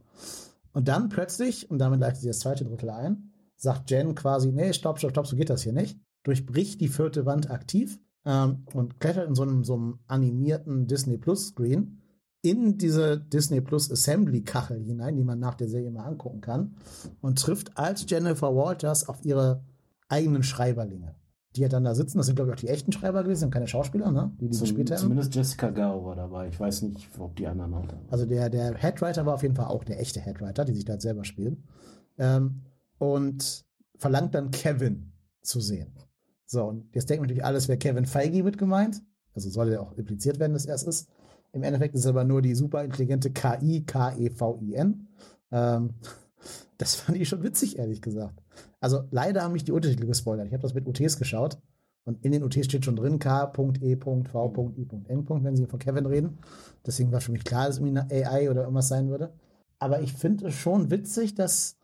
Und 0.74 0.88
dann 0.88 1.10
plötzlich, 1.10 1.70
und 1.70 1.78
damit 1.78 2.00
leitet 2.00 2.22
sie 2.22 2.28
das 2.28 2.40
zweite 2.40 2.66
Drittel 2.66 2.90
ein, 2.90 3.32
sagt 3.56 3.90
Jen 3.92 4.16
quasi, 4.16 4.52
nee, 4.52 4.74
stopp, 4.74 5.00
stopp, 5.00 5.12
stopp, 5.12 5.28
so 5.28 5.38
geht 5.38 5.50
das 5.50 5.62
hier 5.62 5.72
nicht. 5.72 5.98
Durchbricht 6.26 6.82
die 6.82 6.88
vierte 6.90 7.26
Wand 7.26 7.50
aktiv 7.50 8.00
ähm, 8.26 8.66
und 8.74 9.00
klettert 9.00 9.30
in 9.30 9.36
so 9.36 9.44
einem, 9.44 9.64
so 9.64 9.76
einem 9.76 10.00
animierten 10.08 10.88
Disney 10.88 11.18
Plus 11.18 11.48
Screen 11.48 12.02
in 12.42 12.78
diese 12.78 13.20
Disney 13.20 13.62
Plus 13.62 13.92
Assembly 13.92 14.44
Kachel 14.44 14.84
hinein, 14.84 15.16
die 15.16 15.24
man 15.24 15.40
nach 15.40 15.56
der 15.56 15.68
Serie 15.68 15.90
mal 15.90 16.06
angucken 16.06 16.42
kann 16.42 16.76
und 17.22 17.40
trifft 17.40 17.78
als 17.78 18.06
Jennifer 18.08 18.56
Walters 18.56 19.08
auf 19.10 19.24
ihre 19.26 19.64
eigenen 20.10 20.44
Schreiberlinge. 20.44 21.16
Die 21.56 21.62
ja 21.62 21.70
dann 21.70 21.86
da 21.86 21.96
sitzen, 21.96 22.18
das 22.18 22.28
sind 22.28 22.36
glaube 22.36 22.52
ich 22.52 22.56
auch 22.56 22.60
die 22.60 22.68
echten 22.68 22.92
Schreiber 22.92 23.24
gewesen, 23.24 23.50
keine 23.50 23.68
Schauspieler, 23.68 24.12
ne? 24.12 24.32
Die 24.42 24.50
die 24.50 24.58
Zum, 24.58 24.68
haben. 24.78 24.98
zumindest 24.98 25.34
Jessica 25.34 25.70
Gao 25.70 26.06
war 26.06 26.16
dabei. 26.16 26.50
Ich 26.50 26.60
weiß 26.60 26.82
nicht, 26.82 27.08
ob 27.18 27.36
die 27.36 27.48
anderen 27.48 27.74
auch 27.74 27.86
da 27.88 27.94
waren. 27.94 28.10
Also 28.10 28.26
der, 28.26 28.50
der 28.50 28.76
Headwriter 28.76 29.26
war 29.26 29.36
auf 29.36 29.42
jeden 29.42 29.56
Fall 29.56 29.68
auch 29.68 29.84
der 29.84 30.00
echte 30.00 30.20
Headwriter, 30.20 30.66
die 30.66 30.74
sich 30.74 30.86
da 30.86 30.94
halt 30.94 31.02
selber 31.02 31.24
spielen. 31.24 31.64
Ähm, 32.18 32.62
und 32.98 33.66
verlangt 33.98 34.36
dann 34.36 34.52
Kevin 34.52 35.14
zu 35.42 35.62
sehen. 35.62 35.94
So, 36.46 36.66
und 36.66 36.94
jetzt 36.94 37.10
denkt 37.10 37.22
man 37.22 37.28
natürlich 37.28 37.46
alles, 37.46 37.68
wäre 37.68 37.78
Kevin 37.78 38.06
Feige 38.06 38.44
mit 38.44 38.58
gemeint. 38.58 39.02
Also 39.34 39.50
soll 39.50 39.72
ja 39.72 39.82
auch 39.82 39.94
impliziert 39.94 40.40
werden, 40.40 40.54
dass 40.54 40.66
er 40.66 40.76
es 40.76 40.84
ist. 40.84 41.10
Im 41.52 41.64
Endeffekt 41.64 41.96
ist 41.96 42.02
es 42.02 42.08
aber 42.08 42.24
nur 42.24 42.42
die 42.42 42.56
super 42.56 42.84
intelligente 42.84 43.32
KI, 43.32 43.84
K-E-V-I-N. 43.86 45.08
Ähm, 45.52 45.94
das 46.78 46.96
fand 46.96 47.18
ich 47.18 47.30
schon 47.30 47.44
witzig, 47.44 47.78
ehrlich 47.80 48.02
gesagt. 48.02 48.42
Also 48.80 49.04
leider 49.12 49.42
haben 49.42 49.54
mich 49.54 49.64
die 49.64 49.72
Untertitel 49.72 50.06
gespoilert. 50.06 50.48
Ich 50.48 50.54
habe 50.54 50.64
das 50.64 50.74
mit 50.74 50.88
UTs 50.88 51.18
geschaut. 51.18 51.58
Und 52.06 52.24
in 52.24 52.32
den 52.32 52.44
UTs 52.44 52.66
steht 52.66 52.86
schon 52.86 52.96
drin 52.96 53.18
K.E.V.I.N. 53.18 54.30
wenn 55.44 55.56
sie 55.56 55.66
von 55.66 55.80
Kevin 55.80 56.06
reden. 56.06 56.38
Deswegen 56.86 57.12
war 57.12 57.20
für 57.20 57.32
mich 57.32 57.44
klar, 57.44 57.66
dass 57.66 57.78
es 57.78 57.82
irgendwie 57.82 58.00
eine 58.00 58.28
AI 58.28 58.52
oder 58.52 58.62
irgendwas 58.62 58.88
sein 58.88 59.10
würde. 59.10 59.34
Aber 59.80 60.02
ich 60.02 60.14
finde 60.14 60.48
es 60.48 60.54
schon 60.54 60.92
witzig, 60.92 61.34
dass 61.34 61.78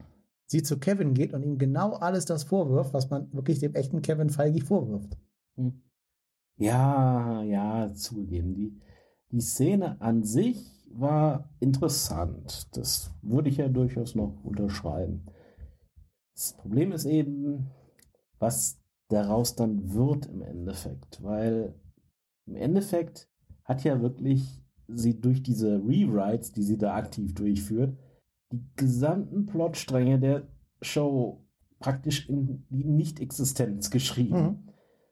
sie 0.52 0.64
zu 0.64 0.78
Kevin 0.78 1.14
geht 1.14 1.34
und 1.34 1.44
ihm 1.44 1.58
genau 1.58 1.94
alles 1.94 2.26
das 2.26 2.44
vorwirft, 2.44 2.94
was 2.94 3.10
man 3.10 3.32
wirklich 3.34 3.60
dem 3.60 3.74
echten 3.74 4.02
Kevin 4.02 4.30
Feige 4.30 4.64
vorwirft. 4.64 5.18
Hm. 5.56 5.82
Ja, 6.58 7.42
ja, 7.42 7.94
zugegeben. 7.94 8.54
Die, 8.54 8.78
die 9.32 9.40
Szene 9.40 10.00
an 10.02 10.24
sich 10.24 10.86
war 10.94 11.50
interessant. 11.62 12.68
Das 12.76 13.12
würde 13.22 13.50
ich 13.50 13.58
ja 13.58 13.70
durchaus 13.70 14.14
noch 14.14 14.44
unterschreiben. 14.44 15.26
Das 16.36 16.54
Problem 16.58 16.92
ist 16.92 17.06
eben, 17.06 17.72
was 18.38 18.78
daraus 19.08 19.56
dann 19.56 19.94
wird 19.94 20.26
im 20.26 20.42
Endeffekt, 20.42 21.24
weil 21.24 21.74
im 22.46 22.58
Endeffekt 22.58 23.30
hat 23.64 23.86
ja 23.86 24.02
wirklich 24.02 24.62
sie 24.88 25.20
durch 25.20 25.44
diese 25.44 25.78
Rewrites, 25.78 26.52
die 26.52 26.64
sie 26.64 26.78
da 26.78 26.96
aktiv 26.96 27.34
durchführt, 27.34 27.98
die 28.52 28.64
gesamten 28.76 29.46
Plotstränge 29.46 30.20
der 30.20 30.48
Show 30.82 31.46
praktisch 31.80 32.30
in 32.30 32.66
die 32.70 32.84
Nicht-Existenz 32.84 33.90
geschrieben. 33.90 34.42
Mhm. 34.42 34.60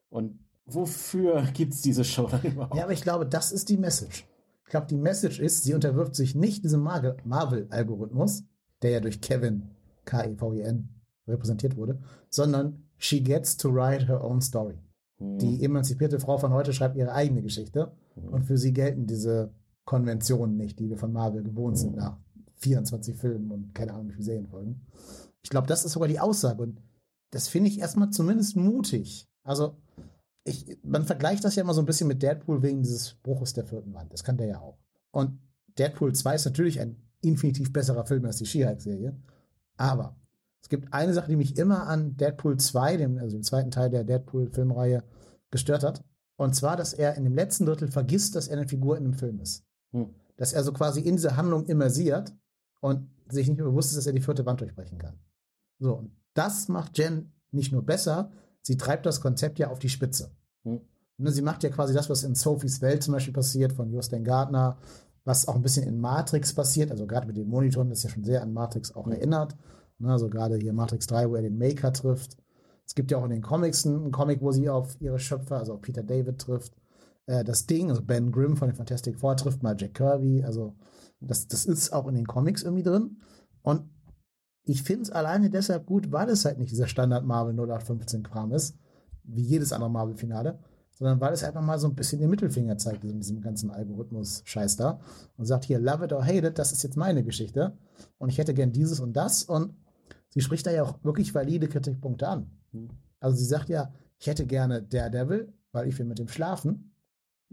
Und 0.09 0.39
wofür 0.65 1.43
gibt 1.53 1.73
es 1.73 1.81
diese 1.81 2.03
Show 2.03 2.27
dann 2.27 2.43
überhaupt? 2.43 2.75
Ja, 2.75 2.83
aber 2.83 2.93
ich 2.93 3.01
glaube, 3.01 3.25
das 3.25 3.51
ist 3.51 3.69
die 3.69 3.77
Message. 3.77 4.27
Ich 4.65 4.71
glaube, 4.71 4.87
die 4.87 4.97
Message 4.97 5.39
ist, 5.39 5.63
sie 5.63 5.73
unterwirft 5.73 6.15
sich 6.15 6.35
nicht 6.35 6.63
diesem 6.63 6.81
Mar- 6.81 7.17
Marvel-Algorithmus, 7.23 8.43
der 8.83 8.91
ja 8.91 8.99
durch 8.99 9.19
Kevin, 9.21 9.71
K-E-V-I-N, 10.05 10.89
repräsentiert 11.27 11.75
wurde, 11.75 11.99
sondern 12.29 12.83
she 12.97 13.21
gets 13.21 13.57
to 13.57 13.69
write 13.73 14.07
her 14.07 14.23
own 14.23 14.41
story. 14.41 14.75
Hm. 15.17 15.37
Die 15.39 15.63
emanzipierte 15.63 16.19
Frau 16.19 16.37
von 16.37 16.53
heute 16.53 16.73
schreibt 16.73 16.95
ihre 16.95 17.13
eigene 17.13 17.41
Geschichte 17.41 17.91
Hm. 18.15 18.29
und 18.29 18.43
für 18.43 18.57
sie 18.57 18.73
gelten 18.73 19.05
diese 19.07 19.53
Konventionen 19.85 20.55
nicht, 20.57 20.79
die 20.79 20.89
wir 20.89 20.97
von 20.97 21.11
Marvel 21.13 21.41
gewohnt 21.43 21.77
sind 21.77 21.95
nach 21.95 22.17
24 22.59 23.15
Filmen 23.15 23.51
und 23.51 23.73
keine 23.73 23.93
Ahnung 23.93 24.09
wie 24.09 24.13
viele 24.13 24.25
Serienfolgen. 24.25 24.81
Ich 25.41 25.49
glaube, 25.49 25.67
das 25.67 25.85
ist 25.85 25.93
sogar 25.93 26.07
die 26.07 26.19
Aussage 26.19 26.61
und 26.61 26.81
das 27.31 27.47
finde 27.47 27.69
ich 27.69 27.79
erstmal 27.79 28.09
zumindest 28.09 28.55
mutig. 28.55 29.27
Also 29.43 29.77
ich, 30.43 30.77
man 30.83 31.05
vergleicht 31.05 31.43
das 31.43 31.55
ja 31.55 31.63
immer 31.63 31.73
so 31.73 31.81
ein 31.81 31.85
bisschen 31.85 32.07
mit 32.07 32.21
Deadpool 32.21 32.61
wegen 32.61 32.81
dieses 32.81 33.15
Bruches 33.23 33.53
der 33.53 33.65
vierten 33.65 33.93
Wand. 33.93 34.11
Das 34.13 34.23
kann 34.23 34.37
der 34.37 34.47
ja 34.47 34.59
auch. 34.59 34.77
Und 35.11 35.39
Deadpool 35.77 36.13
2 36.13 36.35
ist 36.35 36.45
natürlich 36.45 36.79
ein 36.79 36.97
infinitiv 37.21 37.71
besserer 37.71 38.05
Film 38.05 38.25
als 38.25 38.37
die 38.37 38.45
She-Hulk-Serie. 38.45 39.15
Aber 39.77 40.15
es 40.61 40.69
gibt 40.69 40.93
eine 40.93 41.13
Sache, 41.13 41.29
die 41.29 41.35
mich 41.35 41.57
immer 41.57 41.87
an 41.87 42.17
Deadpool 42.17 42.57
2, 42.57 42.97
dem, 42.97 43.17
also 43.17 43.37
dem 43.37 43.43
zweiten 43.43 43.71
Teil 43.71 43.89
der 43.89 44.03
Deadpool-Filmreihe, 44.03 45.03
gestört 45.51 45.83
hat. 45.83 46.03
Und 46.37 46.55
zwar, 46.55 46.77
dass 46.77 46.93
er 46.93 47.15
in 47.15 47.23
dem 47.23 47.35
letzten 47.35 47.65
Drittel 47.65 47.89
vergisst, 47.89 48.35
dass 48.35 48.47
er 48.47 48.57
eine 48.57 48.67
Figur 48.67 48.97
in 48.97 49.05
einem 49.05 49.13
Film 49.13 49.39
ist. 49.39 49.63
Hm. 49.91 50.13
Dass 50.37 50.53
er 50.53 50.63
so 50.63 50.71
quasi 50.71 51.01
in 51.01 51.15
diese 51.15 51.35
Handlung 51.35 51.65
immersiert 51.65 52.33
und 52.79 53.09
sich 53.29 53.47
nicht 53.47 53.57
mehr 53.57 53.67
bewusst 53.67 53.91
ist, 53.91 53.97
dass 53.97 54.07
er 54.07 54.13
die 54.13 54.21
vierte 54.21 54.45
Wand 54.45 54.61
durchbrechen 54.61 54.97
kann. 54.97 55.19
So, 55.79 55.93
und 55.95 56.11
das 56.33 56.67
macht 56.67 56.97
Jen 56.97 57.31
nicht 57.51 57.71
nur 57.71 57.83
besser, 57.85 58.31
sie 58.61 58.77
treibt 58.77 59.05
das 59.05 59.21
Konzept 59.21 59.59
ja 59.59 59.69
auf 59.69 59.79
die 59.79 59.89
Spitze. 59.89 60.31
Hm. 60.63 60.81
Ne, 61.17 61.31
sie 61.31 61.41
macht 61.41 61.63
ja 61.63 61.69
quasi 61.69 61.93
das, 61.93 62.09
was 62.09 62.23
in 62.23 62.35
Sophies 62.35 62.81
Welt 62.81 63.03
zum 63.03 63.13
Beispiel 63.13 63.33
passiert, 63.33 63.73
von 63.73 63.91
Justin 63.91 64.23
Gardner, 64.23 64.77
was 65.25 65.47
auch 65.47 65.55
ein 65.55 65.61
bisschen 65.61 65.85
in 65.87 65.99
Matrix 65.99 66.53
passiert, 66.53 66.91
also 66.91 67.05
gerade 67.05 67.27
mit 67.27 67.37
den 67.37 67.49
Monitoren, 67.49 67.89
das 67.89 67.99
ist 67.99 68.03
ja 68.05 68.09
schon 68.09 68.23
sehr 68.23 68.41
an 68.41 68.53
Matrix 68.53 68.95
auch 68.95 69.05
Mhm. 69.05 69.11
erinnert. 69.13 69.55
Ne, 69.99 70.11
also 70.11 70.29
gerade 70.29 70.55
hier 70.57 70.73
Matrix 70.73 71.07
3, 71.07 71.29
wo 71.29 71.35
er 71.35 71.41
den 71.41 71.57
Maker 71.57 71.91
trifft. 71.91 72.37
Es 72.85 72.95
gibt 72.95 73.11
ja 73.11 73.17
auch 73.17 73.25
in 73.25 73.31
den 73.31 73.41
Comics 73.41 73.85
einen 73.85 74.11
Comic, 74.11 74.41
wo 74.41 74.51
sie 74.51 74.69
auf 74.69 74.99
ihre 75.01 75.19
Schöpfer, 75.19 75.57
also 75.57 75.73
auf 75.73 75.81
Peter 75.81 76.01
David 76.03 76.39
trifft. 76.39 76.73
Äh, 77.29 77.43
das 77.43 77.67
Ding, 77.67 77.89
also 77.89 78.01
Ben 78.01 78.31
Grimm 78.31 78.57
von 78.57 78.69
den 78.69 78.75
Fantastic 78.75 79.19
Four 79.19 79.37
trifft 79.37 79.61
mal 79.61 79.75
Jack 79.77 79.93
Kirby. 79.93 80.43
Also 80.43 80.75
das, 81.21 81.47
das 81.47 81.65
ist 81.65 81.93
auch 81.93 82.07
in 82.07 82.15
den 82.15 82.25
Comics 82.25 82.63
irgendwie 82.63 82.83
drin. 82.83 83.17
Und 83.61 83.83
ich 84.63 84.81
finde 84.83 85.03
es 85.03 85.11
alleine 85.11 85.49
deshalb 85.49 85.85
gut, 85.85 86.11
weil 86.11 86.29
es 86.29 86.45
halt 86.45 86.57
nicht 86.57 86.71
dieser 86.71 86.87
Standard 86.87 87.25
Marvel 87.25 87.57
0815-Kram 87.59 88.51
ist, 88.51 88.75
wie 89.23 89.43
jedes 89.43 89.71
andere 89.71 89.91
Marvel-Finale, 89.91 90.59
sondern 90.91 91.21
weil 91.21 91.33
es 91.33 91.43
einfach 91.43 91.61
mal 91.61 91.77
so 91.77 91.87
ein 91.87 91.95
bisschen 91.95 92.19
den 92.19 92.29
Mittelfinger 92.29 92.77
zeigt, 92.77 93.03
diesem, 93.03 93.19
diesem 93.19 93.41
ganzen 93.41 93.69
Algorithmus-Scheiß 93.69 94.77
da. 94.77 94.99
Und 95.37 95.45
sagt 95.45 95.65
hier, 95.65 95.79
love 95.79 96.05
it 96.05 96.13
or 96.13 96.25
hate 96.25 96.47
it, 96.47 96.57
das 96.57 96.71
ist 96.71 96.83
jetzt 96.83 96.97
meine 96.97 97.23
Geschichte. 97.23 97.77
Und 98.17 98.29
ich 98.29 98.39
hätte 98.39 98.55
gern 98.55 98.71
dieses 98.71 98.99
und 98.99 99.13
das. 99.13 99.43
Und 99.43 99.75
sie 100.29 100.41
spricht 100.41 100.65
da 100.65 100.71
ja 100.71 100.83
auch 100.83 101.03
wirklich 101.03 101.33
valide 101.35 101.67
Kritikpunkte 101.67 102.27
an. 102.27 102.49
Hm. 102.71 102.89
Also 103.19 103.37
sie 103.37 103.45
sagt 103.45 103.69
ja, 103.69 103.91
ich 104.17 104.27
hätte 104.27 104.45
gerne 104.45 104.81
Daredevil, 104.81 105.53
weil 105.71 105.87
ich 105.87 105.97
will 105.99 106.05
mit 106.05 106.19
dem 106.19 106.27
schlafen. 106.27 106.88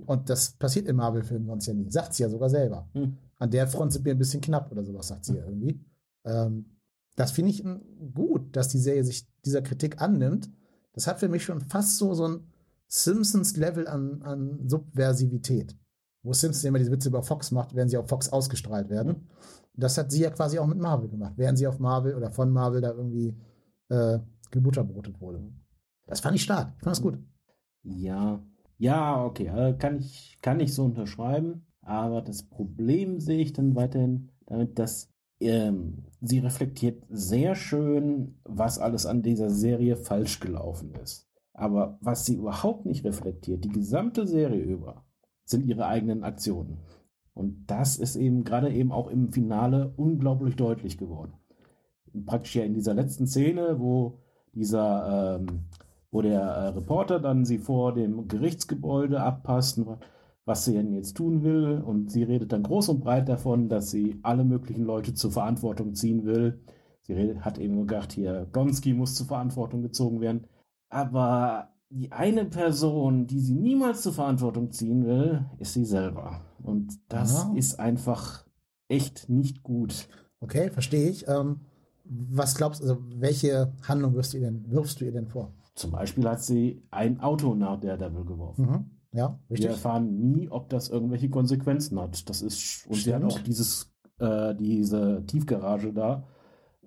Und 0.04 0.28
das 0.28 0.50
passiert 0.52 0.88
in 0.88 0.96
Marvel-Filmen 0.96 1.46
sonst 1.46 1.66
ja 1.66 1.74
nie. 1.74 1.90
Sagt 1.90 2.14
sie 2.14 2.22
ja 2.22 2.28
sogar 2.28 2.50
selber. 2.50 2.88
Hm. 2.92 3.16
An 3.38 3.50
der 3.50 3.66
Front 3.66 3.92
sind 3.92 4.04
wir 4.04 4.12
ein 4.12 4.18
bisschen 4.18 4.40
knapp 4.40 4.70
oder 4.70 4.84
sowas, 4.84 5.08
sagt 5.08 5.24
sie 5.24 5.36
ja 5.36 5.44
irgendwie. 5.44 5.80
Ähm, 6.24 6.76
das 7.16 7.30
finde 7.32 7.50
ich 7.50 7.64
mm, 7.64 8.12
gut, 8.14 8.54
dass 8.54 8.68
die 8.68 8.78
Serie 8.78 9.04
sich 9.04 9.26
dieser 9.44 9.62
Kritik 9.62 10.00
annimmt, 10.00 10.50
das 10.92 11.06
hat 11.06 11.20
für 11.20 11.28
mich 11.28 11.44
schon 11.44 11.60
fast 11.60 11.98
so, 11.98 12.14
so 12.14 12.26
ein 12.26 12.52
Simpsons-Level 12.88 13.86
an, 13.86 14.22
an 14.22 14.68
Subversivität. 14.68 15.76
Wo 16.22 16.32
Simpsons 16.32 16.64
immer 16.64 16.78
diese 16.78 16.90
Witze 16.90 17.08
über 17.08 17.22
Fox 17.22 17.50
macht, 17.50 17.74
werden 17.74 17.88
sie 17.88 17.98
auf 17.98 18.08
Fox 18.08 18.30
ausgestrahlt 18.30 18.88
werden. 18.88 19.28
Das 19.74 19.98
hat 19.98 20.10
sie 20.10 20.22
ja 20.22 20.30
quasi 20.30 20.58
auch 20.58 20.66
mit 20.66 20.78
Marvel 20.78 21.08
gemacht, 21.08 21.34
während 21.36 21.58
sie 21.58 21.66
auf 21.66 21.78
Marvel 21.78 22.14
oder 22.14 22.30
von 22.30 22.50
Marvel 22.50 22.80
da 22.80 22.92
irgendwie 22.92 23.36
äh, 23.90 24.18
gebutterbrotet 24.50 25.20
wurde. 25.20 25.42
Das 26.06 26.20
fand 26.20 26.36
ich 26.36 26.42
stark. 26.42 26.72
Ich 26.78 26.82
fand 26.82 26.96
das 26.96 27.02
gut. 27.02 27.18
Ja, 27.82 28.42
ja, 28.78 29.24
okay, 29.24 29.46
äh, 29.46 29.74
kann 29.74 29.98
ich, 29.98 30.38
kann 30.42 30.60
ich 30.60 30.74
so 30.74 30.84
unterschreiben. 30.84 31.66
Aber 31.82 32.20
das 32.20 32.42
Problem 32.42 33.20
sehe 33.20 33.40
ich 33.40 33.52
dann 33.52 33.76
weiterhin 33.76 34.30
damit, 34.46 34.78
dass 34.78 35.08
ähm, 35.40 36.04
sie 36.20 36.38
reflektiert 36.40 37.04
sehr 37.08 37.54
schön, 37.54 38.40
was 38.44 38.78
alles 38.78 39.06
an 39.06 39.22
dieser 39.22 39.50
Serie 39.50 39.96
falsch 39.96 40.40
gelaufen 40.40 40.94
ist. 41.02 41.28
Aber 41.52 41.98
was 42.00 42.26
sie 42.26 42.34
überhaupt 42.34 42.86
nicht 42.86 43.04
reflektiert, 43.04 43.64
die 43.64 43.70
gesamte 43.70 44.26
Serie 44.26 44.62
über, 44.62 45.06
sind 45.44 45.64
ihre 45.66 45.86
eigenen 45.86 46.24
Aktionen. 46.24 46.78
Und 47.34 47.66
das 47.66 47.96
ist 47.96 48.16
eben 48.16 48.44
gerade 48.44 48.72
eben 48.72 48.92
auch 48.92 49.08
im 49.08 49.32
Finale 49.32 49.92
unglaublich 49.96 50.56
deutlich 50.56 50.98
geworden. 50.98 51.34
Praktisch 52.24 52.56
ja 52.56 52.64
in 52.64 52.74
dieser 52.74 52.94
letzten 52.94 53.26
Szene, 53.26 53.78
wo 53.78 54.18
dieser, 54.54 55.38
ähm, 55.38 55.66
wo 56.10 56.22
der 56.22 56.40
äh, 56.40 56.68
Reporter 56.68 57.20
dann 57.20 57.44
sie 57.44 57.58
vor 57.58 57.94
dem 57.94 58.28
Gerichtsgebäude 58.28 59.20
abpasst, 59.20 59.80
was 60.44 60.64
sie 60.64 60.74
denn 60.74 60.92
jetzt 60.92 61.16
tun 61.16 61.42
will. 61.42 61.82
Und 61.84 62.10
sie 62.10 62.22
redet 62.22 62.52
dann 62.52 62.62
groß 62.62 62.88
und 62.90 63.00
breit 63.00 63.28
davon, 63.28 63.68
dass 63.68 63.90
sie 63.90 64.18
alle 64.22 64.44
möglichen 64.44 64.84
Leute 64.84 65.14
zur 65.14 65.32
Verantwortung 65.32 65.94
ziehen 65.94 66.24
will. 66.24 66.62
Sie 67.02 67.12
redet, 67.12 67.44
hat 67.44 67.58
eben 67.58 67.86
gesagt, 67.86 68.12
hier, 68.12 68.46
Gonski 68.52 68.92
muss 68.92 69.14
zur 69.14 69.26
Verantwortung 69.26 69.82
gezogen 69.82 70.20
werden. 70.20 70.46
Aber 70.88 71.70
die 71.90 72.10
eine 72.12 72.44
Person, 72.44 73.26
die 73.26 73.40
sie 73.40 73.54
niemals 73.54 74.02
zur 74.02 74.12
Verantwortung 74.12 74.70
ziehen 74.70 75.06
will, 75.06 75.46
ist 75.58 75.74
sie 75.74 75.84
selber. 75.84 76.40
Und 76.62 76.98
das 77.08 77.44
ja. 77.44 77.52
ist 77.54 77.78
einfach 77.78 78.44
echt 78.88 79.28
nicht 79.28 79.62
gut. 79.62 80.08
Okay, 80.40 80.70
verstehe 80.70 81.08
ich. 81.08 81.28
Ähm, 81.28 81.60
was 82.04 82.56
glaubst 82.56 82.80
du, 82.80 82.84
also 82.84 82.98
welche 83.16 83.72
Handlung 83.86 84.14
wirfst 84.14 84.32
du 84.32 84.38
ihr 84.38 84.44
denn, 84.44 84.70
wirfst 84.70 85.00
du 85.00 85.04
ihr 85.04 85.12
denn 85.12 85.28
vor? 85.28 85.52
Zum 85.76 85.92
Beispiel 85.92 86.26
hat 86.28 86.42
sie 86.42 86.82
ein 86.90 87.20
Auto 87.20 87.54
nach 87.54 87.78
Daredevil 87.78 88.24
geworfen. 88.24 88.66
Mhm. 88.66 88.90
Ja, 89.12 89.38
richtig. 89.50 89.66
Wir 89.66 89.70
erfahren 89.70 90.32
nie, 90.32 90.50
ob 90.50 90.68
das 90.70 90.88
irgendwelche 90.88 91.30
Konsequenzen 91.30 92.00
hat. 92.00 92.28
Das 92.28 92.42
ist, 92.42 92.86
und 92.86 92.96
Stimmt. 92.96 93.04
sie 93.04 93.14
hat 93.14 93.24
auch 93.24 93.38
dieses, 93.40 93.94
äh, 94.18 94.54
diese 94.54 95.22
Tiefgarage 95.26 95.92
da 95.92 96.26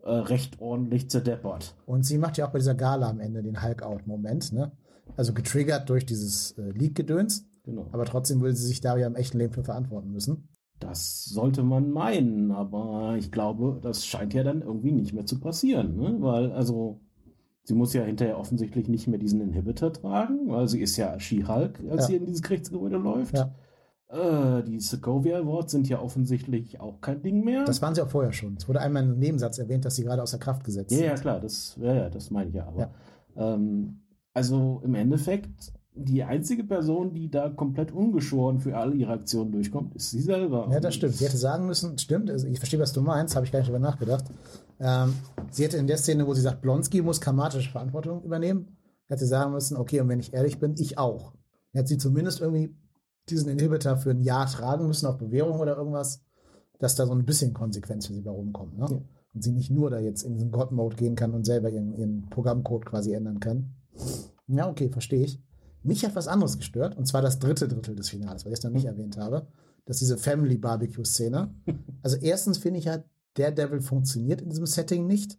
äh, 0.04 0.12
recht 0.12 0.60
ordentlich 0.60 1.10
zerdeppert. 1.10 1.76
Und 1.86 2.04
sie 2.04 2.18
macht 2.18 2.38
ja 2.38 2.48
auch 2.48 2.52
bei 2.52 2.60
dieser 2.60 2.76
Gala 2.76 3.10
am 3.10 3.20
Ende 3.20 3.44
den 3.44 3.64
Hulk-Out-Moment, 3.64 4.54
ne? 4.54 4.72
Also 5.16 5.34
getriggert 5.34 5.90
durch 5.90 6.06
dieses 6.06 6.52
äh, 6.58 6.72
Leak-Gedöns. 6.72 7.48
Genau. 7.64 7.88
Aber 7.92 8.06
trotzdem 8.06 8.42
würde 8.42 8.56
sie 8.56 8.68
sich 8.68 8.82
da 8.82 8.98
ja 8.98 9.08
im 9.08 9.16
echten 9.16 9.38
Leben 9.38 9.54
für 9.54 9.64
verantworten 9.64 10.12
müssen. 10.12 10.50
Das 10.80 11.26
sollte 11.26 11.62
man 11.62 11.92
meinen, 11.92 12.52
aber 12.52 13.16
ich 13.18 13.32
glaube, 13.32 13.80
das 13.82 14.06
scheint 14.06 14.34
ja 14.34 14.44
dann 14.44 14.62
irgendwie 14.62 14.94
nicht 14.94 15.14
mehr 15.14 15.26
zu 15.26 15.40
passieren, 15.40 15.96
ne? 15.98 16.16
Weil, 16.22 16.52
also, 16.54 17.02
sie 17.64 17.74
muss 17.74 17.94
ja 17.94 18.04
hinterher 18.04 18.38
offensichtlich 18.38 18.88
nicht 18.88 19.08
mehr 19.08 19.20
diesen 19.20 19.42
Inhibitor 19.42 19.94
tragen, 19.94 20.50
weil 20.50 20.68
sie 20.68 20.82
ist 20.82 20.98
ja 20.98 21.20
She-Hulk, 21.20 21.80
als 21.90 22.02
ja. 22.02 22.08
sie 22.08 22.16
in 22.16 22.26
dieses 22.26 22.42
Gerichtsgebäude 22.42 22.98
läuft. 22.98 23.36
Ja. 23.36 23.54
Äh, 24.10 24.64
die 24.64 24.80
Sokovia 24.80 25.40
Awards 25.40 25.72
sind 25.72 25.88
ja 25.88 26.02
offensichtlich 26.02 26.80
auch 26.80 27.00
kein 27.00 27.22
Ding 27.22 27.44
mehr. 27.44 27.66
Das 27.66 27.82
waren 27.82 27.94
sie 27.94 28.02
auch 28.02 28.10
vorher 28.10 28.34
schon. 28.34 28.56
Es 28.58 28.68
wurde 28.68 28.82
einmal 28.82 29.04
im 29.04 29.20
Nebensatz 29.20 29.60
erwähnt, 29.60 29.86
dass 29.86 29.96
sie 29.96 30.04
gerade 30.04 30.24
außer 30.24 30.40
Kraft 30.40 30.64
gesetzt 30.64 30.92
ja, 30.92 30.98
sind. 30.98 31.08
Ja, 31.08 31.16
klar, 31.16 31.40
das, 31.40 31.78
ja, 31.80 32.10
das 32.10 32.32
meine 32.32 32.50
ich 32.50 32.56
ja. 32.56 32.68
Aber. 32.68 32.92
Ähm, 33.36 34.02
also 34.34 34.82
im 34.84 34.96
Endeffekt, 34.96 35.74
die 36.06 36.24
einzige 36.24 36.64
Person, 36.64 37.14
die 37.14 37.30
da 37.30 37.50
komplett 37.50 37.92
ungeschoren 37.92 38.60
für 38.60 38.78
alle 38.78 38.96
ihre 38.96 39.12
Aktionen 39.12 39.52
durchkommt, 39.52 39.96
ist 39.96 40.12
sie 40.12 40.22
selber. 40.22 40.68
Ja, 40.72 40.80
das 40.80 40.96
stimmt. 40.96 41.16
Sie 41.16 41.26
hätte 41.26 41.38
sagen 41.38 41.68
müssen, 41.68 41.98
stimmt, 41.98 42.30
also 42.30 42.48
ich 42.48 42.58
verstehe, 42.60 42.80
was 42.80 42.94
du 42.94 43.02
meinst, 43.02 43.36
habe 43.36 43.46
ich 43.46 43.52
gar 43.52 43.60
nicht 43.60 43.68
drüber 43.68 43.80
nachgedacht. 43.80 44.26
Ähm, 44.80 45.14
sie 45.52 45.64
hätte 45.64 45.78
in 45.78 45.88
der 45.88 45.98
Szene, 45.98 46.26
wo 46.26 46.34
sie 46.34 46.42
sagt, 46.42 46.62
Blonsky 46.62 47.02
muss 47.02 47.22
karmatische 47.22 47.70
Verantwortung 47.70 48.24
übernehmen, 48.24 48.78
hätte 49.08 49.26
sagen 49.26 49.54
müssen, 49.54 49.78
okay, 49.78 50.00
und 50.00 50.10
wenn 50.10 50.20
ich 50.20 50.34
ehrlich 50.34 50.60
bin, 50.60 50.76
ich 50.78 50.98
auch. 50.98 51.34
Hätte 51.72 51.90
sie 51.90 51.98
zumindest 51.98 52.42
irgendwie 52.42 52.76
diesen 53.30 53.50
Inhibitor 53.50 53.98
für 53.98 54.12
ein 54.12 54.22
Jahr 54.22 54.48
tragen 54.48 54.88
müssen 54.88 55.06
auf 55.06 55.18
Bewährung 55.18 55.60
oder 55.60 55.78
irgendwas, 55.78 56.24
dass 56.80 56.96
da 56.96 57.06
so 57.06 57.14
ein 57.14 57.26
bisschen 57.26 57.54
Konsequenz 57.54 58.08
für 58.08 58.14
sie 58.14 58.22
bei 58.22 58.32
rumkommt. 58.32 58.78
Ne? 58.78 58.88
Ja. 58.90 59.02
Und 59.34 59.44
sie 59.44 59.52
nicht 59.52 59.70
nur 59.70 59.90
da 59.92 60.00
jetzt 60.00 60.24
in 60.24 60.34
diesen 60.34 60.52
God-Mode 60.52 60.96
gehen 60.96 61.16
kann 61.16 61.34
und 61.34 61.46
selber 61.46 61.70
ihren, 61.70 61.94
ihren 61.94 62.30
Programmcode 62.30 62.86
quasi 62.86 63.14
ändern 63.14 63.40
kann. 63.40 63.76
Ja, 64.48 64.68
okay, 64.68 64.90
verstehe 64.90 65.24
ich. 65.24 65.40
Mich 65.84 66.06
hat 66.06 66.16
was 66.16 66.28
anderes 66.28 66.58
gestört, 66.58 66.98
und 66.98 67.06
zwar 67.06 67.22
das 67.22 67.40
dritte 67.40 67.68
Drittel 67.68 67.96
des 67.96 68.10
Finales, 68.10 68.46
weil 68.46 68.52
ich 68.52 68.60
es 68.60 68.64
noch 68.64 68.72
nicht 68.72 68.86
erwähnt 68.86 69.18
habe. 69.18 69.48
Das 69.86 69.96
ist 69.96 70.02
diese 70.02 70.18
Family 70.18 70.58
Barbecue-Szene. 70.58 71.54
Also 72.02 72.18
erstens 72.18 72.58
finde 72.58 72.80
ich 72.80 72.88
halt, 72.88 73.04
der 73.38 73.52
Devil 73.52 73.82
funktioniert 73.82 74.42
in 74.42 74.50
diesem 74.50 74.66
Setting 74.66 75.08
nicht. 75.08 75.38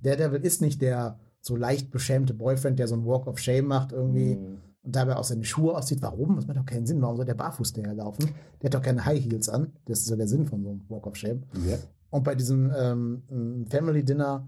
Der 0.00 0.16
Devil 0.16 0.44
ist 0.44 0.60
nicht 0.60 0.82
der 0.82 1.18
so 1.40 1.56
leicht 1.56 1.90
beschämte 1.90 2.34
Boyfriend, 2.34 2.78
der 2.78 2.88
so 2.88 2.94
einen 2.94 3.06
Walk 3.06 3.26
of 3.26 3.38
Shame 3.38 3.66
macht 3.66 3.92
irgendwie. 3.92 4.36
Mm 4.36 4.58
und 4.84 4.94
dabei 4.94 5.16
auch 5.16 5.24
seine 5.24 5.44
Schuhe 5.44 5.76
aussieht. 5.76 6.02
Warum? 6.02 6.36
Das 6.36 6.46
macht 6.46 6.58
doch 6.58 6.66
keinen 6.66 6.86
Sinn. 6.86 7.00
Warum 7.00 7.16
soll 7.16 7.24
der 7.24 7.34
barfuß 7.34 7.72
daherlaufen? 7.72 8.30
Der 8.60 8.68
hat 8.68 8.74
doch 8.74 8.82
keine 8.82 9.04
High 9.04 9.24
Heels 9.24 9.48
an. 9.48 9.72
Das 9.86 10.00
ist 10.00 10.10
ja 10.10 10.16
der 10.16 10.28
Sinn 10.28 10.46
von 10.46 10.62
so 10.62 10.70
einem 10.70 10.82
Walk 10.88 11.06
of 11.06 11.16
Shame. 11.16 11.42
Ja. 11.66 11.78
Und 12.10 12.22
bei 12.22 12.34
diesem 12.34 12.70
ähm, 12.76 13.66
Family 13.70 14.04
Dinner 14.04 14.46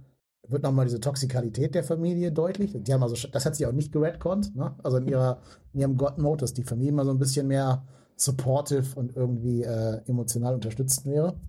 wird 0.50 0.62
nochmal 0.62 0.86
diese 0.86 1.00
Toxikalität 1.00 1.74
der 1.74 1.84
Familie 1.84 2.32
deutlich. 2.32 2.76
Die 2.76 2.92
haben 2.92 3.02
also, 3.02 3.28
das 3.28 3.46
hat 3.46 3.56
sie 3.56 3.66
auch 3.66 3.72
nicht 3.72 3.92
geredconnt, 3.92 4.54
ne? 4.54 4.74
Also 4.82 4.98
in 4.98 5.08
ihrer, 5.08 5.40
in 5.72 5.80
ihrem 5.80 5.96
God-Mode, 5.96 6.40
dass 6.40 6.54
die 6.54 6.62
Familie 6.62 6.92
mal 6.92 7.04
so 7.04 7.10
ein 7.10 7.18
bisschen 7.18 7.46
mehr 7.46 7.86
supportive 8.16 8.98
und 8.98 9.16
irgendwie 9.16 9.62
äh, 9.62 10.02
emotional 10.06 10.54
unterstützt 10.54 11.04
wäre. 11.06 11.40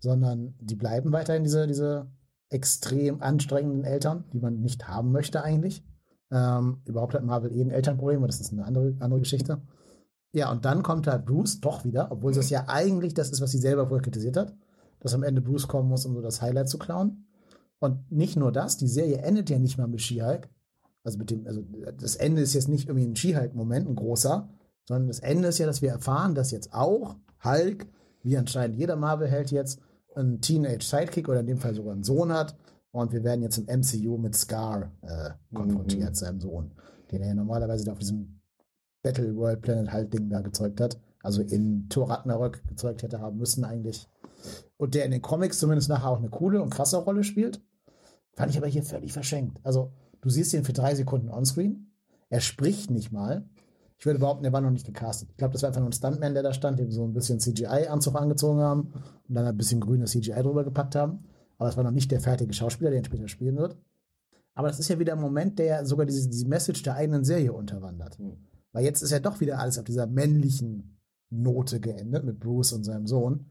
Sondern 0.00 0.54
die 0.60 0.76
bleiben 0.76 1.12
weiterhin 1.12 1.42
diese, 1.42 1.66
diese 1.66 2.10
extrem 2.50 3.20
anstrengenden 3.20 3.84
Eltern, 3.84 4.24
die 4.32 4.38
man 4.38 4.60
nicht 4.60 4.88
haben 4.88 5.12
möchte 5.12 5.42
eigentlich. 5.42 5.84
Ähm, 6.30 6.82
überhaupt 6.84 7.14
hat 7.14 7.24
Marvel 7.24 7.52
eh 7.52 7.62
ein 7.62 7.70
Elternproblem, 7.70 8.18
aber 8.18 8.26
das 8.26 8.40
ist 8.40 8.52
eine 8.52 8.64
andere, 8.64 8.94
andere 9.00 9.20
Geschichte. 9.20 9.62
Ja, 10.32 10.50
und 10.52 10.64
dann 10.64 10.82
kommt 10.82 11.06
halt 11.06 11.24
Bruce 11.24 11.60
doch 11.60 11.84
wieder, 11.84 12.12
obwohl 12.12 12.32
das 12.32 12.50
ja 12.50 12.64
eigentlich 12.68 13.14
das 13.14 13.30
ist, 13.30 13.40
was 13.40 13.50
sie 13.50 13.58
selber 13.58 13.86
vorher 13.88 14.02
kritisiert 14.02 14.36
hat, 14.36 14.54
dass 15.00 15.14
am 15.14 15.22
Ende 15.22 15.40
Bruce 15.40 15.68
kommen 15.68 15.88
muss, 15.88 16.04
um 16.04 16.14
so 16.14 16.20
das 16.20 16.42
Highlight 16.42 16.68
zu 16.68 16.78
klauen. 16.78 17.27
Und 17.80 18.10
nicht 18.10 18.36
nur 18.36 18.52
das, 18.52 18.76
die 18.76 18.88
Serie 18.88 19.18
endet 19.18 19.50
ja 19.50 19.58
nicht 19.58 19.78
mal 19.78 19.86
mit 19.86 20.00
She-Hulk. 20.00 20.48
Also 21.04 21.18
mit 21.18 21.30
dem, 21.30 21.46
also 21.46 21.62
das 21.98 22.16
Ende 22.16 22.42
ist 22.42 22.54
jetzt 22.54 22.68
nicht 22.68 22.88
irgendwie 22.88 23.06
ein 23.06 23.16
She-Hulk-Moment, 23.16 23.88
ein 23.88 23.94
großer, 23.94 24.48
sondern 24.86 25.08
das 25.08 25.20
Ende 25.20 25.48
ist 25.48 25.58
ja, 25.58 25.66
dass 25.66 25.80
wir 25.80 25.90
erfahren, 25.90 26.34
dass 26.34 26.50
jetzt 26.50 26.72
auch 26.74 27.16
Hulk, 27.44 27.86
wie 28.22 28.36
anscheinend 28.36 28.76
jeder 28.76 28.96
Marvel-Held 28.96 29.50
jetzt, 29.52 29.80
einen 30.14 30.40
Teenage-Sidekick 30.40 31.28
oder 31.28 31.40
in 31.40 31.46
dem 31.46 31.58
Fall 31.58 31.74
sogar 31.74 31.92
einen 31.92 32.02
Sohn 32.02 32.32
hat, 32.32 32.56
und 32.90 33.12
wir 33.12 33.22
werden 33.22 33.42
jetzt 33.42 33.58
im 33.58 33.66
MCU 33.66 34.16
mit 34.16 34.34
Scar 34.34 34.90
äh, 35.02 35.30
konfrontiert, 35.54 36.10
mhm. 36.10 36.14
seinem 36.14 36.40
Sohn, 36.40 36.70
den 37.12 37.22
er 37.22 37.28
ja 37.28 37.34
normalerweise 37.34 37.84
da 37.84 37.92
auf 37.92 37.98
diesem 37.98 38.40
Battle 39.02 39.36
World 39.36 39.62
Planet 39.62 39.92
halt 39.92 40.12
Ding 40.12 40.28
da 40.30 40.40
gezeugt 40.40 40.80
hat. 40.80 40.98
Also 41.22 41.42
in 41.42 41.88
Thor 41.88 42.10
Ragnarök 42.10 42.66
gezeugt 42.66 43.02
hätte 43.02 43.20
haben 43.20 43.38
müssen 43.38 43.64
eigentlich. 43.64 44.08
Und 44.76 44.94
der 44.94 45.04
in 45.04 45.10
den 45.10 45.22
Comics 45.22 45.58
zumindest 45.58 45.88
nachher 45.88 46.08
auch 46.08 46.18
eine 46.18 46.30
coole 46.30 46.62
und 46.62 46.70
krasse 46.70 46.96
Rolle 46.96 47.24
spielt. 47.24 47.60
Fand 48.38 48.52
ich 48.52 48.56
aber 48.56 48.68
hier 48.68 48.84
völlig 48.84 49.12
verschenkt. 49.12 49.58
Also 49.64 49.90
du 50.20 50.30
siehst 50.30 50.54
ihn 50.54 50.62
für 50.62 50.72
drei 50.72 50.94
Sekunden 50.94 51.28
onscreen. 51.28 51.90
Er 52.30 52.40
spricht 52.40 52.88
nicht 52.88 53.10
mal. 53.10 53.48
Ich 53.98 54.06
würde 54.06 54.20
behaupten, 54.20 54.44
er 54.44 54.52
war 54.52 54.60
noch 54.60 54.70
nicht 54.70 54.86
gecastet. 54.86 55.28
Ich 55.32 55.36
glaube, 55.38 55.54
das 55.54 55.62
war 55.62 55.70
einfach 55.70 55.80
nur 55.80 55.88
ein 55.88 55.92
Stuntman, 55.92 56.34
der 56.34 56.44
da 56.44 56.52
stand, 56.52 56.78
dem 56.78 56.92
so 56.92 57.02
ein 57.02 57.12
bisschen 57.12 57.40
CGI-Anzug 57.40 58.14
angezogen 58.14 58.60
haben 58.60 58.92
und 59.28 59.34
dann 59.34 59.44
ein 59.44 59.56
bisschen 59.56 59.80
grünes 59.80 60.12
CGI 60.12 60.40
drüber 60.40 60.62
gepackt 60.62 60.94
haben. 60.94 61.24
Aber 61.56 61.68
es 61.68 61.76
war 61.76 61.82
noch 61.82 61.90
nicht 61.90 62.12
der 62.12 62.20
fertige 62.20 62.52
Schauspieler, 62.52 62.90
der 62.90 63.00
ihn 63.00 63.04
später 63.04 63.26
spielen 63.26 63.56
wird. 63.56 63.76
Aber 64.54 64.68
das 64.68 64.78
ist 64.78 64.86
ja 64.88 65.00
wieder 65.00 65.14
ein 65.14 65.20
Moment, 65.20 65.58
der 65.58 65.84
sogar 65.84 66.06
diese, 66.06 66.28
diese 66.28 66.46
Message 66.46 66.84
der 66.84 66.94
eigenen 66.94 67.24
Serie 67.24 67.52
unterwandert. 67.52 68.20
Mhm. 68.20 68.36
Weil 68.70 68.84
jetzt 68.84 69.02
ist 69.02 69.10
ja 69.10 69.18
doch 69.18 69.40
wieder 69.40 69.58
alles 69.58 69.78
auf 69.78 69.84
dieser 69.84 70.06
männlichen 70.06 70.96
Note 71.30 71.80
geendet 71.80 72.22
mit 72.22 72.38
Bruce 72.38 72.72
und 72.72 72.84
seinem 72.84 73.08
Sohn. 73.08 73.46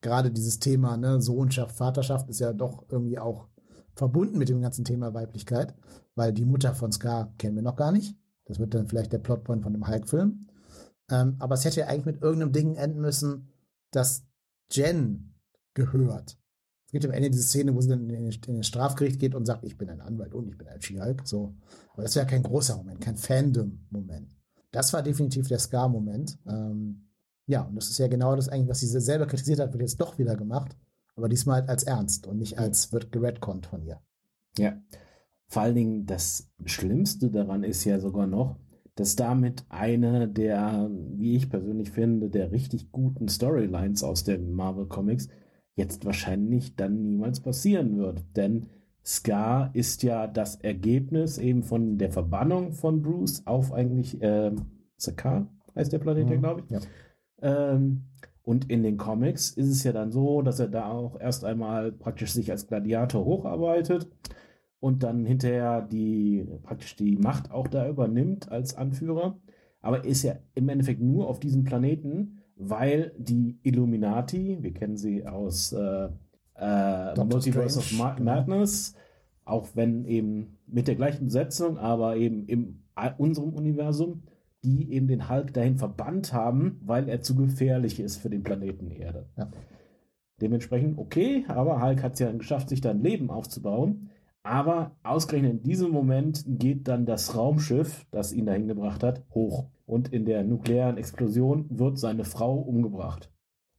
Gerade 0.00 0.32
dieses 0.32 0.58
Thema, 0.58 0.96
ne, 0.96 1.20
Sohnschaft, 1.20 1.76
Vaterschaft 1.76 2.28
ist 2.28 2.40
ja 2.40 2.52
doch 2.52 2.86
irgendwie 2.88 3.20
auch 3.20 3.46
verbunden 3.94 4.38
mit 4.38 4.48
dem 4.48 4.60
ganzen 4.60 4.84
Thema 4.84 5.14
Weiblichkeit, 5.14 5.74
weil 6.14 6.32
die 6.32 6.44
Mutter 6.44 6.74
von 6.74 6.92
Scar 6.92 7.32
kennen 7.38 7.56
wir 7.56 7.62
noch 7.62 7.76
gar 7.76 7.92
nicht. 7.92 8.16
Das 8.44 8.58
wird 8.58 8.74
dann 8.74 8.88
vielleicht 8.88 9.12
der 9.12 9.18
Plotpoint 9.18 9.62
von 9.62 9.72
dem 9.72 9.86
Hulk-Film. 9.86 10.46
Ähm, 11.10 11.36
aber 11.38 11.54
es 11.54 11.64
hätte 11.64 11.80
ja 11.80 11.86
eigentlich 11.86 12.06
mit 12.06 12.22
irgendeinem 12.22 12.52
Ding 12.52 12.74
enden 12.76 13.00
müssen, 13.00 13.48
dass 13.90 14.24
Jen 14.70 15.34
gehört. 15.74 16.38
Es 16.86 16.92
gibt 16.92 17.04
am 17.04 17.12
Ende 17.12 17.30
diese 17.30 17.44
Szene, 17.44 17.74
wo 17.74 17.80
sie 17.80 17.88
dann 17.88 18.10
in 18.10 18.30
den 18.30 18.62
Strafgericht 18.62 19.18
geht 19.18 19.34
und 19.34 19.46
sagt, 19.46 19.64
ich 19.64 19.78
bin 19.78 19.88
ein 19.88 20.00
Anwalt 20.00 20.34
und 20.34 20.48
ich 20.48 20.58
bin 20.58 20.68
ein 20.68 20.80
She-Hulk. 20.80 21.26
So. 21.26 21.54
Aber 21.92 22.02
das 22.02 22.16
wäre 22.16 22.26
kein 22.26 22.42
großer 22.42 22.76
Moment, 22.76 23.00
kein 23.00 23.16
Fandom-Moment. 23.16 24.36
Das 24.72 24.92
war 24.92 25.02
definitiv 25.02 25.48
der 25.48 25.58
Scar-Moment. 25.58 26.38
Ähm, 26.46 27.08
ja, 27.46 27.62
und 27.62 27.76
das 27.76 27.88
ist 27.88 27.98
ja 27.98 28.08
genau 28.08 28.36
das 28.36 28.48
eigentlich, 28.48 28.68
was 28.68 28.80
sie 28.80 28.88
selber 28.88 29.26
kritisiert 29.26 29.60
hat, 29.60 29.72
wird 29.72 29.82
jetzt 29.82 30.00
doch 30.00 30.18
wieder 30.18 30.36
gemacht. 30.36 30.76
Aber 31.16 31.28
diesmal 31.28 31.62
als 31.62 31.82
ernst 31.82 32.26
und 32.26 32.38
nicht 32.38 32.58
als 32.58 32.92
wird 32.92 33.12
geredconnt 33.12 33.66
von 33.66 33.82
ihr. 33.82 34.00
Ja. 34.58 34.76
vor 35.46 35.62
allen 35.62 35.74
Dingen 35.74 36.06
das 36.06 36.50
Schlimmste 36.66 37.30
daran 37.30 37.64
ist 37.64 37.84
ja 37.84 37.98
sogar 38.00 38.26
noch, 38.26 38.58
dass 38.96 39.16
damit 39.16 39.64
eine 39.70 40.28
der, 40.28 40.90
wie 40.90 41.36
ich 41.36 41.48
persönlich 41.48 41.90
finde, 41.90 42.28
der 42.28 42.52
richtig 42.52 42.92
guten 42.92 43.28
Storylines 43.28 44.04
aus 44.04 44.24
den 44.24 44.52
Marvel 44.52 44.86
Comics 44.86 45.28
jetzt 45.74 46.04
wahrscheinlich 46.04 46.76
dann 46.76 47.02
niemals 47.02 47.40
passieren 47.40 47.96
wird. 47.96 48.24
Denn 48.36 48.66
Scar 49.04 49.70
ist 49.74 50.02
ja 50.02 50.26
das 50.26 50.56
Ergebnis 50.56 51.38
eben 51.38 51.62
von 51.62 51.98
der 51.98 52.12
Verbannung 52.12 52.72
von 52.72 53.02
Bruce 53.02 53.46
auf 53.46 53.72
eigentlich 53.72 54.20
äh, 54.22 54.52
Sakaar, 54.96 55.48
heißt 55.74 55.92
der 55.92 55.98
Planet 55.98 56.28
ja, 56.28 56.36
mhm. 56.36 56.40
glaube 56.40 56.62
ich. 56.64 56.70
Ja. 56.70 56.80
Ähm, 57.40 58.04
und 58.44 58.70
in 58.70 58.82
den 58.82 58.96
Comics 58.96 59.50
ist 59.50 59.68
es 59.68 59.84
ja 59.84 59.92
dann 59.92 60.10
so, 60.10 60.42
dass 60.42 60.58
er 60.58 60.68
da 60.68 60.90
auch 60.90 61.20
erst 61.20 61.44
einmal 61.44 61.92
praktisch 61.92 62.32
sich 62.32 62.50
als 62.50 62.66
Gladiator 62.66 63.24
hocharbeitet 63.24 64.08
und 64.80 65.04
dann 65.04 65.24
hinterher 65.24 65.82
die 65.82 66.44
praktisch 66.62 66.96
die 66.96 67.16
Macht 67.16 67.52
auch 67.52 67.68
da 67.68 67.88
übernimmt 67.88 68.50
als 68.50 68.76
Anführer. 68.76 69.38
Aber 69.80 70.04
ist 70.04 70.22
ja 70.22 70.36
im 70.54 70.68
Endeffekt 70.68 71.00
nur 71.00 71.28
auf 71.28 71.38
diesem 71.38 71.64
Planeten, 71.64 72.42
weil 72.56 73.12
die 73.16 73.58
Illuminati, 73.62 74.58
wir 74.60 74.72
kennen 74.72 74.96
sie 74.96 75.26
aus 75.26 75.72
äh, 75.72 76.08
äh, 76.56 77.24
Multiverse 77.24 77.78
of 77.78 77.92
Ma 77.92 78.14
genau. 78.14 78.32
Madness, 78.32 78.94
auch 79.44 79.68
wenn 79.74 80.04
eben 80.04 80.58
mit 80.66 80.88
der 80.88 80.96
gleichen 80.96 81.26
Besetzung, 81.26 81.78
aber 81.78 82.16
eben 82.16 82.46
in 82.46 82.82
unserem 83.18 83.54
Universum, 83.54 84.22
die 84.64 84.92
eben 84.92 85.08
den 85.08 85.28
Hulk 85.28 85.52
dahin 85.54 85.76
verbannt 85.76 86.32
haben, 86.32 86.80
weil 86.84 87.08
er 87.08 87.20
zu 87.20 87.34
gefährlich 87.34 87.98
ist 88.00 88.16
für 88.16 88.30
den 88.30 88.42
Planeten 88.42 88.90
Erde. 88.90 89.26
Ja. 89.36 89.50
Dementsprechend, 90.40 90.98
okay, 90.98 91.44
aber 91.48 91.80
Hulk 91.82 92.02
hat 92.02 92.14
es 92.14 92.20
ja 92.20 92.32
geschafft, 92.32 92.68
sich 92.68 92.80
da 92.80 92.90
ein 92.90 93.02
Leben 93.02 93.30
aufzubauen. 93.30 94.10
Aber 94.44 94.96
ausgerechnet 95.04 95.52
in 95.52 95.62
diesem 95.62 95.92
Moment 95.92 96.44
geht 96.46 96.88
dann 96.88 97.06
das 97.06 97.36
Raumschiff, 97.36 98.06
das 98.10 98.32
ihn 98.32 98.46
dahin 98.46 98.66
gebracht 98.66 99.04
hat, 99.04 99.22
hoch. 99.34 99.66
Und 99.86 100.12
in 100.12 100.24
der 100.24 100.42
nuklearen 100.42 100.96
Explosion 100.96 101.66
wird 101.70 101.98
seine 101.98 102.24
Frau 102.24 102.56
umgebracht. 102.56 103.30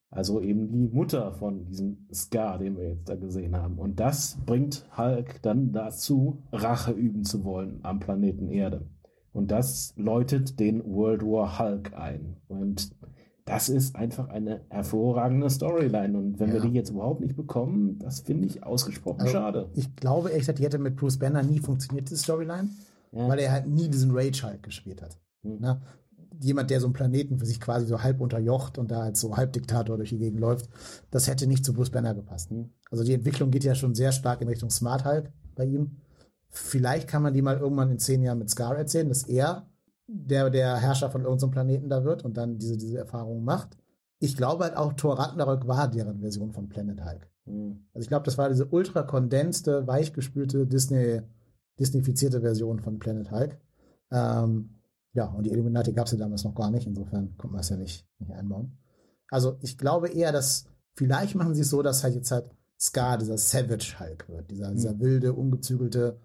Also 0.10 0.40
eben 0.40 0.72
die 0.72 0.88
Mutter 0.88 1.34
von 1.34 1.66
diesem 1.66 2.08
Scar, 2.14 2.60
den 2.60 2.78
wir 2.78 2.90
jetzt 2.90 3.10
da 3.10 3.16
gesehen 3.16 3.58
haben. 3.58 3.80
Und 3.80 4.00
das 4.00 4.38
bringt 4.46 4.86
Hulk 4.96 5.42
dann 5.42 5.74
dazu, 5.74 6.44
Rache 6.52 6.92
üben 6.92 7.24
zu 7.24 7.44
wollen 7.44 7.80
am 7.82 8.00
Planeten 8.00 8.48
Erde. 8.48 8.86
Und 9.34 9.50
das 9.52 9.94
läutet 9.98 10.60
den 10.60 10.86
World 10.86 11.24
War 11.24 11.60
Hulk 11.60 11.94
ein. 11.94 12.38
Und 12.48 12.92
das 13.46 13.68
ist 13.68 13.96
einfach 13.96 14.30
eine 14.30 14.62
hervorragende 14.70 15.50
Storyline. 15.50 16.18
Und 16.18 16.40
wenn 16.40 16.50
ja. 16.50 16.56
wir 16.56 16.62
die 16.62 16.76
jetzt 16.76 16.92
überhaupt 16.92 17.20
nicht 17.20 17.36
bekommen, 17.36 18.00
das 18.00 18.22
finde 18.22 18.48
ich 18.48 18.64
ausgesprochen 18.64 19.22
also, 19.22 19.34
schade. 19.34 19.70
Ich 19.74 19.96
glaube 19.96 20.30
ehrlich 20.30 20.44
gesagt, 20.44 20.60
die 20.60 20.64
hätte 20.64 20.80
mit 20.80 20.96
Bruce 20.96 21.20
Banner 21.20 21.44
nie 21.44 21.60
funktioniert, 21.60 22.10
diese 22.10 22.22
Storyline, 22.22 22.70
ja. 23.12 23.28
weil 23.28 23.40
er 23.40 23.52
halt 23.52 23.68
nie 23.68 23.90
diesen 23.90 24.12
Rage 24.12 24.44
Hulk 24.44 24.64
gespielt 24.64 25.02
hat. 25.02 25.20
Hm. 25.42 25.60
Ne? 25.60 25.82
Jemand, 26.40 26.70
der 26.70 26.80
so 26.80 26.88
einen 26.88 26.94
Planeten 26.94 27.38
für 27.38 27.46
sich 27.46 27.60
quasi 27.60 27.86
so 27.86 28.02
halb 28.02 28.22
unterjocht 28.22 28.78
und 28.78 28.92
da 28.92 29.02
als 29.02 29.20
so 29.20 29.36
Halbdiktator 29.36 29.98
durch 29.98 30.10
die 30.10 30.18
Gegend 30.18 30.40
läuft, 30.40 30.70
das 31.12 31.28
hätte 31.28 31.48
nicht 31.48 31.66
zu 31.66 31.74
Bruce 31.74 31.92
Banner 31.92 32.14
gepasst. 32.14 32.50
Hm. 32.50 32.70
Also 32.92 33.04
die 33.04 33.14
Entwicklung 33.14 33.52
geht 33.52 33.64
ja 33.64 33.76
schon 33.76 33.94
sehr 33.94 34.12
stark 34.12 34.42
in 34.42 34.48
Richtung 34.48 34.70
Smart 34.70 35.06
Hulk 35.06 35.32
bei 35.56 35.66
ihm. 35.66 35.98
Vielleicht 36.56 37.08
kann 37.08 37.24
man 37.24 37.34
die 37.34 37.42
mal 37.42 37.58
irgendwann 37.58 37.90
in 37.90 37.98
zehn 37.98 38.22
Jahren 38.22 38.38
mit 38.38 38.50
Scar 38.50 38.78
erzählen, 38.78 39.10
dass 39.10 39.24
er 39.24 39.68
der, 40.08 40.52
der 40.52 40.78
Herrscher 40.78 41.10
von 41.10 41.24
irgendeinem 41.24 41.52
Planeten 41.52 41.90
da 41.90 42.04
wird 42.04 42.24
und 42.24 42.38
dann 42.38 42.60
diese, 42.60 42.78
diese 42.78 43.00
Erfahrung 43.00 43.44
macht. 43.44 43.76
Ich 44.20 44.38
glaube 44.38 44.66
halt 44.66 44.78
auch, 44.78 44.94
Thor 44.94 45.18
Ragnarök 45.18 45.68
war 45.68 45.90
deren 45.90 46.20
Version 46.20 46.52
von 46.52 46.70
Planet 46.70 47.04
Hulk. 47.04 47.28
Mhm. 47.46 47.88
Also 47.94 48.04
ich 48.04 48.08
glaube, 48.08 48.26
das 48.26 48.38
war 48.38 48.50
diese 48.50 48.68
ultra 48.68 49.02
kondenste, 49.02 49.88
weichgespülte 49.88 50.68
Disney, 50.68 51.22
Disneyfizierte 51.80 52.42
Version 52.42 52.80
von 52.80 53.00
Planet 53.00 53.32
Hulk. 53.32 53.58
Ähm, 54.12 54.76
ja, 55.14 55.26
und 55.26 55.46
die 55.46 55.52
Illuminati 55.52 55.92
gab 55.92 56.06
es 56.06 56.12
ja 56.12 56.20
damals 56.20 56.44
noch 56.44 56.54
gar 56.54 56.70
nicht, 56.70 56.86
insofern 56.86 57.36
konnte 57.38 57.54
man 57.54 57.62
es 57.62 57.70
ja 57.70 57.78
nicht, 57.78 58.08
nicht 58.20 58.32
einbauen. 58.32 58.78
Also 59.32 59.58
ich 59.62 59.80
glaube 59.80 60.10
eher, 60.10 60.32
dass 60.32 60.66
vielleicht 60.94 61.34
machen 61.34 61.56
sie 61.56 61.62
es 61.62 61.72
so, 61.72 61.82
dass 61.82 62.04
halt 62.04 62.14
jetzt 62.14 62.30
halt 62.30 62.52
Scar 62.80 63.18
dieser 63.18 63.40
Savage 63.40 64.00
Hulk 64.00 64.30
wird, 64.30 64.52
dieser, 64.52 64.70
mhm. 64.70 64.76
dieser 64.76 65.00
wilde, 65.00 65.34
ungezügelte, 65.34 66.20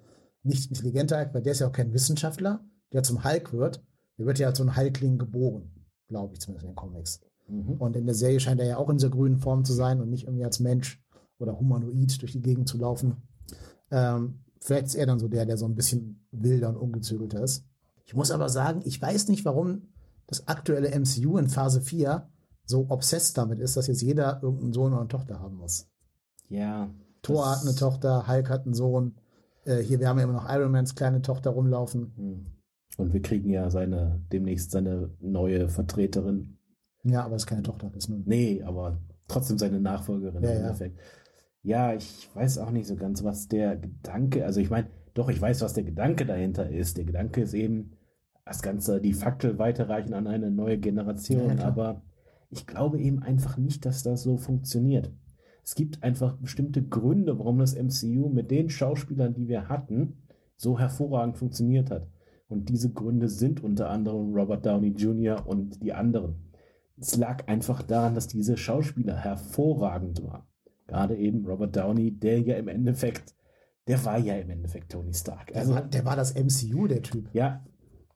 nicht 0.48 0.68
intelligente 0.68 1.16
Hulk, 1.16 1.34
weil 1.34 1.42
der 1.42 1.52
ist 1.52 1.60
ja 1.60 1.68
auch 1.68 1.72
kein 1.72 1.92
Wissenschaftler, 1.92 2.64
der 2.92 3.02
zum 3.02 3.24
Hulk 3.24 3.52
wird. 3.52 3.84
Der 4.18 4.26
wird 4.26 4.38
ja 4.38 4.48
als 4.48 4.58
so 4.58 4.64
ein 4.64 4.76
Hulkling 4.76 5.18
geboren, 5.18 5.70
glaube 6.08 6.34
ich 6.34 6.40
zumindest 6.40 6.64
in 6.64 6.70
den 6.72 6.76
Comics. 6.76 7.20
Mhm. 7.48 7.72
Und 7.74 7.96
in 7.96 8.06
der 8.06 8.14
Serie 8.14 8.40
scheint 8.40 8.60
er 8.60 8.66
ja 8.66 8.76
auch 8.78 8.90
in 8.90 8.96
dieser 8.96 9.10
grünen 9.10 9.38
Form 9.38 9.64
zu 9.64 9.72
sein 9.72 10.00
und 10.00 10.10
nicht 10.10 10.24
irgendwie 10.24 10.44
als 10.44 10.60
Mensch 10.60 11.02
oder 11.38 11.58
Humanoid 11.58 12.20
durch 12.20 12.32
die 12.32 12.42
Gegend 12.42 12.68
zu 12.68 12.78
laufen. 12.78 13.16
Ähm, 13.90 14.40
vielleicht 14.60 14.86
ist 14.86 14.94
er 14.96 15.06
dann 15.06 15.18
so 15.18 15.28
der, 15.28 15.46
der 15.46 15.56
so 15.56 15.66
ein 15.66 15.74
bisschen 15.74 16.26
wilder 16.32 16.70
und 16.70 16.76
ungezügelter 16.76 17.42
ist. 17.42 17.64
Ich 18.04 18.14
muss 18.14 18.30
aber 18.30 18.48
sagen, 18.48 18.82
ich 18.84 19.00
weiß 19.00 19.28
nicht, 19.28 19.44
warum 19.44 19.82
das 20.26 20.48
aktuelle 20.48 20.98
MCU 20.98 21.38
in 21.38 21.48
Phase 21.48 21.80
4 21.80 22.28
so 22.64 22.86
obsessed 22.90 23.36
damit 23.38 23.58
ist, 23.60 23.76
dass 23.76 23.86
jetzt 23.86 24.02
jeder 24.02 24.42
irgendeinen 24.42 24.72
Sohn 24.72 24.92
oder 24.92 25.00
eine 25.00 25.08
Tochter 25.08 25.40
haben 25.40 25.56
muss. 25.56 25.88
Ja. 26.48 26.90
Thor 27.22 27.50
hat 27.50 27.62
eine 27.62 27.74
Tochter, 27.74 28.28
Hulk 28.28 28.48
hat 28.50 28.64
einen 28.64 28.74
Sohn. 28.74 29.14
Äh, 29.68 29.82
hier, 29.82 30.00
wir 30.00 30.08
haben 30.08 30.18
ja 30.18 30.24
immer 30.24 30.32
noch 30.32 30.48
Iron 30.48 30.72
Mans 30.72 30.94
kleine 30.94 31.22
Tochter 31.22 31.50
rumlaufen. 31.50 32.12
Hm. 32.16 32.46
Und 32.96 33.12
wir 33.12 33.22
kriegen 33.22 33.50
ja 33.50 33.70
seine, 33.70 34.20
demnächst 34.32 34.70
seine 34.70 35.10
neue 35.20 35.68
Vertreterin. 35.68 36.58
Ja, 37.04 37.24
aber 37.24 37.36
es 37.36 37.42
ist 37.42 37.46
keine 37.46 37.62
Tochter, 37.62 37.90
das 37.94 38.08
nun. 38.08 38.24
Nee, 38.26 38.62
aber 38.64 39.00
trotzdem 39.28 39.58
seine 39.58 39.80
Nachfolgerin 39.80 40.42
ja, 40.42 40.50
im 40.50 40.56
Endeffekt. 40.58 40.98
Ja. 41.62 41.90
ja, 41.90 41.96
ich 41.96 42.28
weiß 42.34 42.58
auch 42.58 42.70
nicht 42.70 42.88
so 42.88 42.96
ganz, 42.96 43.22
was 43.22 43.46
der 43.46 43.76
Gedanke, 43.76 44.44
also 44.44 44.60
ich 44.60 44.70
meine, 44.70 44.88
doch, 45.14 45.28
ich 45.28 45.40
weiß, 45.40 45.60
was 45.62 45.74
der 45.74 45.84
Gedanke 45.84 46.26
dahinter 46.26 46.68
ist. 46.68 46.96
Der 46.96 47.04
Gedanke 47.04 47.42
ist 47.42 47.54
eben, 47.54 47.92
das 48.48 48.62
Ganze, 48.62 49.00
die 49.00 49.12
Faktel 49.12 49.58
weiterreichen 49.58 50.14
an 50.14 50.26
eine 50.26 50.50
neue 50.50 50.78
Generation, 50.78 51.58
ja, 51.58 51.64
aber 51.66 52.02
ich 52.48 52.66
glaube 52.66 52.98
eben 52.98 53.22
einfach 53.22 53.58
nicht, 53.58 53.84
dass 53.84 54.02
das 54.02 54.22
so 54.22 54.38
funktioniert. 54.38 55.12
Es 55.68 55.74
gibt 55.74 56.02
einfach 56.02 56.32
bestimmte 56.38 56.82
Gründe, 56.82 57.38
warum 57.38 57.58
das 57.58 57.76
MCU 57.76 58.30
mit 58.30 58.50
den 58.50 58.70
Schauspielern, 58.70 59.34
die 59.34 59.48
wir 59.48 59.68
hatten, 59.68 60.16
so 60.56 60.78
hervorragend 60.78 61.36
funktioniert 61.36 61.90
hat. 61.90 62.08
Und 62.48 62.70
diese 62.70 62.90
Gründe 62.90 63.28
sind 63.28 63.62
unter 63.62 63.90
anderem 63.90 64.34
Robert 64.34 64.64
Downey 64.64 64.94
Jr. 64.96 65.46
und 65.46 65.82
die 65.82 65.92
anderen. 65.92 66.36
Es 66.96 67.18
lag 67.18 67.46
einfach 67.48 67.82
daran, 67.82 68.14
dass 68.14 68.28
diese 68.28 68.56
Schauspieler 68.56 69.14
hervorragend 69.14 70.24
waren. 70.24 70.44
Gerade 70.86 71.18
eben 71.18 71.44
Robert 71.44 71.76
Downey, 71.76 72.12
der 72.12 72.40
ja 72.40 72.56
im 72.56 72.68
Endeffekt, 72.68 73.36
der 73.88 74.02
war 74.06 74.16
ja 74.16 74.36
im 74.36 74.48
Endeffekt 74.48 74.92
Tony 74.92 75.12
Stark. 75.12 75.54
Also, 75.54 75.74
der, 75.74 75.82
war, 75.82 75.88
der 75.90 76.04
war 76.06 76.16
das 76.16 76.34
MCU, 76.34 76.86
der 76.86 77.02
Typ. 77.02 77.28
Ja, 77.34 77.62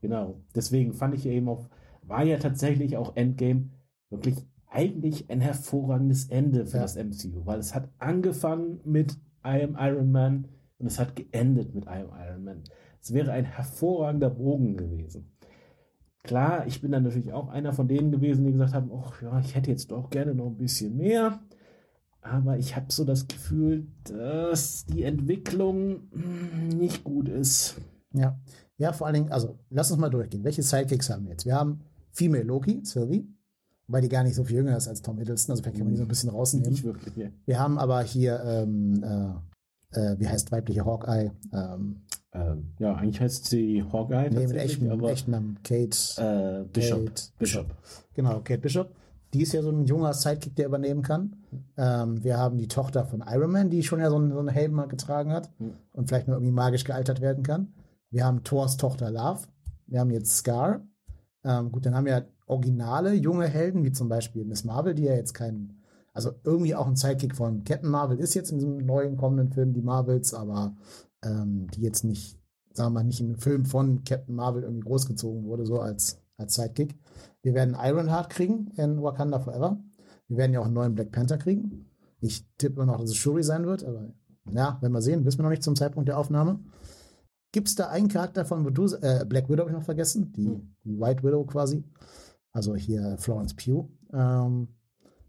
genau. 0.01 0.41
Deswegen 0.55 0.95
fand 0.95 1.17
ich 1.17 1.25
ja 1.25 1.33
eben 1.33 1.51
auch, 1.51 1.69
war 2.01 2.25
ja 2.25 2.39
tatsächlich 2.39 2.97
auch 2.97 3.15
Endgame 3.15 3.69
wirklich 4.09 4.37
eigentlich 4.73 5.31
ein 5.31 5.41
hervorragendes 5.41 6.27
Ende 6.27 6.67
für 6.67 6.79
ja. 6.79 6.83
das 6.83 6.97
MCU, 6.97 7.45
weil 7.45 7.59
es 7.59 7.75
hat 7.75 7.89
angefangen 7.99 8.81
mit 8.85 9.13
I 9.45 9.63
Am 9.63 9.77
Iron 9.79 10.11
Man 10.11 10.49
und 10.79 10.87
es 10.87 10.99
hat 10.99 11.15
geendet 11.15 11.75
mit 11.75 11.85
I 11.85 12.05
Am 12.05 12.11
Iron 12.19 12.45
Man. 12.45 12.65
Es 13.01 13.13
wäre 13.13 13.33
ein 13.33 13.45
hervorragender 13.45 14.31
Bogen 14.31 14.77
gewesen. 14.77 15.33
Klar, 16.23 16.67
ich 16.67 16.81
bin 16.81 16.93
dann 16.93 17.03
natürlich 17.03 17.33
auch 17.33 17.49
einer 17.49 17.73
von 17.73 17.89
denen 17.89 18.13
gewesen, 18.13 18.45
die 18.45 18.53
gesagt 18.53 18.75
haben, 18.75 18.91
ach 18.95 19.21
ja, 19.23 19.41
ich 19.41 19.57
hätte 19.57 19.71
jetzt 19.71 19.91
doch 19.91 20.09
gerne 20.09 20.35
noch 20.35 20.47
ein 20.47 20.57
bisschen 20.57 20.97
mehr. 20.97 21.41
Aber 22.21 22.57
ich 22.57 22.77
habe 22.77 22.87
so 22.91 23.05
das 23.05 23.27
Gefühl, 23.27 23.89
dass 24.05 24.87
die 24.87 25.03
Entwicklung 25.03 26.09
hm, 26.13 26.69
nicht 26.69 27.03
gut 27.03 27.29
ist. 27.29 27.81
Ja, 28.13 28.41
ja, 28.77 28.93
vor 28.93 29.09
allen 29.09 29.15
Dingen, 29.15 29.33
also 29.33 29.59
lass 29.71 29.91
uns 29.91 30.01
mal 30.01 30.11
durchgehen. 30.11 30.45
Welche 30.45 30.63
Sidekicks 30.63 31.11
haben 31.11 31.25
wir 31.25 31.33
jetzt? 31.33 31.45
Wir 31.45 31.57
haben 31.57 31.81
Female 32.13 32.45
Loki, 32.45 32.81
Sylvie, 32.85 33.27
wobei 33.87 34.01
die 34.01 34.09
gar 34.09 34.23
nicht 34.25 34.35
so 34.35 34.45
viel 34.45 34.57
jünger 34.57 34.77
ist 34.77 34.89
als 34.89 35.03
Tom 35.03 35.19
Hiddleston, 35.19 35.53
also 35.53 35.63
vielleicht 35.63 35.79
kann 35.79 35.87
man 35.87 35.93
die 35.93 35.99
so 35.99 36.05
ein 36.05 36.09
bisschen 36.09 36.31
rausnehmen. 36.31 36.71
Nicht 36.71 36.85
wirklich, 36.85 37.17
ja. 37.17 37.29
Wir 37.45 37.59
haben 37.59 37.79
aber 37.79 38.03
hier, 38.03 38.43
ähm, 38.45 39.03
äh, 39.03 40.01
äh, 40.01 40.19
wie 40.19 40.29
heißt 40.29 40.53
weibliche 40.53 40.85
Hawkeye? 40.85 41.33
Ähm, 41.53 42.03
ähm, 42.35 42.73
ja, 42.79 42.95
eigentlich 42.95 43.21
heißt 43.21 43.47
sie 43.47 43.85
Hawkeye. 43.93 44.31
Nee, 44.31 44.47
mit 44.47 44.57
echten, 44.57 44.91
aber, 44.91 45.11
echten 45.11 45.33
Namen. 45.33 45.59
Kate, 45.63 45.97
äh, 46.17 46.65
Bishop. 46.73 47.07
Kate 47.07 47.23
Bishop. 47.39 47.67
Genau, 48.15 48.41
Kate 48.41 48.61
Bishop. 48.61 48.95
Die 49.35 49.43
ist 49.43 49.53
ja 49.53 49.63
so 49.63 49.71
ein 49.71 49.87
junger 49.87 50.13
Sidekick, 50.13 50.57
der 50.57 50.67
übernehmen 50.67 51.03
kann. 51.03 51.37
Ähm, 51.77 52.23
wir 52.23 52.37
haben 52.37 52.59
die 52.59 52.69
Tochter 52.69 53.07
von 53.07 53.25
Iron 53.27 53.51
Man, 53.51 53.71
die 53.71 53.83
schon 53.83 54.01
ja 54.01 54.11
so, 54.11 54.17
einen, 54.17 54.33
so 54.33 54.39
einen 54.39 54.49
Helm 54.49 54.73
mal 54.73 54.89
getragen 54.89 55.33
hat 55.33 55.51
mhm. 55.59 55.75
und 55.93 56.09
vielleicht 56.09 56.29
mal 56.29 56.35
irgendwie 56.35 56.53
magisch 56.53 56.85
gealtert 56.85 57.21
werden 57.21 57.43
kann. 57.43 57.73
Wir 58.11 58.25
haben 58.25 58.45
Thors 58.45 58.77
Tochter 58.77 59.11
Love. 59.11 59.41
Wir 59.87 60.01
haben 60.01 60.11
jetzt 60.11 60.37
Scar. 60.37 60.87
Ähm, 61.45 61.73
gut, 61.73 61.87
dann 61.87 61.95
haben 61.95 62.05
wir 62.05 62.29
originale 62.47 63.15
junge 63.15 63.47
Helden, 63.47 63.85
wie 63.85 63.93
zum 63.93 64.09
Beispiel 64.09 64.45
Miss 64.45 64.65
Marvel, 64.65 64.95
die 64.95 65.05
ja 65.05 65.15
jetzt 65.15 65.35
kein, 65.35 65.81
also 66.13 66.33
irgendwie 66.45 66.75
auch 66.75 66.87
ein 66.87 66.97
Sidekick 66.97 67.35
von 67.35 67.65
Captain 67.65 67.91
Marvel 67.91 68.19
ist 68.19 68.35
jetzt 68.35 68.51
in 68.51 68.59
diesem 68.59 68.79
neuen 68.79 69.17
kommenden 69.17 69.51
Film, 69.53 69.73
die 69.73 69.83
Marvels, 69.83 70.35
aber 70.35 70.75
ähm, 71.23 71.69
die 71.71 71.83
jetzt 71.83 72.05
nicht, 72.05 72.39
sagen 72.73 72.93
wir 72.93 73.01
mal, 73.01 73.05
nicht 73.05 73.21
in 73.21 73.27
einem 73.27 73.39
Film 73.39 73.65
von 73.65 74.05
Captain 74.05 74.35
Marvel 74.35 74.63
irgendwie 74.63 74.89
großgezogen 74.89 75.45
wurde, 75.45 75.67
so 75.67 75.81
als, 75.81 76.21
als 76.37 76.55
Sidekick. 76.55 76.99
Wir 77.43 77.55
werden 77.55 77.77
Ironheart 77.79 78.31
kriegen 78.31 78.73
in 78.77 79.03
Wakanda 79.03 79.41
Forever. 79.41 79.81
Wir 80.29 80.37
werden 80.37 80.53
ja 80.53 80.61
auch 80.61 80.67
einen 80.67 80.75
neuen 80.75 80.95
Black 80.95 81.13
Panther 81.13 81.39
kriegen. 81.39 81.87
Ich 82.21 82.47
tippe 82.57 82.77
immer 82.77 82.87
noch, 82.87 83.01
dass 83.01 83.11
es 83.11 83.17
Shuri 83.17 83.43
sein 83.43 83.67
wird, 83.67 83.85
aber 83.85 84.13
ja, 84.51 84.79
werden 84.81 84.93
wir 84.93 85.03
sehen, 85.03 85.25
wissen 85.25 85.39
wir 85.39 85.45
noch 85.45 85.51
nicht 85.51 85.63
zum 85.63 85.77
Zeitpunkt 85.77 86.09
der 86.09 86.19
Aufnahme. 86.19 86.61
Gibt 87.53 87.69
es 87.69 87.75
da 87.75 87.89
einen 87.89 88.09
Charakter 88.09 88.45
von, 88.45 88.65
du, 88.73 88.87
äh, 88.97 89.25
Black 89.27 89.49
Widow 89.49 89.63
habe 89.63 89.71
ich 89.71 89.77
noch 89.77 89.85
vergessen, 89.85 90.33
die, 90.33 90.47
Hm. 90.47 90.75
die 90.85 90.99
White 90.99 91.23
Widow 91.23 91.45
quasi, 91.45 91.85
also 92.53 92.75
hier 92.75 93.17
Florence 93.19 93.55
Pugh. 93.55 93.89
Ähm, 94.13 94.69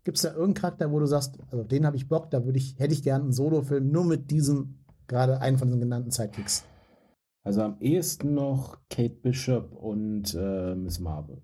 Gibt 0.03 0.17
es 0.17 0.23
da 0.23 0.29
irgendeinen 0.29 0.53
Charakter, 0.55 0.91
wo 0.91 0.99
du 0.99 1.05
sagst, 1.05 1.37
also 1.49 1.61
auf 1.61 1.67
den 1.67 1.85
habe 1.85 1.95
ich 1.95 2.09
Bock, 2.09 2.29
da 2.29 2.43
würde 2.45 2.57
ich, 2.57 2.77
hätte 2.77 2.93
ich 2.93 3.03
gerne 3.03 3.23
einen 3.23 3.33
Solo-Film 3.33 3.89
nur 3.89 4.03
mit 4.03 4.31
diesem, 4.31 4.83
gerade 5.07 5.39
einen 5.39 5.57
von 5.57 5.69
den 5.69 5.79
genannten 5.79 6.11
Sidekicks. 6.11 6.65
Also 7.45 7.61
am 7.61 7.77
ehesten 7.79 8.33
noch 8.33 8.79
Kate 8.89 9.15
Bishop 9.21 9.73
und 9.73 10.35
äh, 10.37 10.75
Miss 10.75 10.99
Marvel. 10.99 11.41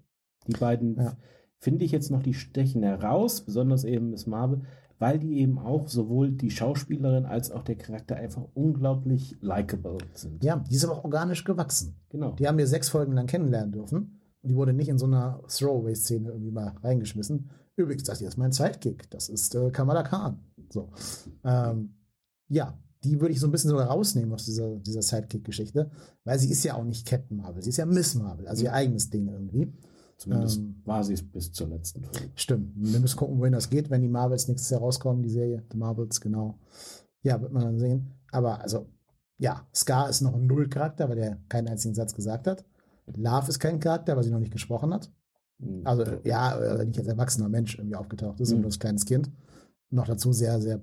Die 0.48 0.58
beiden 0.58 0.98
Ja. 0.98 1.18
finde 1.60 1.86
ich 1.86 1.92
jetzt 1.92 2.10
noch, 2.12 2.22
die 2.22 2.34
stechen 2.34 2.84
heraus, 2.84 3.42
besonders 3.42 3.84
eben 3.86 4.10
Miss 4.10 4.28
Marvel, 4.28 4.64
weil 4.98 5.20
die 5.20 5.40
eben 5.40 5.58
auch 5.60 5.88
sowohl 5.88 6.32
die 6.32 6.52
Schauspielerin 6.52 7.26
als 7.26 7.52
auch 7.52 7.64
der 7.64 7.78
Charakter 7.78 8.18
einfach 8.18 8.44
unglaublich 8.54 9.38
likable 9.40 9.98
sind. 10.14 10.44
Ja, 10.44 10.58
die 10.58 10.76
ist 10.76 10.84
aber 10.84 10.98
auch 10.98 11.06
organisch 11.06 11.46
gewachsen. 11.46 11.96
Genau. 12.10 12.34
Die 12.34 12.48
haben 12.48 12.58
wir 12.58 12.68
sechs 12.68 12.90
Folgen 12.90 13.14
lang 13.14 13.28
kennenlernen 13.28 13.72
dürfen. 13.72 14.19
Die 14.44 14.56
wurde 14.56 14.74
nicht 14.74 14.90
in 14.90 14.98
so 14.98 15.06
einer 15.06 15.42
Throwaway-Szene 15.48 16.30
irgendwie 16.30 16.52
mal 16.52 16.76
reingeschmissen. 16.82 17.50
Übrigens, 17.76 18.04
das 18.04 18.20
hier 18.20 18.28
ist 18.28 18.38
mein 18.38 18.52
Sidekick. 18.52 19.10
Das 19.10 19.30
ist 19.30 19.56
äh, 19.56 19.72
Kamala 19.72 20.04
Khan. 20.04 20.40
So. 20.70 20.90
Ähm, 21.44 21.96
ja, 22.48 22.78
die 23.04 23.20
würde 23.20 23.34
ich 23.34 23.40
so 23.40 23.48
ein 23.48 23.52
bisschen 23.52 23.70
sogar 23.70 23.88
rausnehmen 23.88 24.34
aus 24.34 24.46
dieser, 24.46 24.76
dieser 24.78 25.02
Sidekick-Geschichte, 25.02 25.90
weil 26.26 26.40
sie 26.40 26.50
ist 26.50 26.64
ja 26.64 26.76
auch 26.76 26.84
nicht 26.84 27.08
Captain 27.08 27.38
Marvel. 27.38 27.62
Sie 27.64 27.70
ist 27.70 27.78
ja 27.78 27.86
Miss 27.86 28.16
Marvel, 28.16 28.48
also 28.48 28.64
ihr 28.64 28.74
eigenes 28.74 29.10
Ding 29.10 29.28
irgendwie. 29.28 29.74
Zumindest 30.18 30.58
ähm, 30.58 30.82
war 30.84 31.02
sie 31.04 31.14
es 31.14 31.24
bis 31.24 31.54
zur 31.54 31.70
letzten 31.70 32.04
Folge. 32.04 32.30
Stimmt. 32.36 32.74
Wir 32.76 33.00
müssen 33.00 33.16
gucken, 33.16 33.40
wohin 33.40 33.54
das 33.54 33.70
geht, 33.70 33.90
wenn 33.90 34.02
die 34.02 34.10
Marvels 34.10 34.50
nächstes 34.50 34.70
Jahr 34.70 34.82
rauskommen, 34.82 35.24
die 35.24 35.30
Serie. 35.30 35.64
The 35.72 35.78
Marvels, 35.78 36.20
genau. 36.20 36.60
Ja, 37.24 37.42
wird 37.42 37.54
man 37.54 37.64
dann 37.64 37.80
sehen. 37.80 38.20
Aber 38.32 38.60
also, 38.60 38.88
ja, 39.38 39.66
Scar 39.74 40.10
ist 40.10 40.20
noch 40.20 40.36
ein 40.36 40.46
Null-Charakter, 40.46 41.08
weil 41.08 41.16
der 41.16 41.38
keinen 41.48 41.70
einzigen 41.70 41.96
Satz 41.96 42.14
gesagt 42.14 42.48
hat. 42.48 42.66
Love 43.18 43.50
ist 43.50 43.60
kein 43.60 43.80
Charakter, 43.80 44.16
weil 44.16 44.24
sie 44.24 44.32
noch 44.32 44.40
nicht 44.40 44.52
gesprochen 44.54 44.94
hat. 44.94 45.12
Hm. 45.60 45.82
Also, 45.86 46.04
ja, 46.24 46.58
äh, 46.58 46.86
nicht 46.86 47.00
als 47.00 47.08
erwachsener 47.08 47.50
Mensch 47.50 47.78
irgendwie 47.78 47.96
aufgetaucht 47.96 48.40
ist, 48.40 48.50
Mhm. 48.50 48.54
sondern 48.54 48.66
als 48.66 48.80
kleines 48.80 49.06
Kind. 49.06 49.32
Noch 49.90 50.06
dazu 50.08 50.32
sehr, 50.34 50.60
sehr 50.62 50.82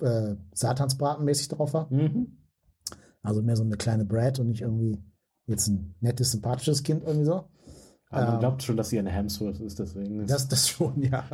äh, 0.00 0.36
Satansbratenmäßig 0.54 1.48
drauf 1.48 1.74
war. 1.74 1.92
Mhm. 1.92 2.38
Also 3.22 3.42
mehr 3.42 3.56
so 3.56 3.62
eine 3.62 3.76
kleine 3.76 4.04
Brad 4.04 4.38
und 4.40 4.48
nicht 4.48 4.62
irgendwie 4.62 4.98
jetzt 5.46 5.68
ein 5.68 5.94
nettes, 6.00 6.32
sympathisches 6.32 6.82
Kind 6.82 7.04
irgendwie 7.04 7.26
so. 7.26 7.44
Aber 8.10 8.24
man 8.26 8.34
Ähm, 8.34 8.40
glaubt 8.40 8.62
schon, 8.62 8.76
dass 8.76 8.88
sie 8.90 8.98
eine 8.98 9.10
Hemsworth 9.10 9.60
ist, 9.60 9.78
deswegen. 9.78 10.26
Das, 10.26 10.48
das 10.48 10.68
schon, 10.68 11.02
ja. 11.02 11.24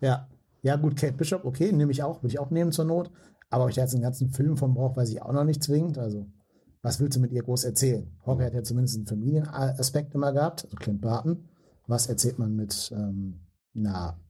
Ja. 0.00 0.28
Ja, 0.62 0.76
gut, 0.76 0.96
Kate 0.96 1.12
Bishop, 1.14 1.44
okay, 1.44 1.72
nehme 1.72 1.92
ich 1.92 2.02
auch, 2.02 2.22
würde 2.22 2.28
ich 2.32 2.38
auch 2.38 2.50
nehmen 2.50 2.72
zur 2.72 2.86
Not. 2.86 3.10
Aber 3.50 3.64
ob 3.64 3.70
ich 3.70 3.76
da 3.76 3.82
jetzt 3.82 3.92
einen 3.94 4.02
ganzen 4.02 4.30
Film 4.30 4.56
von 4.56 4.72
brauche, 4.74 4.96
weiß 4.96 5.10
ich 5.10 5.20
auch 5.20 5.32
noch 5.32 5.44
nicht 5.44 5.62
zwingend. 5.62 5.98
Also, 5.98 6.26
was 6.84 7.00
willst 7.00 7.16
du 7.16 7.20
mit 7.20 7.32
ihr 7.32 7.42
groß 7.42 7.64
erzählen? 7.64 8.06
Hawkeye 8.26 8.44
hat 8.44 8.52
ja 8.52 8.62
zumindest 8.62 8.96
einen 8.96 9.06
Familienaspekt 9.06 10.14
immer 10.14 10.34
gehabt, 10.34 10.66
also 10.66 10.76
Clint 10.76 11.00
Barton. 11.00 11.48
Was 11.86 12.08
erzählt 12.08 12.38
man 12.38 12.54
mit, 12.54 12.92
ähm, 12.94 13.40
na, 13.72 14.20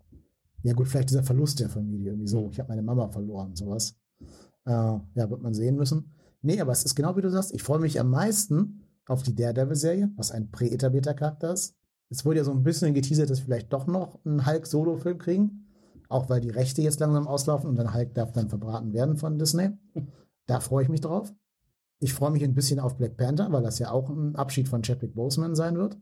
ja 0.62 0.72
gut, 0.72 0.86
vielleicht 0.86 1.10
dieser 1.10 1.24
Verlust 1.24 1.58
der 1.58 1.68
Familie, 1.68 2.12
irgendwie 2.12 2.28
so, 2.28 2.48
ich 2.52 2.60
habe 2.60 2.68
meine 2.68 2.82
Mama 2.82 3.08
verloren, 3.08 3.56
sowas. 3.56 3.96
Äh, 4.66 4.70
ja, 4.70 5.30
wird 5.30 5.42
man 5.42 5.52
sehen 5.52 5.74
müssen. 5.74 6.12
Nee, 6.42 6.60
aber 6.60 6.70
es 6.70 6.84
ist 6.84 6.94
genau 6.94 7.16
wie 7.16 7.22
du 7.22 7.30
sagst, 7.30 7.52
ich 7.52 7.62
freue 7.62 7.80
mich 7.80 7.98
am 7.98 8.10
meisten 8.10 8.84
auf 9.06 9.24
die 9.24 9.34
Daredevil-Serie, 9.34 10.12
was 10.16 10.30
ein 10.30 10.52
präetablierter 10.52 11.14
Charakter 11.14 11.52
ist. 11.52 11.74
Es 12.08 12.24
wurde 12.24 12.38
ja 12.38 12.44
so 12.44 12.52
ein 12.52 12.62
bisschen 12.62 12.94
geteasert, 12.94 13.30
dass 13.30 13.40
wir 13.40 13.46
vielleicht 13.46 13.72
doch 13.72 13.88
noch 13.88 14.24
einen 14.24 14.46
Hulk-Solo-Film 14.46 15.18
kriegen. 15.18 15.66
Auch 16.08 16.28
weil 16.28 16.40
die 16.40 16.50
Rechte 16.50 16.82
jetzt 16.82 17.00
langsam 17.00 17.26
auslaufen 17.26 17.68
und 17.68 17.76
dann 17.76 17.92
Hulk 17.92 18.14
darf 18.14 18.30
dann 18.30 18.48
verbraten 18.48 18.92
werden 18.92 19.16
von 19.16 19.38
Disney. 19.38 19.70
Da 20.46 20.60
freue 20.60 20.82
ich 20.82 20.90
mich 20.90 21.00
drauf. 21.00 21.32
Ich 22.04 22.12
freue 22.12 22.32
mich 22.32 22.44
ein 22.44 22.52
bisschen 22.52 22.80
auf 22.80 22.98
Black 22.98 23.16
Panther, 23.16 23.50
weil 23.50 23.62
das 23.62 23.78
ja 23.78 23.90
auch 23.90 24.10
ein 24.10 24.36
Abschied 24.36 24.68
von 24.68 24.82
Chadwick 24.82 25.14
Boseman 25.14 25.54
sein 25.54 25.78
wird. 25.78 25.98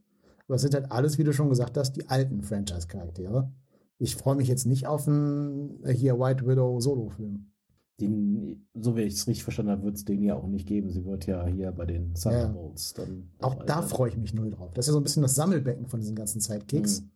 Aber 0.48 0.56
es 0.56 0.62
sind 0.62 0.74
halt 0.74 0.90
alles, 0.90 1.16
wie 1.16 1.22
du 1.22 1.32
schon 1.32 1.48
gesagt 1.48 1.78
hast, 1.78 1.92
die 1.92 2.08
alten 2.08 2.42
Franchise-Charaktere. 2.42 3.52
Ich 3.98 4.16
freue 4.16 4.34
mich 4.34 4.48
jetzt 4.48 4.66
nicht 4.66 4.88
auf 4.88 5.06
einen 5.06 5.80
äh, 5.84 5.94
hier 5.94 6.18
White 6.18 6.44
Widow 6.44 6.80
Solo-Film. 6.80 7.52
Den, 8.00 8.66
so 8.74 8.96
wie 8.96 9.02
ich 9.02 9.14
es 9.14 9.28
richtig 9.28 9.44
verstanden 9.44 9.70
habe, 9.70 9.84
wird 9.84 9.94
es 9.94 10.04
den 10.04 10.24
ja 10.24 10.34
auch 10.34 10.48
nicht 10.48 10.66
geben. 10.66 10.90
Sie 10.90 11.04
wird 11.04 11.28
ja 11.28 11.46
hier 11.46 11.70
bei 11.70 11.86
den 11.86 12.14
Thunderbolts 12.14 12.94
dann. 12.94 13.30
Auch 13.38 13.62
da 13.62 13.82
freue 13.82 14.10
ich 14.10 14.16
mich 14.16 14.34
null 14.34 14.50
drauf. 14.50 14.72
Das 14.74 14.86
ist 14.86 14.88
ja 14.88 14.94
so 14.94 14.98
ein 14.98 15.04
bisschen 15.04 15.22
das 15.22 15.36
Sammelbecken 15.36 15.86
von 15.86 16.00
diesen 16.00 16.16
ganzen 16.16 16.40
Sidekicks. 16.40 17.02
Mhm. 17.02 17.10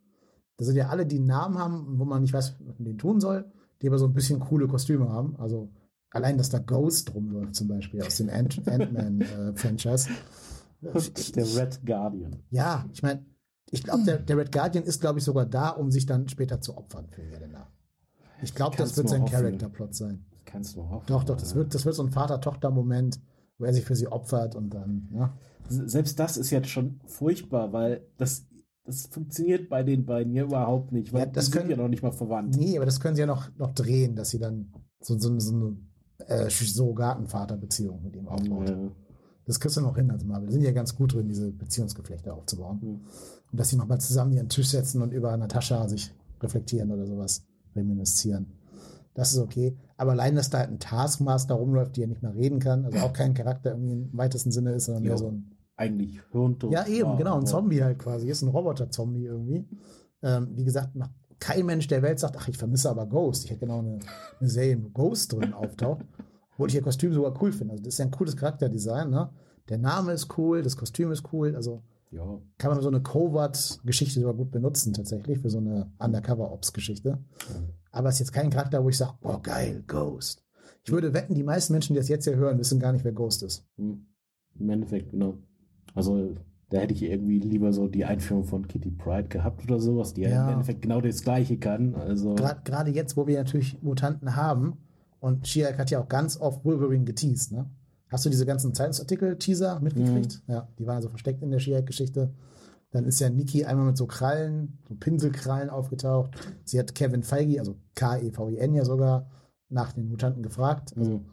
Das 0.55 0.67
sind 0.67 0.77
ja 0.77 0.87
alle, 0.87 1.05
die 1.05 1.17
einen 1.17 1.27
Namen 1.27 1.57
haben, 1.57 1.99
wo 1.99 2.05
man 2.05 2.21
nicht 2.21 2.31
weiß, 2.31 2.55
was 2.65 2.79
man 2.79 2.85
den 2.85 2.97
tun 2.97 3.19
soll, 3.19 3.51
die 3.81 3.87
aber 3.89 3.99
so 3.99 4.05
ein 4.05 4.13
bisschen 4.13 4.39
coole 4.39 4.67
Kostüme 4.69 5.09
haben. 5.09 5.35
Also 5.35 5.73
allein, 6.11 6.37
dass 6.37 6.49
da 6.49 6.59
Ghost 6.59 7.13
rumläuft 7.13 7.55
zum 7.55 7.67
Beispiel 7.67 8.01
aus 8.03 8.17
dem 8.17 8.29
Ant- 8.29 8.67
Ant-Man-Franchise. 8.67 10.09
Der 11.35 11.45
Red 11.55 11.83
Guardian. 11.85 12.35
ja, 12.51 12.85
ich 12.93 13.01
meine, 13.01 13.25
ich 13.71 13.83
glaube, 13.83 14.03
der, 14.03 14.19
der 14.19 14.37
Red 14.37 14.51
Guardian 14.51 14.83
ist, 14.85 15.01
glaube 15.01 15.17
ich, 15.19 15.25
sogar 15.25 15.45
da, 15.47 15.69
um 15.71 15.89
sich 15.91 16.05
dann 16.05 16.29
später 16.29 16.61
zu 16.61 16.77
opfern 16.77 17.07
für 17.09 17.23
Jelena. 17.23 17.67
Ich 18.43 18.53
glaube, 18.53 18.77
das 18.77 18.95
wird 18.95 19.09
sein. 19.09 19.25
Charakterplot 19.25 19.95
sein. 19.95 20.23
Kannst 20.45 20.75
du 20.75 20.87
hoffen. 20.87 21.05
Doch, 21.07 21.23
doch, 21.23 21.35
das 21.35 21.55
wird, 21.55 21.73
das 21.73 21.83
wird 21.83 21.95
so 21.95 22.03
ein 22.03 22.11
Vater-Tochter-Moment, 22.11 23.19
wo 23.57 23.65
er 23.65 23.73
sich 23.73 23.83
für 23.83 23.95
sie 23.95 24.07
opfert 24.07 24.55
und 24.55 24.69
dann, 24.69 25.09
ja. 25.13 25.35
Selbst 25.67 26.19
das 26.19 26.37
ist 26.37 26.51
jetzt 26.51 26.69
schon 26.69 27.01
furchtbar, 27.07 27.73
weil 27.73 28.05
das, 28.17 28.45
das 28.85 29.07
funktioniert 29.07 29.67
bei 29.69 29.81
den 29.83 30.05
beiden 30.05 30.31
hier 30.31 30.43
überhaupt 30.43 30.91
nicht, 30.93 31.11
weil 31.11 31.21
Ja, 31.21 31.25
das 31.25 31.45
die 31.47 31.51
sind 31.51 31.59
können- 31.61 31.71
ja 31.71 31.77
noch 31.77 31.89
nicht 31.89 32.03
mal 32.03 32.13
verwandt. 32.13 32.55
Nee, 32.55 32.77
aber 32.77 32.85
das 32.85 32.99
können 33.01 33.15
sie 33.15 33.21
ja 33.21 33.25
noch, 33.27 33.49
noch 33.57 33.73
drehen, 33.73 34.15
dass 34.15 34.29
sie 34.29 34.39
dann 34.39 34.71
so, 35.01 35.17
so, 35.17 35.37
so 35.39 35.55
eine 35.55 35.77
äh, 36.27 36.49
Surrogaten-Vater-Beziehung 36.49 38.03
mit 38.03 38.15
ihm 38.15 38.27
aufbaut. 38.27 38.69
Ja. 38.69 38.77
Das 39.45 39.59
kriegst 39.59 39.77
du 39.77 39.81
noch 39.81 39.95
hin 39.95 40.11
als 40.11 40.25
Marvel. 40.25 40.47
Die 40.47 40.53
sind 40.53 40.63
ja 40.63 40.71
ganz 40.71 40.95
gut 40.95 41.13
drin, 41.13 41.27
diese 41.29 41.51
Beziehungsgeflechte 41.51 42.33
aufzubauen. 42.33 42.81
Hm. 42.81 42.89
Und 43.51 43.59
dass 43.59 43.69
sie 43.69 43.77
nochmal 43.77 43.99
zusammen 44.01 44.33
ihren 44.33 44.49
Tisch 44.49 44.67
setzen 44.69 45.01
und 45.01 45.13
über 45.13 45.35
Natascha 45.37 45.87
sich 45.87 46.13
reflektieren 46.41 46.91
oder 46.91 47.05
sowas, 47.05 47.45
reminiszieren. 47.75 48.47
Das 49.13 49.31
ist 49.31 49.39
okay. 49.39 49.75
Aber 49.95 50.11
allein, 50.11 50.35
dass 50.35 50.49
da 50.49 50.59
halt 50.59 50.69
ein 50.69 50.79
Taskmaster 50.79 51.55
rumläuft, 51.55 51.95
die 51.95 52.01
ja 52.01 52.07
nicht 52.07 52.21
mehr 52.21 52.35
reden 52.35 52.59
kann, 52.59 52.85
also 52.85 52.99
auch 52.99 53.13
kein 53.13 53.33
Charakter 53.33 53.71
irgendwie 53.71 53.93
im 53.93 54.09
weitesten 54.13 54.51
Sinne 54.51 54.73
ist, 54.73 54.85
sondern 54.85 55.03
Ja. 55.05 55.09
mehr 55.11 55.17
so 55.17 55.27
ein 55.29 55.51
Eigentlich 55.77 56.21
hirntot. 56.31 56.71
ja, 56.71 56.85
eben, 56.85 57.09
war, 57.09 57.17
genau, 57.17 57.39
ein 57.39 57.45
Zombie 57.45 57.81
halt 57.83 57.99
quasi. 57.99 58.29
Ist 58.29 58.41
ein 58.41 58.49
Roboter-Zombie 58.49 59.25
irgendwie. 59.25 59.65
Ähm, 60.21 60.49
wie 60.55 60.65
gesagt, 60.65 60.95
noch 60.95 61.09
kein 61.39 61.65
Mensch 61.65 61.87
der 61.87 62.01
Welt 62.01 62.19
sagt, 62.19 62.35
ach, 62.37 62.47
ich 62.47 62.57
vermisse 62.57 62.89
aber 62.89 63.05
Ghost. 63.05 63.45
Ich 63.45 63.51
hätte 63.51 63.61
genau 63.61 63.79
eine, 63.79 63.99
eine 64.39 64.49
Serie, 64.49 64.81
wo 64.83 64.89
Ghost 64.89 65.33
drin 65.33 65.53
auftaucht. 65.53 66.05
Obwohl 66.53 66.69
ich 66.69 66.75
ihr 66.75 66.81
Kostüm 66.81 67.13
sogar 67.13 67.39
cool 67.41 67.51
finde. 67.51 67.73
Also, 67.73 67.83
das 67.83 67.93
ist 67.93 67.97
ja 67.99 68.05
ein 68.05 68.11
cooles 68.11 68.35
Charakterdesign, 68.35 69.09
ne? 69.11 69.29
Der 69.69 69.77
Name 69.77 70.13
ist 70.13 70.37
cool, 70.37 70.63
das 70.63 70.75
Kostüm 70.77 71.11
ist 71.11 71.23
cool. 71.31 71.55
Also, 71.55 71.83
Ja. 72.09 72.39
kann 72.57 72.71
man 72.71 72.81
so 72.81 72.87
eine 72.87 73.01
Covert-Geschichte 73.01 74.19
sogar 74.21 74.33
gut 74.33 74.49
benutzen, 74.51 74.93
tatsächlich, 74.93 75.39
für 75.39 75.49
so 75.49 75.57
eine 75.59 75.91
Undercover-Ops-Geschichte. 75.99 77.19
Aber 77.91 78.09
es 78.09 78.15
ist 78.15 78.19
jetzt 78.19 78.31
kein 78.33 78.49
Charakter, 78.49 78.83
wo 78.83 78.89
ich 78.89 78.97
sage, 78.97 79.13
oh, 79.23 79.37
geil, 79.43 79.83
Ghost. 79.87 80.43
Ich 80.83 80.91
würde 80.91 81.13
wetten, 81.13 81.35
die 81.35 81.43
meisten 81.43 81.73
Menschen, 81.73 81.93
die 81.93 81.99
das 81.99 82.07
jetzt 82.07 82.23
hier 82.23 82.37
hören, 82.37 82.57
wissen 82.59 82.79
gar 82.79 82.93
nicht, 82.93 83.03
wer 83.03 83.11
Ghost 83.11 83.43
ist. 83.43 83.65
Hm. 83.77 84.05
Im 84.59 84.69
Endeffekt, 84.69 85.11
genau. 85.11 85.37
Also, 85.93 86.33
da 86.69 86.79
hätte 86.79 86.93
ich 86.93 87.03
irgendwie 87.03 87.39
lieber 87.39 87.71
so 87.71 87.87
die 87.87 88.05
Einführung 88.05 88.43
von 88.43 88.67
Kitty 88.67 88.91
Pride 88.91 89.29
gehabt 89.29 89.63
oder 89.63 89.79
sowas, 89.79 90.13
die 90.13 90.21
ja, 90.21 90.45
im 90.45 90.53
Endeffekt 90.53 90.81
genau 90.81 90.99
das 90.99 91.21
Gleiche 91.21 91.57
kann. 91.57 91.95
Also, 91.95 92.35
Gerade 92.35 92.91
jetzt, 92.91 93.15
wo 93.15 93.25
wir 93.25 93.37
natürlich 93.37 93.81
Mutanten 93.81 94.35
haben 94.35 94.77
und 95.19 95.47
She-Hulk 95.47 95.77
hat 95.77 95.91
ja 95.91 95.99
auch 95.99 96.09
ganz 96.09 96.37
oft 96.39 96.65
Wolverine 96.65 97.05
geteased, 97.05 97.51
ne? 97.51 97.69
Hast 98.09 98.25
du 98.25 98.29
diese 98.29 98.45
ganzen 98.45 98.73
Zeitungsartikel-Teaser 98.73 99.81
mitgekriegt? 99.81 100.41
Ja, 100.47 100.69
die 100.79 100.87
waren 100.87 101.01
so 101.01 101.09
versteckt 101.09 101.41
in 101.41 101.51
der 101.51 101.59
She-Hulk-Geschichte. 101.59 102.33
Dann 102.91 103.03
ist 103.03 103.19
ja 103.19 103.29
Nikki 103.29 103.65
einmal 103.65 103.87
mit 103.87 103.97
so 103.97 104.05
Krallen, 104.05 104.79
so 104.87 104.95
Pinselkrallen 104.95 105.69
aufgetaucht. 105.69 106.31
Sie 106.63 106.79
hat 106.79 106.95
Kevin 106.95 107.23
Feige, 107.23 107.59
also 107.59 107.75
K-E-V-I-N 107.95 108.73
ja 108.75 108.85
sogar, 108.85 109.29
nach 109.67 109.91
den 109.91 110.07
Mutanten 110.07 110.41
gefragt. 110.41 110.93
Also 110.95 111.15
hm. 111.15 111.25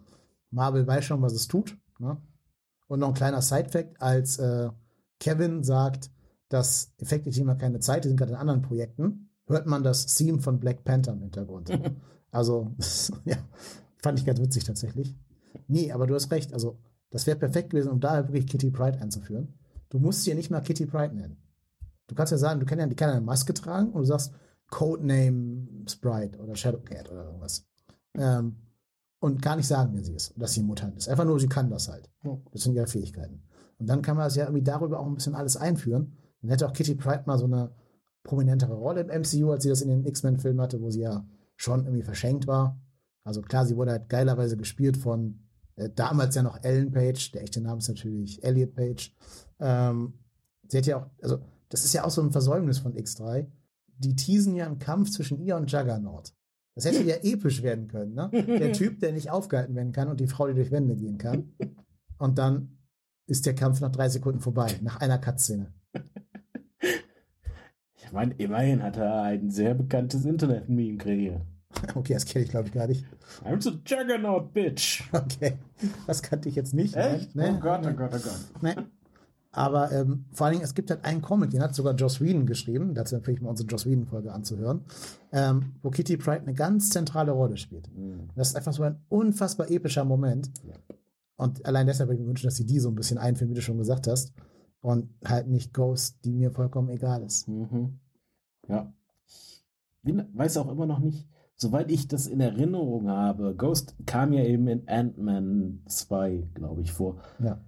Marvel 0.50 0.86
weiß 0.86 1.04
schon, 1.04 1.22
was 1.22 1.32
es 1.32 1.46
tut. 1.46 1.76
Ne? 2.00 2.16
Und 2.88 2.98
noch 3.00 3.08
ein 3.08 3.14
kleiner 3.14 3.40
Side-Fact, 3.40 4.00
als 4.02 4.38
äh, 4.38 4.70
Kevin 5.20 5.62
sagt, 5.62 6.10
dass 6.48 6.92
Effektiv 6.98 7.36
immer 7.38 7.56
keine 7.56 7.80
Zeit, 7.80 8.04
die 8.04 8.08
sind 8.08 8.16
gerade 8.16 8.32
in 8.32 8.38
anderen 8.38 8.62
Projekten, 8.62 9.30
hört 9.46 9.66
man 9.66 9.82
das 9.82 10.06
Theme 10.06 10.40
von 10.40 10.60
Black 10.60 10.84
Panther 10.84 11.12
im 11.12 11.20
Hintergrund. 11.20 11.70
also, 12.30 12.74
ja, 13.24 13.36
fand 13.98 14.18
ich 14.18 14.24
ganz 14.24 14.40
witzig 14.40 14.64
tatsächlich. 14.64 15.16
Nee, 15.66 15.92
aber 15.92 16.06
du 16.06 16.14
hast 16.14 16.30
recht, 16.30 16.52
also 16.52 16.78
das 17.10 17.26
wäre 17.26 17.38
perfekt 17.38 17.70
gewesen, 17.70 17.90
um 17.90 18.00
da 18.00 18.28
wirklich 18.28 18.46
Kitty 18.46 18.70
Pride 18.70 19.00
einzuführen. 19.00 19.54
Du 19.88 19.98
musst 19.98 20.24
sie 20.24 20.30
ja 20.30 20.36
nicht 20.36 20.50
mal 20.50 20.60
Kitty 20.60 20.86
Pride 20.86 21.14
nennen. 21.14 21.36
Du 22.06 22.14
kannst 22.14 22.32
ja 22.32 22.38
sagen, 22.38 22.60
du 22.60 22.66
kannst 22.66 22.80
ja 22.80 22.86
die 22.86 22.96
kann 22.96 23.08
ja 23.08 23.16
eine 23.16 23.24
Maske 23.24 23.54
tragen 23.54 23.92
und 23.92 24.02
du 24.02 24.06
sagst 24.06 24.32
Codename 24.70 25.68
Sprite 25.88 26.38
oder 26.38 26.56
Shadowcat 26.56 27.10
oder 27.10 27.26
irgendwas. 27.26 27.66
Ähm, 28.16 28.56
und 29.20 29.40
gar 29.40 29.56
nicht 29.56 29.68
sagen, 29.68 29.92
wer 29.94 30.04
sie 30.04 30.14
ist 30.14 30.34
dass 30.36 30.52
sie 30.52 30.62
Mutant 30.62 30.96
ist. 30.96 31.08
Einfach 31.08 31.24
nur, 31.24 31.40
sie 31.40 31.48
kann 31.48 31.70
das 31.70 31.88
halt. 31.88 32.10
Das 32.52 32.62
sind 32.62 32.74
ihre 32.74 32.86
Fähigkeiten. 32.86 33.42
Und 33.78 33.88
dann 33.88 34.02
kann 34.02 34.16
man 34.16 34.26
das 34.26 34.36
ja 34.36 34.44
irgendwie 34.44 34.64
darüber 34.64 35.00
auch 35.00 35.06
ein 35.06 35.14
bisschen 35.14 35.34
alles 35.34 35.56
einführen. 35.56 36.16
Dann 36.40 36.50
hätte 36.50 36.66
auch 36.66 36.72
Kitty 36.72 36.94
Pride 36.94 37.24
mal 37.26 37.38
so 37.38 37.46
eine 37.46 37.72
prominentere 38.22 38.74
Rolle 38.74 39.02
im 39.02 39.22
MCU, 39.22 39.50
als 39.50 39.62
sie 39.62 39.68
das 39.68 39.82
in 39.82 39.88
den 39.88 40.06
X-Men-Filmen 40.06 40.60
hatte, 40.60 40.80
wo 40.80 40.90
sie 40.90 41.00
ja 41.00 41.26
schon 41.56 41.84
irgendwie 41.84 42.02
verschenkt 42.02 42.46
war. 42.46 42.80
Also 43.24 43.42
klar, 43.42 43.66
sie 43.66 43.76
wurde 43.76 43.92
halt 43.92 44.08
geilerweise 44.08 44.56
gespielt 44.56 44.96
von 44.96 45.44
äh, 45.76 45.90
damals 45.94 46.34
ja 46.34 46.42
noch 46.42 46.62
Ellen 46.62 46.92
Page, 46.92 47.32
der 47.32 47.42
echte 47.42 47.60
Name 47.60 47.78
ist 47.78 47.88
natürlich 47.88 48.42
Elliot 48.44 48.74
Page. 48.74 49.14
Ähm, 49.60 50.14
sie 50.68 50.78
hat 50.78 50.86
ja 50.86 50.98
auch, 50.98 51.10
also 51.22 51.40
das 51.68 51.84
ist 51.84 51.92
ja 51.92 52.04
auch 52.04 52.10
so 52.10 52.22
ein 52.22 52.32
Versäumnis 52.32 52.78
von 52.78 52.94
X3. 52.94 53.46
Die 53.98 54.16
teasen 54.16 54.54
ja 54.54 54.66
einen 54.66 54.78
Kampf 54.78 55.10
zwischen 55.10 55.38
ihr 55.40 55.56
und 55.56 55.70
Juggernaut. 55.70 56.34
Das 56.74 56.84
hätte 56.84 57.02
ja 57.04 57.16
episch 57.16 57.62
werden 57.62 57.88
können, 57.88 58.14
ne? 58.14 58.30
Der 58.32 58.72
Typ, 58.72 58.98
der 59.00 59.12
nicht 59.12 59.30
aufgehalten 59.30 59.74
werden 59.76 59.92
kann 59.92 60.08
und 60.08 60.18
die 60.20 60.26
Frau, 60.26 60.48
die 60.48 60.54
durch 60.54 60.72
Wände 60.72 60.96
gehen 60.96 61.18
kann. 61.18 61.54
Und 62.18 62.38
dann 62.38 62.78
ist 63.26 63.46
der 63.46 63.54
Kampf 63.54 63.80
nach 63.80 63.92
drei 63.92 64.08
Sekunden 64.08 64.40
vorbei, 64.40 64.78
nach 64.82 65.00
einer 65.00 65.18
Cutscene. 65.18 65.72
Ich 68.06 68.12
meine, 68.12 68.34
immerhin 68.34 68.82
hat 68.82 68.96
er 68.98 69.22
ein 69.22 69.50
sehr 69.50 69.74
bekanntes 69.74 70.24
Internet-Meme 70.24 70.98
kreiert. 70.98 71.40
Okay, 71.94 72.14
das 72.14 72.24
kenne 72.24 72.44
ich 72.44 72.50
glaube 72.50 72.68
ich 72.68 72.74
gar 72.74 72.86
nicht. 72.86 73.04
I'm 73.44 73.60
the 73.60 73.80
Juggernaut, 73.84 74.52
bitch. 74.52 75.02
Okay, 75.12 75.54
das 76.06 76.22
kannte 76.22 76.48
ich 76.48 76.54
jetzt 76.54 76.74
nicht. 76.74 76.94
Echt? 76.94 77.34
Nein, 77.34 77.56
oh 77.56 77.60
Gott, 77.60 77.80
oh 77.84 77.92
Gott, 77.92 78.10
oh 78.14 78.18
Gott. 78.18 78.62
nein. 78.62 78.86
Aber 79.50 79.92
ähm, 79.92 80.24
vor 80.32 80.46
allen 80.46 80.54
Dingen, 80.54 80.64
es 80.64 80.74
gibt 80.74 80.90
halt 80.90 81.04
einen 81.04 81.22
Comic, 81.22 81.50
den 81.50 81.62
hat 81.62 81.74
sogar 81.74 81.94
Joss 81.94 82.20
Whedon 82.20 82.44
geschrieben. 82.46 82.94
Dazu 82.94 83.16
empfehle 83.16 83.36
ich 83.36 83.42
mal 83.42 83.50
unsere 83.50 83.68
Joss 83.68 83.86
Whedon-Folge 83.86 84.32
anzuhören, 84.32 84.82
ähm, 85.32 85.74
wo 85.82 85.90
Kitty 85.90 86.16
Pride 86.16 86.42
eine 86.42 86.54
ganz 86.54 86.90
zentrale 86.90 87.32
Rolle 87.32 87.56
spielt. 87.56 87.88
Mhm. 87.96 88.28
Das 88.34 88.48
ist 88.48 88.56
einfach 88.56 88.72
so 88.72 88.82
ein 88.82 88.98
unfassbar 89.08 89.70
epischer 89.70 90.04
Moment. 90.04 90.50
Ja. 90.66 90.74
Und 91.36 91.64
allein 91.66 91.86
deshalb 91.86 92.08
würde 92.08 92.16
ich 92.16 92.22
mir 92.22 92.28
wünschen, 92.28 92.46
dass 92.46 92.56
sie 92.56 92.66
die 92.66 92.78
so 92.78 92.88
ein 92.90 92.94
bisschen 92.94 93.18
einführen, 93.18 93.50
wie 93.50 93.54
du 93.54 93.62
schon 93.62 93.78
gesagt 93.78 94.06
hast. 94.06 94.32
Und 94.80 95.08
halt 95.24 95.48
nicht 95.48 95.72
Ghost, 95.72 96.24
die 96.24 96.32
mir 96.32 96.50
vollkommen 96.50 96.90
egal 96.90 97.22
ist. 97.22 97.48
Mhm. 97.48 97.98
Ja. 98.68 98.92
Ich 99.26 99.64
bin, 100.02 100.26
weiß 100.34 100.58
auch 100.58 100.70
immer 100.70 100.86
noch 100.86 100.98
nicht, 100.98 101.26
soweit 101.56 101.90
ich 101.90 102.08
das 102.08 102.26
in 102.26 102.40
Erinnerung 102.40 103.08
habe, 103.08 103.54
Ghost 103.56 103.96
kam 104.06 104.32
ja 104.32 104.44
eben 104.44 104.68
in 104.68 104.88
Ant-Man 104.88 105.82
2, 105.86 106.50
glaube 106.54 106.82
ich, 106.82 106.92
vor. 106.92 107.22
Ja. 107.42 107.64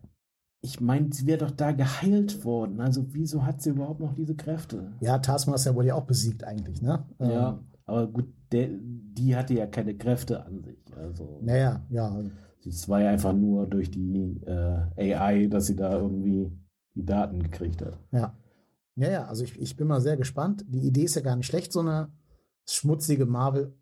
Ich 0.61 0.81
meine, 0.81 1.12
sie 1.12 1.27
wäre 1.27 1.39
doch 1.39 1.53
da 1.53 1.73
geheilt 1.73 2.45
worden. 2.45 2.81
Also 2.81 3.07
wieso 3.14 3.47
hat 3.47 3.62
sie 3.62 3.71
überhaupt 3.71 4.01
noch 4.01 4.14
diese 4.14 4.35
Kräfte? 4.35 4.93
Ja, 5.01 5.19
Taskmaster 5.19 5.75
wurde 5.75 5.89
ja 5.89 5.95
auch 5.95 6.07
besiegt 6.07 6.45
eigentlich, 6.45 6.83
ne? 6.83 7.07
Ähm, 7.19 7.31
Ja, 7.31 7.64
aber 7.85 8.09
gut, 8.09 8.27
der, 8.53 8.69
die 8.73 9.37
hatte 9.37 9.55
ja 9.55 9.67
keine 9.67 9.97
Kräfte 9.97 10.45
an 10.45 10.62
sich. 10.62 10.79
Also 10.97 11.39
Naja, 11.43 11.85
ja. 11.89 12.25
Es 12.67 12.89
war 12.89 13.01
ja 13.01 13.11
einfach 13.11 13.33
nur 13.33 13.67
durch 13.67 13.91
die 13.91 14.41
äh, 14.47 15.14
AI, 15.14 15.47
dass 15.47 15.67
sie 15.67 15.77
da 15.77 15.93
irgendwie 15.99 16.51
die 16.95 17.05
Daten 17.05 17.43
gekriegt 17.43 17.83
hat. 17.83 17.99
Ja. 18.12 18.35
Ja, 18.99 19.11
ja, 19.11 19.27
also 19.27 19.45
ich, 19.45 19.61
ich 19.61 19.77
bin 19.77 19.89
mal 19.89 20.01
sehr 20.01 20.17
gespannt. 20.17 20.64
Die 20.69 20.87
Idee 20.87 21.05
ist 21.05 21.17
ja 21.17 21.21
gar 21.23 21.37
nicht 21.37 21.47
schlecht, 21.47 21.71
so 21.71 21.81
eine 21.81 22.09
schmutzige 22.67 23.27
Marvel 23.27 23.75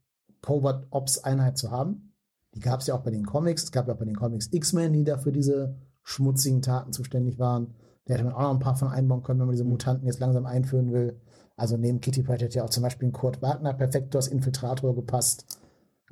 Covert 0.43 0.89
Ops 0.91 1.19
Einheit 1.19 1.57
zu 1.57 1.71
haben. 1.71 2.13
Die 2.55 2.61
gab 2.61 2.81
es 2.81 2.89
ja 2.89 2.95
auch 2.95 3.03
bei 3.03 3.13
den 3.13 3.25
Comics. 3.25 3.65
Es 3.65 3.73
gab 3.73 3.87
ja 3.87 3.95
auch 3.95 3.99
bei 3.99 4.05
den 4.05 4.17
Comics 4.17 4.49
X-Men, 4.53 4.93
die 4.93 5.05
da 5.05 5.17
für 5.17 5.33
diese 5.33 5.77
schmutzigen 6.03 6.63
Taten 6.63 6.93
zuständig 6.93 7.39
waren. 7.39 7.75
Da 8.05 8.15
hätte 8.15 8.25
man 8.25 8.35
auch 8.35 8.43
noch 8.43 8.51
ein 8.51 8.59
paar 8.59 8.77
von 8.77 8.89
einbauen 8.89 9.23
können, 9.23 9.41
wenn 9.41 9.47
man 9.47 9.55
diese 9.55 9.65
Mutanten 9.65 10.07
jetzt 10.07 10.19
langsam 10.19 10.47
einführen 10.47 10.93
will. 10.93 11.21
Also 11.57 11.77
neben 11.77 12.01
Kitty 12.01 12.23
Pryde 12.23 12.45
hätte 12.45 12.59
ja 12.59 12.65
auch 12.65 12.71
zum 12.71 12.83
Beispiel 12.83 13.09
ein 13.09 13.13
Kurt 13.13 13.41
Wagner 13.41 13.73
perfekt 13.73 14.15
als 14.17 14.29
Infiltrator 14.29 14.95
gepasst. 14.95 15.47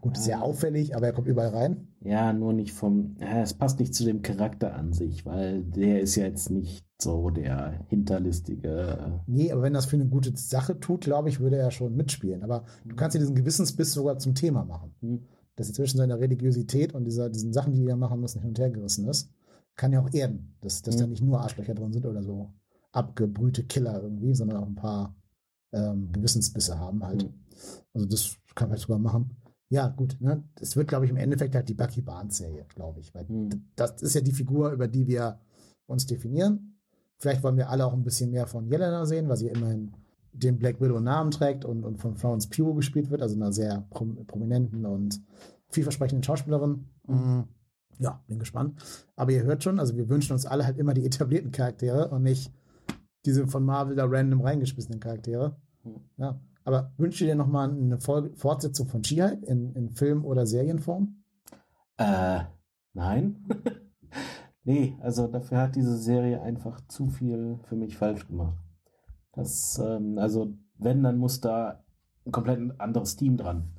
Gut, 0.02 0.16
sehr 0.18 0.36
Ja. 0.38 0.42
auffällig, 0.42 0.94
aber 0.96 1.06
er 1.06 1.12
kommt 1.12 1.28
überall 1.28 1.50
rein. 1.50 1.86
Ja, 2.00 2.32
nur 2.32 2.52
nicht 2.52 2.72
vom, 2.72 3.14
ja, 3.20 3.40
es 3.40 3.54
passt 3.54 3.78
nicht 3.78 3.94
zu 3.94 4.04
dem 4.04 4.20
Charakter 4.20 4.74
an 4.74 4.92
sich, 4.92 5.24
weil 5.24 5.62
der 5.62 6.00
ist 6.00 6.16
ja 6.16 6.24
jetzt 6.24 6.50
nicht 6.50 6.84
so 7.00 7.30
der 7.30 7.84
hinterlistige. 7.88 9.22
Nee, 9.26 9.52
aber 9.52 9.62
wenn 9.62 9.72
das 9.74 9.86
für 9.86 9.96
eine 9.96 10.06
gute 10.08 10.36
Sache 10.36 10.78
tut, 10.80 11.02
glaube 11.02 11.28
ich, 11.28 11.38
würde 11.40 11.56
er 11.56 11.70
schon 11.70 11.94
mitspielen. 11.96 12.42
Aber 12.42 12.64
du 12.84 12.96
kannst 12.96 13.14
dir 13.14 13.20
diesen 13.20 13.36
Gewissensbiss 13.36 13.92
sogar 13.92 14.18
zum 14.18 14.34
Thema 14.34 14.64
machen. 14.64 14.92
Hm. 15.00 15.22
Dass 15.56 15.68
er 15.68 15.74
zwischen 15.74 15.98
seiner 15.98 16.18
Religiosität 16.18 16.94
und 16.94 17.04
dieser, 17.04 17.30
diesen 17.30 17.52
Sachen, 17.52 17.72
die 17.72 17.84
da 17.84 17.94
machen 17.96 18.20
müssen, 18.20 18.40
hin 18.40 18.48
und 18.50 18.58
her 18.58 18.70
gerissen 18.70 19.06
ist. 19.08 19.30
Kann 19.76 19.92
ja 19.92 20.00
auch 20.02 20.12
erden, 20.12 20.56
dass, 20.62 20.82
dass 20.82 20.96
da 20.96 21.04
Mhm. 21.04 21.10
nicht 21.12 21.22
nur 21.22 21.40
Arschlöcher 21.40 21.74
drin 21.74 21.92
sind 21.92 22.06
oder 22.06 22.22
so 22.22 22.52
abgebrühte 22.90 23.64
Killer 23.64 24.02
irgendwie, 24.02 24.34
sondern 24.34 24.58
auch 24.58 24.66
ein 24.66 24.74
paar 24.74 25.14
ähm, 25.72 26.10
Gewissensbisse 26.12 26.78
haben 26.78 27.02
halt. 27.04 27.22
Mhm. 27.24 27.34
Also 27.94 28.06
das 28.06 28.36
kann 28.54 28.68
man 28.68 28.78
sogar 28.78 28.98
machen. 28.98 29.36
Ja, 29.72 29.88
gut, 29.88 30.18
ne? 30.20 30.44
Das 30.56 30.76
wird, 30.76 30.88
glaube 30.88 31.06
ich, 31.06 31.10
im 31.10 31.16
Endeffekt 31.16 31.54
halt 31.54 31.66
die 31.66 31.72
Bucky 31.72 32.02
Barnes-Serie, 32.02 32.66
glaube 32.74 33.00
ich. 33.00 33.14
Weil 33.14 33.26
Hm. 33.26 33.48
das 33.74 34.02
ist 34.02 34.14
ja 34.14 34.20
die 34.20 34.32
Figur, 34.32 34.70
über 34.70 34.86
die 34.86 35.06
wir 35.06 35.40
uns 35.86 36.04
definieren. 36.04 36.78
Vielleicht 37.18 37.42
wollen 37.42 37.56
wir 37.56 37.70
alle 37.70 37.86
auch 37.86 37.94
ein 37.94 38.04
bisschen 38.04 38.32
mehr 38.32 38.46
von 38.46 38.66
Jelena 38.66 39.06
sehen, 39.06 39.30
weil 39.30 39.38
sie 39.38 39.48
immerhin 39.48 39.94
den 40.34 40.58
Black 40.58 40.78
Widow 40.82 41.00
Namen 41.00 41.30
trägt 41.30 41.64
und, 41.64 41.84
und 41.84 41.96
von 41.96 42.16
Florence 42.16 42.48
Pugh 42.48 42.74
gespielt 42.74 43.10
wird, 43.10 43.22
also 43.22 43.34
einer 43.34 43.50
sehr 43.50 43.86
prom 43.88 44.26
prominenten 44.26 44.84
und 44.84 45.22
vielversprechenden 45.70 46.22
Schauspielerin. 46.22 46.84
Mhm. 47.06 47.44
Ja, 47.98 48.22
bin 48.28 48.38
gespannt. 48.38 48.78
Aber 49.16 49.32
ihr 49.32 49.42
hört 49.42 49.64
schon, 49.64 49.78
also 49.78 49.96
wir 49.96 50.10
wünschen 50.10 50.34
uns 50.34 50.44
alle 50.44 50.66
halt 50.66 50.76
immer 50.76 50.92
die 50.92 51.06
etablierten 51.06 51.50
Charaktere 51.50 52.08
und 52.08 52.24
nicht 52.24 52.52
diese 53.24 53.46
von 53.46 53.64
Marvel 53.64 53.96
da 53.96 54.04
random 54.04 54.42
reingeschmissenen 54.42 55.00
Charaktere. 55.00 55.56
Mhm. 55.82 56.00
Ja. 56.18 56.38
Aber 56.64 56.92
wünscht 56.96 57.20
ihr 57.20 57.26
dir 57.26 57.34
nochmal 57.34 57.70
eine 57.70 58.00
Folge, 58.00 58.34
Fortsetzung 58.36 58.88
von 58.88 59.02
She-Hulk 59.02 59.42
in, 59.42 59.74
in 59.74 59.90
Film- 59.90 60.24
oder 60.24 60.46
Serienform? 60.46 61.22
Äh, 61.96 62.40
nein. 62.92 63.44
nee, 64.64 64.96
also 65.00 65.26
dafür 65.26 65.58
hat 65.58 65.76
diese 65.76 65.96
Serie 65.96 66.40
einfach 66.42 66.80
zu 66.88 67.08
viel 67.08 67.58
für 67.64 67.76
mich 67.76 67.96
falsch 67.96 68.26
gemacht. 68.28 68.56
Das, 69.32 69.80
ähm, 69.84 70.18
also 70.18 70.52
wenn, 70.78 71.02
dann 71.02 71.18
muss 71.18 71.40
da 71.40 71.82
ein 72.24 72.32
komplett 72.32 72.80
anderes 72.80 73.16
Team 73.16 73.36
dran. 73.36 73.70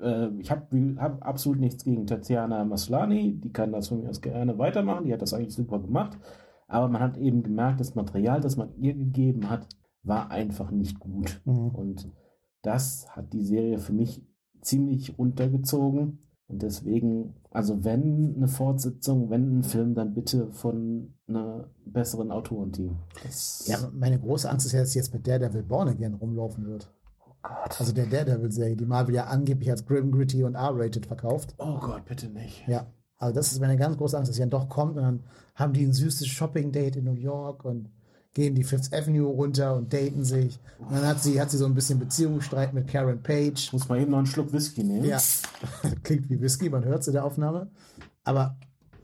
Äh, 0.00 0.28
ich 0.38 0.50
habe 0.50 0.96
hab 0.98 1.24
absolut 1.24 1.60
nichts 1.60 1.84
gegen 1.84 2.06
Tatjana 2.06 2.64
Maslani, 2.64 3.34
die 3.40 3.52
kann 3.52 3.72
das 3.72 3.88
von 3.88 4.00
mir 4.00 4.10
aus 4.10 4.20
gerne 4.20 4.58
weitermachen, 4.58 5.04
die 5.04 5.12
hat 5.12 5.22
das 5.22 5.34
eigentlich 5.34 5.54
super 5.54 5.78
gemacht. 5.78 6.18
Aber 6.68 6.88
man 6.88 7.00
hat 7.00 7.16
eben 7.16 7.42
gemerkt, 7.42 7.80
das 7.80 7.94
Material, 7.94 8.40
das 8.40 8.56
man 8.56 8.74
ihr 8.76 8.94
gegeben 8.94 9.48
hat, 9.48 9.68
war 10.06 10.30
einfach 10.30 10.70
nicht 10.70 10.98
gut. 11.00 11.40
Und 11.44 12.10
das 12.62 13.08
hat 13.10 13.32
die 13.32 13.44
Serie 13.44 13.78
für 13.78 13.92
mich 13.92 14.22
ziemlich 14.60 15.18
runtergezogen. 15.18 16.18
Und 16.48 16.62
deswegen, 16.62 17.34
also 17.50 17.84
wenn 17.84 18.34
eine 18.36 18.48
Fortsetzung, 18.48 19.30
wenn 19.30 19.58
ein 19.58 19.62
Film, 19.64 19.94
dann 19.94 20.14
bitte 20.14 20.52
von 20.52 21.14
einer 21.26 21.70
besseren 21.84 22.30
Autorenteam. 22.30 22.96
Ja, 23.66 23.78
meine 23.92 24.20
große 24.20 24.48
Angst 24.48 24.66
ist 24.66 24.72
ja, 24.72 24.80
dass 24.80 24.94
jetzt 24.94 25.12
mit 25.12 25.26
Daredevil 25.26 25.64
Born 25.64 25.88
Again 25.88 26.14
rumlaufen 26.14 26.66
wird. 26.66 26.88
oh 27.26 27.32
Gott. 27.42 27.80
Also 27.80 27.92
der 27.92 28.06
Daredevil-Serie, 28.06 28.76
die 28.76 28.86
Marvel 28.86 29.16
ja 29.16 29.24
angeblich 29.24 29.70
als 29.70 29.86
Grim, 29.86 30.12
Gritty 30.12 30.44
und 30.44 30.54
R-rated 30.54 31.06
verkauft. 31.06 31.54
oh 31.58 31.80
Gott, 31.80 32.04
bitte 32.04 32.28
nicht. 32.28 32.62
Ja, 32.68 32.86
also 33.18 33.34
das 33.34 33.50
ist 33.50 33.60
meine 33.60 33.76
ganz 33.76 33.96
große 33.96 34.16
Angst, 34.16 34.28
dass 34.28 34.36
sie 34.36 34.42
dann 34.42 34.50
doch 34.50 34.68
kommt 34.68 34.96
und 34.96 35.02
dann 35.02 35.24
haben 35.56 35.72
die 35.72 35.84
ein 35.84 35.92
süßes 35.92 36.28
Shopping-Date 36.28 36.96
in 36.96 37.04
New 37.04 37.12
York 37.12 37.64
und 37.64 37.90
gehen 38.36 38.54
die 38.54 38.64
Fifth 38.64 38.92
Avenue 38.92 39.26
runter 39.26 39.74
und 39.74 39.90
daten 39.94 40.22
sich. 40.22 40.60
Und 40.78 40.92
dann 40.92 41.06
hat 41.06 41.22
sie, 41.22 41.40
hat 41.40 41.50
sie 41.50 41.56
so 41.56 41.64
ein 41.64 41.72
bisschen 41.72 41.98
Beziehungsstreit 41.98 42.74
mit 42.74 42.86
Karen 42.86 43.22
Page. 43.22 43.72
Muss 43.72 43.88
mal 43.88 43.98
eben 43.98 44.10
noch 44.10 44.18
einen 44.18 44.26
Schluck 44.26 44.52
Whisky 44.52 44.84
nehmen. 44.84 45.06
Ja, 45.06 45.18
klingt 46.02 46.28
wie 46.28 46.38
Whisky, 46.38 46.68
man 46.68 46.84
hört 46.84 47.00
es 47.00 47.06
in 47.06 47.14
der 47.14 47.24
Aufnahme. 47.24 47.70
Aber 48.24 48.58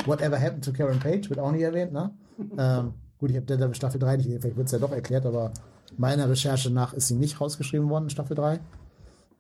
Whatever 0.04 0.38
Happened 0.38 0.64
to 0.66 0.72
Karen 0.74 1.00
Page 1.00 1.30
wird 1.30 1.40
auch 1.40 1.50
nicht 1.50 1.62
erwähnt, 1.62 1.94
ne? 1.94 2.14
ähm, 2.58 2.92
gut, 3.16 3.30
ich 3.30 3.36
habe 3.36 3.46
Daredevil 3.46 3.74
Staffel 3.74 3.98
3 3.98 4.18
nicht 4.18 4.26
gesehen, 4.26 4.42
vielleicht 4.42 4.56
wird 4.58 4.66
es 4.66 4.72
ja 4.72 4.78
doch 4.78 4.92
erklärt, 4.92 5.24
aber 5.24 5.52
meiner 5.96 6.28
Recherche 6.28 6.68
nach 6.70 6.92
ist 6.92 7.08
sie 7.08 7.14
nicht 7.14 7.40
rausgeschrieben 7.40 7.88
worden 7.88 8.04
in 8.04 8.10
Staffel 8.10 8.34
3. 8.34 8.60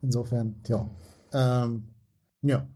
Insofern, 0.00 0.54
ja. 0.68 0.88
Ähm, 1.34 1.88
ja, 2.40 2.66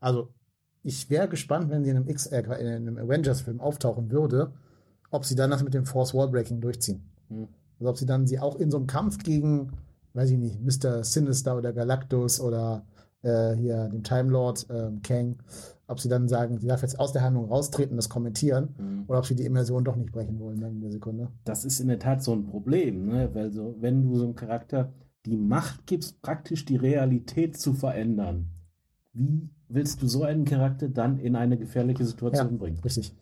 also 0.00 0.34
ich 0.82 1.08
wäre 1.08 1.28
gespannt, 1.28 1.70
wenn 1.70 1.84
sie 1.84 1.90
in 1.90 1.98
einem, 1.98 2.08
X, 2.08 2.26
äh, 2.26 2.40
in 2.40 2.66
einem 2.66 2.98
Avengers-Film 2.98 3.60
auftauchen 3.60 4.10
würde, 4.10 4.54
ob 5.14 5.24
sie 5.24 5.34
dann 5.34 5.50
das 5.50 5.62
mit 5.62 5.74
dem 5.74 5.86
Force 5.86 6.12
Wallbreaking 6.14 6.60
durchziehen. 6.60 7.02
Hm. 7.28 7.48
Also 7.78 7.90
ob 7.90 7.96
sie 7.98 8.06
dann 8.06 8.26
sie 8.26 8.38
auch 8.40 8.56
in 8.56 8.70
so 8.70 8.76
einem 8.78 8.86
Kampf 8.86 9.18
gegen, 9.18 9.70
weiß 10.14 10.30
ich 10.30 10.38
nicht, 10.38 10.60
Mr. 10.60 11.04
Sinister 11.04 11.56
oder 11.56 11.72
Galactus 11.72 12.40
oder 12.40 12.84
äh, 13.22 13.54
hier 13.54 13.88
dem 13.88 14.02
Time 14.02 14.30
Lord 14.30 14.66
ähm, 14.70 15.00
Kang, 15.02 15.36
ob 15.86 16.00
sie 16.00 16.08
dann 16.08 16.28
sagen, 16.28 16.58
sie 16.58 16.66
darf 16.66 16.82
jetzt 16.82 16.98
aus 16.98 17.12
der 17.12 17.22
Handlung 17.22 17.46
raustreten, 17.46 17.96
das 17.96 18.08
kommentieren, 18.08 18.74
Hm. 18.76 19.04
oder 19.06 19.18
ob 19.20 19.26
sie 19.26 19.34
die 19.36 19.44
Immersion 19.44 19.84
doch 19.84 19.96
nicht 19.96 20.12
brechen 20.12 20.38
wollen 20.40 20.60
dann 20.60 20.72
in 20.72 20.80
der 20.80 20.90
Sekunde. 20.92 21.28
Das 21.44 21.64
ist 21.64 21.80
in 21.80 21.88
der 21.88 21.98
Tat 21.98 22.22
so 22.22 22.32
ein 22.32 22.44
Problem, 22.46 23.06
ne? 23.06 23.30
weil 23.34 23.52
so, 23.52 23.76
wenn 23.80 24.02
du 24.02 24.16
so 24.16 24.24
einem 24.24 24.34
Charakter 24.34 24.92
die 25.26 25.36
Macht 25.36 25.86
gibst, 25.86 26.20
praktisch 26.22 26.64
die 26.64 26.76
Realität 26.76 27.56
zu 27.58 27.72
verändern, 27.72 28.48
wie 29.12 29.48
willst 29.68 30.02
du 30.02 30.06
so 30.08 30.22
einen 30.24 30.44
Charakter 30.44 30.88
dann 30.88 31.18
in 31.18 31.34
eine 31.36 31.56
gefährliche 31.56 32.04
Situation 32.04 32.52
Ja. 32.52 32.58
bringen? 32.58 32.78
Richtig. 32.84 33.14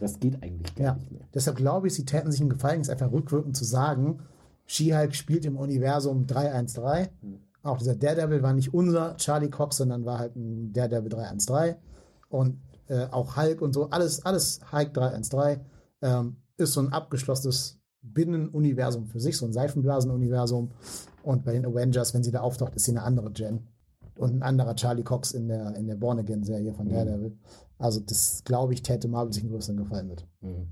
Das 0.00 0.18
geht 0.20 0.42
eigentlich 0.42 0.74
gar 0.74 0.86
Ja. 0.86 0.94
nicht 0.94 1.10
mehr. 1.12 1.22
Deshalb 1.34 1.56
glaube 1.56 1.86
ich, 1.88 1.94
sie 1.94 2.04
täten 2.04 2.30
sich 2.30 2.40
einen 2.40 2.50
Gefallen, 2.50 2.80
es 2.80 2.88
einfach 2.88 3.10
rückwirkend 3.12 3.56
zu 3.56 3.64
sagen, 3.64 4.20
She-Hulk 4.66 5.14
spielt 5.14 5.44
im 5.44 5.56
Universum 5.56 6.26
313. 6.26 7.08
Hm. 7.20 7.38
Auch 7.64 7.78
dieser 7.78 7.94
Daredevil 7.94 8.42
war 8.42 8.52
nicht 8.52 8.74
unser 8.74 9.16
Charlie 9.16 9.50
Cox, 9.50 9.76
sondern 9.76 10.04
war 10.04 10.18
halt 10.18 10.34
ein 10.36 10.72
Daredevil 10.72 11.10
313. 11.10 11.76
Und 12.28 12.60
äh, 12.88 13.06
auch 13.10 13.36
Hulk 13.36 13.60
und 13.62 13.72
so, 13.72 13.90
alles, 13.90 14.24
alles 14.24 14.60
Hulk 14.72 14.94
313 14.94 15.60
ähm, 16.02 16.36
ist 16.56 16.72
so 16.72 16.80
ein 16.80 16.92
abgeschlossenes 16.92 17.78
Binnenuniversum 18.02 19.06
für 19.06 19.20
sich, 19.20 19.36
so 19.36 19.46
ein 19.46 19.52
Seifenblasenuniversum. 19.52 20.70
Und 21.22 21.44
bei 21.44 21.52
den 21.52 21.64
Avengers, 21.66 22.14
wenn 22.14 22.22
sie 22.24 22.30
da 22.32 22.40
auftaucht, 22.40 22.74
ist 22.74 22.84
sie 22.84 22.92
eine 22.92 23.02
andere 23.02 23.30
Gen. 23.30 23.60
Und 24.16 24.34
ein 24.34 24.42
anderer 24.42 24.74
Charlie 24.76 25.02
Cox 25.04 25.32
in 25.32 25.48
der, 25.48 25.74
in 25.76 25.86
der 25.86 25.94
Born 25.96 26.18
Again-Serie 26.18 26.72
von 26.74 26.86
Mhm. 26.86 26.90
Daredevil. 26.92 27.38
Also 27.82 28.00
das, 28.00 28.42
glaube 28.44 28.74
ich, 28.74 28.82
täte 28.82 29.08
Marvel 29.08 29.32
sich 29.32 29.42
einen 29.42 29.52
größeren 29.52 29.76
Gefallen 29.76 30.08
mit. 30.08 30.26
Mhm. 30.40 30.68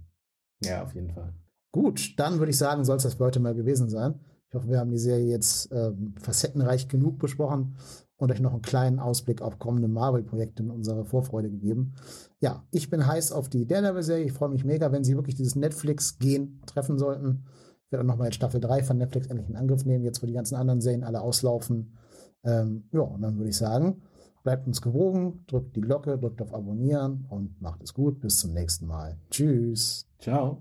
Ja, 0.63 0.83
auf 0.83 0.95
jeden 0.95 1.11
Fall. 1.11 1.35
Gut, 1.73 2.15
dann 2.19 2.39
würde 2.39 2.51
ich 2.51 2.59
sagen, 2.59 2.85
soll 2.85 2.97
es 2.97 3.03
das 3.03 3.15
für 3.15 3.25
heute 3.25 3.41
mal 3.41 3.55
gewesen 3.55 3.89
sein. 3.89 4.21
Ich 4.49 4.55
hoffe, 4.55 4.69
wir 4.69 4.79
haben 4.79 4.91
die 4.91 4.99
Serie 4.99 5.27
jetzt 5.27 5.71
ähm, 5.73 6.15
facettenreich 6.21 6.89
genug 6.89 7.19
besprochen 7.19 7.77
und 8.17 8.31
euch 8.31 8.41
noch 8.41 8.53
einen 8.53 8.63
kleinen 8.63 8.99
Ausblick 8.99 9.43
auf 9.43 9.59
kommende 9.59 9.89
Marvel-Projekte 9.89 10.63
in 10.63 10.71
unserer 10.71 11.05
Vorfreude 11.05 11.51
gegeben. 11.51 11.95
Ja, 12.41 12.65
ich 12.71 12.91
bin 12.91 13.07
heiß 13.07 13.33
auf 13.33 13.49
die 13.49 13.67
Daredevil-Serie. 13.67 14.27
Ich 14.27 14.33
freue 14.33 14.49
mich 14.49 14.65
mega, 14.65 14.93
wenn 14.93 15.05
sie 15.05 15.15
wirklich 15.15 15.37
dieses 15.37 15.57
Netflix-Gen 15.57 16.61
treffen 16.67 16.99
sollten. 16.99 17.45
Ich 17.87 17.93
werde 17.93 18.05
auch 18.05 18.09
nochmal 18.09 18.33
Staffel 18.33 18.61
3 18.61 18.83
von 18.83 18.99
Netflix 18.99 19.29
endlich 19.29 19.49
in 19.49 19.57
Angriff 19.57 19.85
nehmen, 19.85 20.05
jetzt 20.05 20.23
wo 20.23 20.27
die 20.27 20.33
ganzen 20.33 20.57
anderen 20.57 20.81
Serien 20.81 21.05
alle 21.05 21.21
auslaufen. 21.21 21.97
Ähm, 22.45 22.89
ja, 22.93 23.01
und 23.01 23.23
dann 23.23 23.37
würde 23.37 23.51
ich 23.51 23.57
sagen, 23.57 24.03
bleibt 24.43 24.67
uns 24.67 24.83
gewogen, 24.83 25.45
drückt 25.47 25.77
die 25.77 25.81
Glocke, 25.81 26.19
drückt 26.19 26.43
auf 26.43 26.53
Abonnieren 26.55 27.27
und 27.29 27.61
macht 27.61 27.83
es 27.83 27.95
gut. 27.95 28.21
Bis 28.21 28.39
zum 28.39 28.53
nächsten 28.53 28.87
Mal. 28.87 29.17
Tschüss. 29.31 30.07
Ciao. 30.19 30.59